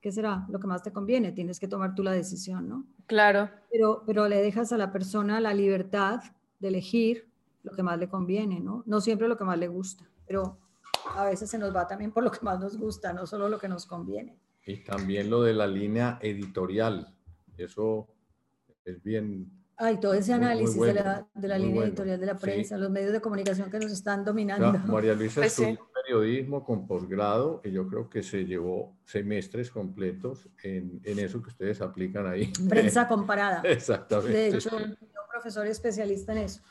¿qué 0.00 0.12
será 0.12 0.46
lo 0.48 0.60
que 0.60 0.66
más 0.66 0.82
te 0.82 0.92
conviene? 0.92 1.32
Tienes 1.32 1.58
que 1.58 1.68
tomar 1.68 1.94
tú 1.94 2.02
la 2.02 2.12
decisión, 2.12 2.68
¿no? 2.68 2.84
Claro. 3.06 3.50
Pero, 3.70 4.02
pero 4.06 4.28
le 4.28 4.42
dejas 4.42 4.72
a 4.72 4.76
la 4.76 4.92
persona 4.92 5.40
la 5.40 5.54
libertad 5.54 6.20
de 6.60 6.68
elegir 6.68 7.28
lo 7.62 7.72
que 7.72 7.82
más 7.82 7.98
le 7.98 8.08
conviene, 8.08 8.60
¿no? 8.60 8.84
No 8.86 9.00
siempre 9.00 9.26
lo 9.26 9.36
que 9.36 9.44
más 9.44 9.58
le 9.58 9.68
gusta, 9.68 10.08
pero 10.26 10.58
a 11.14 11.24
veces 11.26 11.50
se 11.50 11.58
nos 11.58 11.74
va 11.74 11.86
también 11.86 12.12
por 12.12 12.24
lo 12.24 12.30
que 12.30 12.40
más 12.42 12.58
nos 12.60 12.76
gusta, 12.76 13.12
no 13.12 13.26
solo 13.26 13.48
lo 13.48 13.58
que 13.58 13.68
nos 13.68 13.86
conviene. 13.86 14.38
Y 14.64 14.82
también 14.82 15.30
lo 15.30 15.42
de 15.42 15.54
la 15.54 15.66
línea 15.66 16.18
editorial, 16.20 17.14
eso 17.56 18.08
es 18.84 19.02
bien... 19.02 19.50
Ay, 19.78 19.98
todo 20.00 20.14
ese 20.14 20.32
análisis 20.32 20.80
de 20.80 20.94
la, 20.94 21.26
de 21.34 21.48
la 21.48 21.58
línea 21.58 21.84
editorial 21.84 22.18
de 22.18 22.26
la 22.26 22.36
prensa, 22.36 22.78
los 22.78 22.90
medios 22.90 23.12
de 23.12 23.20
comunicación 23.20 23.70
que 23.70 23.78
nos 23.78 23.92
están 23.92 24.24
dominando. 24.24 24.72
María 24.86 25.12
Luisa 25.12 25.42
pues 25.42 25.58
estudió 25.58 25.86
periodismo 26.06 26.64
con 26.64 26.86
posgrado 26.86 27.60
y 27.64 27.72
yo 27.72 27.86
creo 27.86 28.08
que 28.08 28.22
se 28.22 28.44
llevó 28.44 28.96
semestres 29.04 29.70
completos 29.70 30.48
en, 30.62 31.00
en 31.04 31.18
eso 31.18 31.42
que 31.42 31.48
ustedes 31.48 31.80
aplican 31.80 32.26
ahí. 32.26 32.52
Prensa 32.68 33.06
comparada. 33.08 33.60
Exactamente. 33.64 34.32
De 34.32 34.48
hecho, 34.48 34.74
un 34.76 34.96
profesor 35.30 35.66
especialista 35.66 36.32
en 36.32 36.38
eso. 36.38 36.62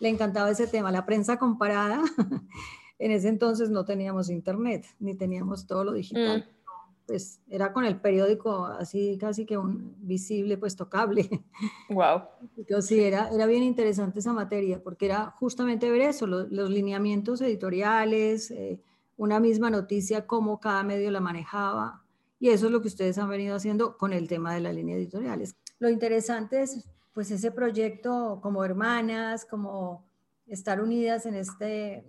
Le 0.00 0.08
encantaba 0.08 0.50
ese 0.50 0.66
tema, 0.66 0.90
la 0.90 1.04
prensa 1.04 1.38
comparada. 1.38 2.02
En 2.98 3.12
ese 3.12 3.28
entonces 3.28 3.70
no 3.70 3.84
teníamos 3.84 4.28
internet, 4.28 4.86
ni 4.98 5.14
teníamos 5.14 5.66
todo 5.66 5.84
lo 5.84 5.92
digital. 5.92 6.40
Mm. 6.40 6.58
Pues 7.06 7.40
era 7.48 7.72
con 7.72 7.86
el 7.86 8.00
periódico 8.00 8.66
así 8.66 9.16
casi 9.18 9.46
que 9.46 9.56
un 9.56 9.94
visible, 9.98 10.58
pues 10.58 10.76
tocable. 10.76 11.28
Wow. 11.90 12.22
Entonces 12.56 12.86
sí, 12.86 13.00
era, 13.00 13.30
era 13.30 13.46
bien 13.46 13.62
interesante 13.62 14.18
esa 14.18 14.32
materia, 14.32 14.82
porque 14.82 15.06
era 15.06 15.30
justamente 15.38 15.90
ver 15.90 16.02
eso, 16.02 16.26
los, 16.26 16.50
lineamientos 16.50 17.40
editoriales, 17.40 18.50
eh, 18.50 18.80
una 19.16 19.40
misma 19.40 19.70
noticia, 19.70 20.26
cómo 20.26 20.60
cada 20.60 20.82
medio 20.82 21.10
la 21.10 21.20
manejaba. 21.20 22.02
Y 22.40 22.50
eso 22.50 22.66
es 22.66 22.72
lo 22.72 22.82
que 22.82 22.88
ustedes 22.88 23.16
han 23.18 23.28
venido 23.28 23.56
haciendo 23.56 23.96
con 23.96 24.12
el 24.12 24.28
tema 24.28 24.54
de 24.54 24.60
las 24.60 24.74
líneas 24.74 24.98
editoriales. 24.98 25.56
Lo 25.78 25.88
interesante 25.88 26.62
es 26.62 26.84
pues 27.12 27.30
ese 27.30 27.50
proyecto 27.50 28.38
como 28.42 28.64
hermanas, 28.64 29.44
como 29.44 30.04
estar 30.46 30.80
unidas 30.80 31.26
en 31.26 31.34
este 31.34 32.04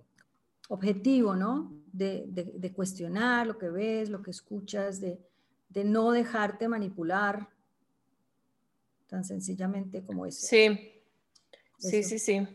objetivo, 0.69 1.35
¿no? 1.35 1.73
De, 1.91 2.25
de, 2.27 2.71
cuestionar 2.71 3.47
lo 3.47 3.57
que 3.57 3.69
ves, 3.69 4.09
lo 4.09 4.21
que 4.21 4.31
escuchas, 4.31 5.01
de, 5.01 5.19
de 5.67 5.83
no 5.83 6.11
dejarte 6.11 6.67
manipular 6.67 7.49
tan 9.07 9.25
sencillamente 9.25 10.03
como 10.03 10.25
eso. 10.25 10.45
Sí, 10.45 11.01
sí, 11.79 12.03
sí, 12.03 12.19
sí. 12.19 12.47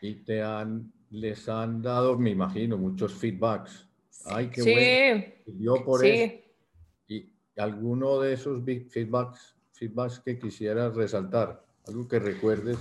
Y 0.00 0.14
te 0.14 0.42
han, 0.42 0.92
les 1.10 1.48
han 1.48 1.82
dado, 1.82 2.16
me 2.16 2.30
imagino, 2.30 2.78
muchos 2.78 3.12
feedbacks. 3.14 3.88
Ay, 4.24 4.50
qué 4.50 4.62
sí. 4.62 4.72
bueno. 4.72 5.24
Yo 5.58 5.84
por 5.84 6.00
sí. 6.00 6.44
Y 7.08 7.32
alguno 7.56 8.20
de 8.20 8.34
esos 8.34 8.62
feedbacks, 8.64 9.56
feedbacks 9.72 10.20
que 10.20 10.38
quisieras 10.38 10.94
resaltar, 10.94 11.66
algo 11.88 12.06
que 12.06 12.20
recuerdes. 12.20 12.78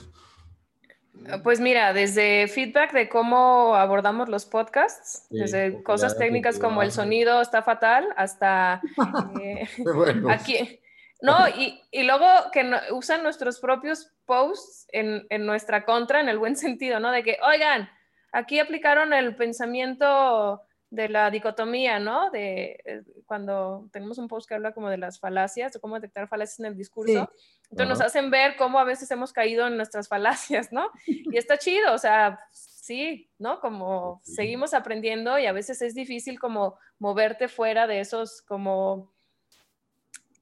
Pues 1.44 1.60
mira, 1.60 1.94
desde 1.94 2.48
feedback 2.48 2.94
de 2.94 3.10
cómo 3.10 3.76
abordamos 3.76 4.30
los 4.30 4.46
podcasts, 4.46 5.28
desde 5.30 5.84
cosas 5.84 6.18
técnicas 6.18 6.58
como 6.58 6.82
el 6.82 6.92
sonido 6.92 7.42
está 7.42 7.62
fatal, 7.62 8.08
hasta 8.16 8.82
eh, 9.42 9.68
aquí, 10.30 10.80
no, 11.22 11.50
y, 11.50 11.82
y 11.92 12.04
luego 12.04 12.26
que 12.54 12.72
usan 12.92 13.24
nuestros 13.24 13.60
propios 13.60 14.12
posts 14.26 14.88
en, 14.92 15.26
en, 15.30 15.46
nuestra 15.46 15.84
contra, 15.84 16.22
en 16.22 16.30
el 16.30 16.40
buen 16.40 16.56
sentido, 16.56 17.00
¿no? 17.00 17.12
De 17.12 17.24
que, 17.24 17.38
oigan, 17.46 17.90
aquí 18.32 18.60
aplicaron 18.60 19.14
el 19.14 19.36
pensamiento 19.36 20.62
de 20.92 21.08
la 21.08 21.30
dicotomía, 21.30 22.00
¿no? 22.00 22.32
De 22.32 22.82
eh, 22.84 23.04
cuando 23.26 23.88
tenemos 23.92 24.18
un 24.18 24.28
post 24.28 24.48
que 24.48 24.56
habla 24.56 24.74
como 24.74 24.90
de 24.90 24.98
las 24.98 25.20
falacias, 25.20 25.74
de 25.74 25.80
cómo 25.80 25.96
detectar 25.96 26.28
falacias 26.28 26.60
en 26.60 26.66
el 26.66 26.76
discurso. 26.76 27.32
Entonces 27.70 27.90
nos 27.90 28.02
hacen 28.02 28.32
ver 28.32 28.56
cómo 28.58 28.80
a 28.80 28.84
veces 28.84 29.10
hemos 29.12 29.32
caído 29.32 29.68
en 29.68 29.78
nuestras 29.78 30.08
falacias, 30.08 30.72
¿no? 30.72 30.90
Y 31.06 31.38
está 31.38 31.58
chido, 31.58 31.94
o 31.94 31.98
sea, 31.98 32.40
sí, 32.52 33.30
¿no? 33.38 33.60
Como 33.60 34.20
seguimos 34.24 34.74
aprendiendo 34.74 35.38
y 35.38 35.46
a 35.46 35.52
veces 35.52 35.82
es 35.82 35.94
difícil 35.94 36.40
como 36.40 36.80
moverte 36.98 37.48
fuera 37.48 37.86
de 37.86 38.00
esos 38.00 38.42
como 38.42 39.14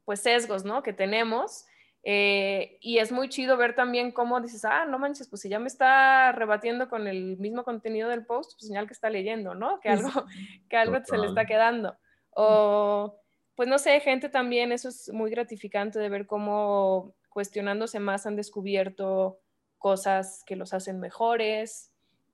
pues 0.05 0.21
sesgos, 0.21 0.63
¿no? 0.63 0.81
Que 0.83 0.93
tenemos. 0.93 1.65
Eh, 2.09 2.77
y 2.79 2.99
es 2.99 3.11
muy 3.11 3.27
chido 3.27 3.57
ver 3.57 3.75
también 3.75 4.13
cómo 4.13 4.39
dices, 4.39 4.63
ah, 4.63 4.85
no 4.85 4.97
manches, 4.97 5.27
pues 5.27 5.41
si 5.41 5.49
ya 5.49 5.59
me 5.59 5.67
está 5.67 6.31
rebatiendo 6.31 6.87
con 6.87 7.05
el 7.05 7.35
mismo 7.35 7.65
contenido 7.65 8.07
del 8.07 8.25
post, 8.25 8.53
pues 8.53 8.65
señal 8.65 8.87
que 8.87 8.93
está 8.93 9.09
leyendo, 9.09 9.55
¿no? 9.55 9.81
Que 9.81 9.89
algo, 9.89 10.09
que 10.69 10.77
algo 10.77 11.03
se 11.03 11.17
le 11.17 11.27
está 11.27 11.45
quedando. 11.45 11.97
O, 12.29 13.19
pues 13.55 13.67
no 13.67 13.77
sé, 13.77 13.99
gente 13.99 14.29
también, 14.29 14.71
eso 14.71 14.87
es 14.87 15.11
muy 15.11 15.29
gratificante 15.29 15.99
de 15.99 16.07
ver 16.07 16.27
cómo 16.27 17.13
cuestionándose 17.27 17.99
más 17.99 18.25
han 18.25 18.37
descubierto 18.37 19.41
cosas 19.77 20.45
que 20.45 20.55
los 20.55 20.73
hacen 20.73 21.01
mejores, 21.01 21.91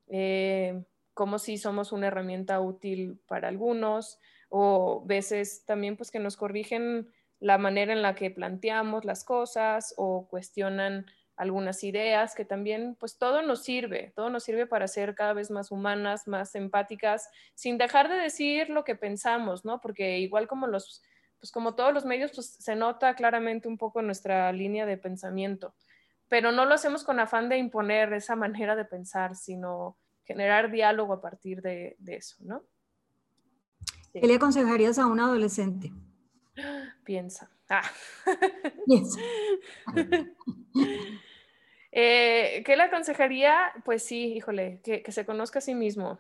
eh, 0.08 0.84
como 1.16 1.40
si 1.40 1.58
somos 1.58 1.92
una 1.92 2.08
herramienta 2.10 2.62
útil 2.62 3.20
para 3.26 3.48
algunos, 3.48 4.20
o 4.50 5.04
veces 5.04 5.66
también 5.66 5.98
pues 5.98 6.12
que 6.12 6.20
nos 6.20 6.38
corrigen 6.38 7.12
la 7.44 7.58
manera 7.58 7.92
en 7.92 8.02
la 8.02 8.16
que 8.16 8.32
planteamos 8.32 9.04
las 9.04 9.26
cosas 9.26 9.94
o 9.98 10.30
cuestionan 10.30 11.06
algunas 11.36 11.84
ideas, 11.84 12.36
que 12.36 12.46
también, 12.46 12.96
pues 12.98 13.18
todo 13.18 13.42
nos 13.42 13.64
sirve, 13.64 14.14
todo 14.16 14.30
nos 14.30 14.46
sirve 14.46 14.66
para 14.66 14.88
ser 14.88 15.14
cada 15.14 15.34
vez 15.34 15.52
más 15.52 15.70
humanas, 15.70 16.26
más 16.26 16.56
empáticas, 16.56 17.30
sin 17.54 17.78
dejar 17.78 18.08
de 18.08 18.16
decir 18.16 18.70
lo 18.70 18.86
que 18.86 18.96
pensamos, 18.96 19.66
¿no? 19.66 19.82
Porque 19.82 20.20
igual 20.20 20.48
como 20.48 20.68
los, 20.68 21.02
pues 21.38 21.52
como 21.52 21.76
todos 21.76 21.94
los 21.94 22.06
medios, 22.06 22.32
pues 22.34 22.48
se 22.48 22.78
nota 22.78 23.14
claramente 23.14 23.68
un 23.68 23.78
poco 23.78 24.02
nuestra 24.02 24.50
línea 24.54 24.86
de 24.86 24.96
pensamiento, 24.98 25.76
pero 26.30 26.54
no 26.54 26.64
lo 26.64 26.74
hacemos 26.74 27.04
con 27.04 27.20
afán 27.20 27.50
de 27.50 27.58
imponer 27.58 28.14
esa 28.14 28.38
manera 28.38 28.78
de 28.78 28.86
pensar, 28.86 29.36
sino 29.36 29.98
generar 30.24 30.72
diálogo 30.72 31.12
a 31.12 31.20
partir 31.20 31.62
de, 31.62 31.98
eso, 32.06 32.38
¿no? 32.40 32.64
¿Qué 34.14 34.26
le 34.26 34.36
aconsejarías 34.36 34.98
a 34.98 35.08
un 35.08 35.20
adolescente? 35.20 35.92
Piensa. 37.04 37.50
Ah. 37.70 37.90
Piensa. 38.86 39.20
Eh, 41.96 42.64
¿Qué 42.66 42.76
le 42.76 42.82
aconsejaría? 42.82 43.72
Pues 43.86 44.02
sí, 44.04 44.34
híjole, 44.34 44.82
que, 44.84 45.04
se 45.12 45.28
conozca 45.28 45.60
a 45.60 45.62
sí 45.62 45.76
mismo, 45.76 46.18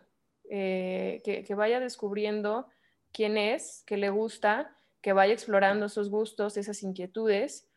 eh, 0.47 1.19
que, 1.23 1.55
vaya 1.55 1.79
descubriendo 1.79 2.67
quién 3.11 3.39
es, 3.39 3.83
qué 3.87 3.97
le 3.97 4.11
gusta, 4.11 4.77
que 5.01 5.13
vaya 5.13 5.33
explorando 5.33 5.87
esos 5.87 6.11
gustos, 6.11 6.57
esas 6.57 6.83
inquietudes, 6.83 7.67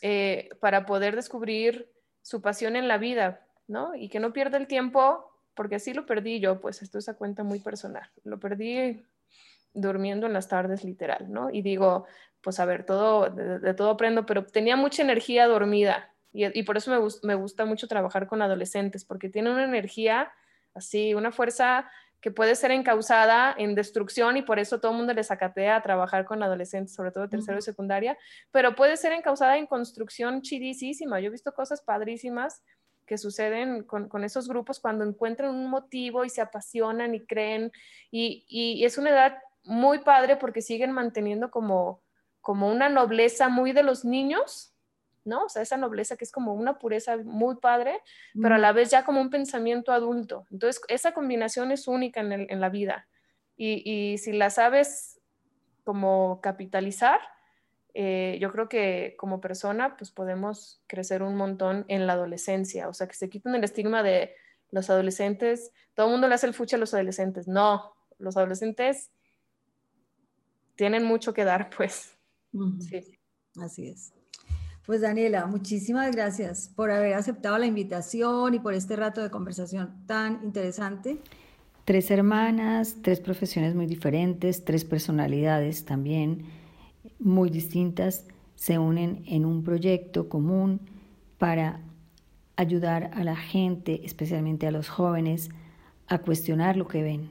eh, 0.00 0.48
para 0.60 0.86
poder 0.86 1.16
descubrir 1.16 1.92
su 2.22 2.40
pasión 2.40 2.76
en 2.76 2.88
la 2.88 2.96
vida, 2.96 3.46
¿no? 3.68 3.94
Y 3.94 4.08
que 4.08 4.20
no 4.20 4.32
pierda 4.32 4.56
el 4.56 4.66
tiempo, 4.66 5.30
porque 5.54 5.74
así 5.74 5.92
lo 5.92 6.06
perdí 6.06 6.40
yo, 6.40 6.62
pues 6.62 6.80
esto 6.80 6.96
es 6.96 7.10
a 7.10 7.14
cuenta 7.18 7.44
muy 7.44 7.58
personal. 7.58 8.08
Lo 8.24 8.40
perdí 8.40 9.04
durmiendo 9.74 10.26
en 10.26 10.32
las 10.32 10.48
tardes 10.48 10.84
literal, 10.84 11.30
¿no? 11.30 11.50
Y 11.50 11.62
digo, 11.62 12.06
pues 12.40 12.60
a 12.60 12.64
ver, 12.64 12.86
todo, 12.86 13.28
de, 13.28 13.74
todo 13.74 13.90
aprendo, 13.90 14.24
pero 14.24 14.46
tenía 14.46 14.76
mucha 14.76 15.02
energía 15.02 15.46
dormida 15.46 16.10
y, 16.32 16.64
por 16.64 16.76
eso 16.76 16.90
me, 16.90 16.98
me, 17.22 17.34
gusta 17.36 17.64
mucho 17.64 17.86
trabajar 17.86 18.26
con 18.26 18.42
adolescentes, 18.42 19.04
porque 19.04 19.28
tienen 19.28 19.52
una 19.52 19.64
energía 19.64 20.32
así, 20.74 21.14
una 21.14 21.30
fuerza 21.30 21.88
que 22.20 22.32
puede 22.32 22.56
ser 22.56 22.70
encausada 22.70 23.54
en 23.56 23.74
destrucción 23.74 24.36
y 24.36 24.42
por 24.42 24.58
eso 24.58 24.80
todo 24.80 24.92
el 24.92 24.96
mundo 24.96 25.12
les 25.12 25.30
acatea 25.30 25.76
a 25.76 25.82
trabajar 25.82 26.24
con 26.24 26.42
adolescentes, 26.42 26.94
sobre 26.94 27.12
todo 27.12 27.28
tercero 27.28 27.58
y 27.58 27.62
secundaria, 27.62 28.18
pero 28.50 28.74
puede 28.74 28.96
ser 28.96 29.12
encausada 29.12 29.58
en 29.58 29.66
construcción 29.66 30.40
chidísima. 30.40 31.20
Yo 31.20 31.28
he 31.28 31.30
visto 31.30 31.52
cosas 31.52 31.82
padrísimas 31.82 32.62
que 33.06 33.18
suceden 33.18 33.82
con, 33.82 34.08
con, 34.08 34.24
esos 34.24 34.48
grupos 34.48 34.80
cuando 34.80 35.04
encuentran 35.04 35.50
un 35.50 35.68
motivo 35.68 36.24
y 36.24 36.30
se 36.30 36.40
apasionan 36.40 37.14
y 37.14 37.26
creen. 37.26 37.70
Y, 38.10 38.44
y, 38.48 38.84
es 38.84 38.96
una 38.96 39.10
edad 39.10 39.36
muy 39.64 39.98
padre 39.98 40.36
porque 40.36 40.62
siguen 40.62 40.92
manteniendo 40.92 41.50
como, 41.50 42.02
como 42.40 42.70
una 42.70 42.88
nobleza 42.88 43.48
muy 43.48 43.72
de 43.72 43.82
los 43.82 44.04
niños, 44.04 44.74
¿no? 45.24 45.44
O 45.44 45.48
sea, 45.48 45.62
esa 45.62 45.76
nobleza 45.76 46.16
que 46.16 46.24
es 46.24 46.32
como 46.32 46.54
una 46.54 46.78
pureza 46.78 47.16
muy 47.16 47.56
padre, 47.56 48.00
pero 48.40 48.54
a 48.54 48.58
la 48.58 48.72
vez 48.72 48.90
ya 48.90 49.04
como 49.04 49.20
un 49.20 49.30
pensamiento 49.30 49.92
adulto. 49.92 50.46
Entonces, 50.50 50.82
esa 50.88 51.12
combinación 51.12 51.72
es 51.72 51.88
única 51.88 52.20
en, 52.20 52.32
en 52.32 52.60
la 52.60 52.68
vida. 52.68 53.08
Y, 53.56 53.82
y, 53.90 54.18
si 54.18 54.32
la 54.32 54.50
sabes 54.50 55.20
como 55.84 56.40
capitalizar, 56.42 57.20
eh, 57.94 58.36
yo 58.40 58.50
creo 58.50 58.68
que 58.68 59.14
como 59.16 59.40
persona, 59.40 59.96
pues 59.96 60.10
podemos 60.10 60.82
crecer 60.88 61.22
un 61.22 61.36
montón 61.36 61.84
en 61.88 62.06
la 62.06 62.14
adolescencia. 62.14 62.88
O 62.88 62.92
sea, 62.92 63.06
que 63.06 63.14
se 63.14 63.30
quiten 63.30 63.54
el 63.54 63.64
estigma 63.64 64.02
de 64.02 64.34
los 64.70 64.90
adolescentes, 64.90 65.72
todo 65.94 66.06
el 66.06 66.12
mundo 66.12 66.26
le 66.26 66.34
hace 66.34 66.48
el 66.48 66.54
fuche 66.54 66.76
a 66.76 66.78
los 66.80 66.92
adolescentes. 66.92 67.46
No, 67.46 67.94
los 68.18 68.36
adolescentes 68.36 69.12
tienen 70.76 71.04
mucho 71.04 71.32
que 71.34 71.44
dar, 71.44 71.70
pues. 71.76 72.16
sí. 72.80 73.18
Así 73.60 73.86
es. 73.86 74.12
Pues 74.86 75.00
Daniela, 75.00 75.46
muchísimas 75.46 76.14
gracias 76.14 76.70
por 76.74 76.90
haber 76.90 77.14
aceptado 77.14 77.56
la 77.56 77.66
invitación 77.66 78.54
y 78.54 78.58
por 78.58 78.74
este 78.74 78.96
rato 78.96 79.22
de 79.22 79.30
conversación 79.30 80.04
tan 80.06 80.40
interesante. 80.44 81.18
Tres 81.84 82.10
hermanas, 82.10 82.96
tres 83.00 83.20
profesiones 83.20 83.74
muy 83.74 83.86
diferentes, 83.86 84.64
tres 84.64 84.84
personalidades 84.84 85.84
también 85.84 86.46
muy 87.18 87.50
distintas 87.50 88.26
se 88.54 88.78
unen 88.78 89.22
en 89.26 89.44
un 89.44 89.62
proyecto 89.64 90.28
común 90.28 90.80
para 91.38 91.80
ayudar 92.56 93.10
a 93.14 93.24
la 93.24 93.36
gente, 93.36 94.02
especialmente 94.04 94.66
a 94.66 94.70
los 94.70 94.88
jóvenes, 94.88 95.50
a 96.06 96.18
cuestionar 96.18 96.76
lo 96.76 96.86
que 96.86 97.02
ven, 97.02 97.30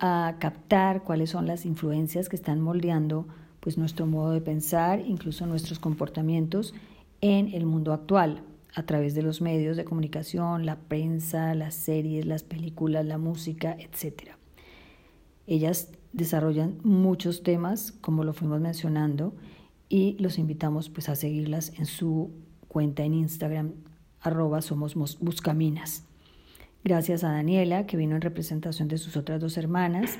a 0.00 0.36
captar 0.38 1.02
cuáles 1.02 1.30
son 1.30 1.46
las 1.46 1.66
influencias 1.66 2.28
que 2.28 2.36
están 2.36 2.60
moldeando 2.60 3.26
pues 3.60 3.78
nuestro 3.78 4.06
modo 4.06 4.32
de 4.32 4.40
pensar, 4.40 5.00
incluso 5.00 5.46
nuestros 5.46 5.78
comportamientos 5.78 6.74
en 7.20 7.52
el 7.52 7.66
mundo 7.66 7.92
actual 7.92 8.42
a 8.74 8.84
través 8.84 9.14
de 9.14 9.22
los 9.22 9.40
medios 9.40 9.76
de 9.76 9.84
comunicación, 9.84 10.64
la 10.64 10.76
prensa, 10.76 11.54
las 11.54 11.74
series, 11.74 12.26
las 12.26 12.42
películas, 12.42 13.04
la 13.04 13.18
música, 13.18 13.76
etc. 13.78 14.30
Ellas 15.46 15.90
desarrollan 16.12 16.78
muchos 16.84 17.42
temas, 17.42 17.92
como 17.92 18.24
lo 18.24 18.32
fuimos 18.32 18.60
mencionando, 18.60 19.34
y 19.88 20.16
los 20.20 20.38
invitamos 20.38 20.90
pues 20.90 21.08
a 21.08 21.16
seguirlas 21.16 21.72
en 21.78 21.86
su 21.86 22.30
cuenta 22.68 23.02
en 23.02 23.14
Instagram, 23.14 23.72
arroba 24.20 24.62
somos 24.62 24.94
buscaminas. 24.94 26.07
Gracias 26.84 27.24
a 27.24 27.32
Daniela, 27.32 27.86
que 27.86 27.96
vino 27.96 28.14
en 28.14 28.22
representación 28.22 28.88
de 28.88 28.98
sus 28.98 29.16
otras 29.16 29.40
dos 29.40 29.56
hermanas. 29.58 30.18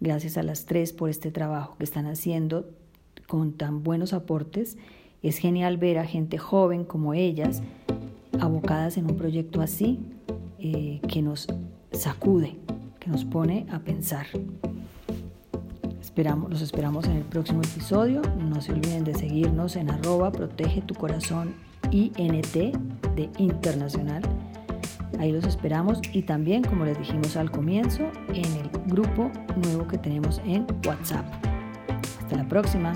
Gracias 0.00 0.38
a 0.38 0.42
las 0.44 0.64
tres 0.64 0.92
por 0.92 1.10
este 1.10 1.32
trabajo 1.32 1.76
que 1.76 1.84
están 1.84 2.06
haciendo 2.06 2.70
con 3.26 3.52
tan 3.52 3.82
buenos 3.82 4.12
aportes. 4.12 4.78
Es 5.22 5.38
genial 5.38 5.76
ver 5.76 5.98
a 5.98 6.06
gente 6.06 6.38
joven 6.38 6.84
como 6.84 7.14
ellas 7.14 7.62
abocadas 8.40 8.96
en 8.96 9.10
un 9.10 9.16
proyecto 9.16 9.60
así 9.60 9.98
eh, 10.60 11.00
que 11.08 11.20
nos 11.20 11.48
sacude, 11.90 12.56
que 13.00 13.10
nos 13.10 13.24
pone 13.24 13.66
a 13.70 13.80
pensar. 13.80 14.26
Esperamos, 16.00 16.48
los 16.48 16.62
esperamos 16.62 17.06
en 17.06 17.16
el 17.16 17.24
próximo 17.24 17.60
episodio. 17.60 18.22
No 18.38 18.60
se 18.60 18.72
olviden 18.72 19.02
de 19.02 19.14
seguirnos 19.14 19.74
en 19.74 19.90
arroba 19.90 20.30
protege 20.30 20.80
tu 20.80 20.94
corazón 20.94 21.54
INT 21.90 22.54
de 22.54 23.30
internacional 23.38 24.22
Ahí 25.18 25.32
los 25.32 25.44
esperamos 25.44 26.00
y 26.12 26.22
también, 26.22 26.62
como 26.62 26.84
les 26.84 26.98
dijimos 26.98 27.36
al 27.36 27.50
comienzo, 27.50 28.10
en 28.28 28.44
el 28.44 28.70
grupo 28.86 29.30
nuevo 29.56 29.86
que 29.88 29.98
tenemos 29.98 30.40
en 30.44 30.66
WhatsApp. 30.86 31.24
Hasta 32.20 32.36
la 32.36 32.48
próxima. 32.48 32.92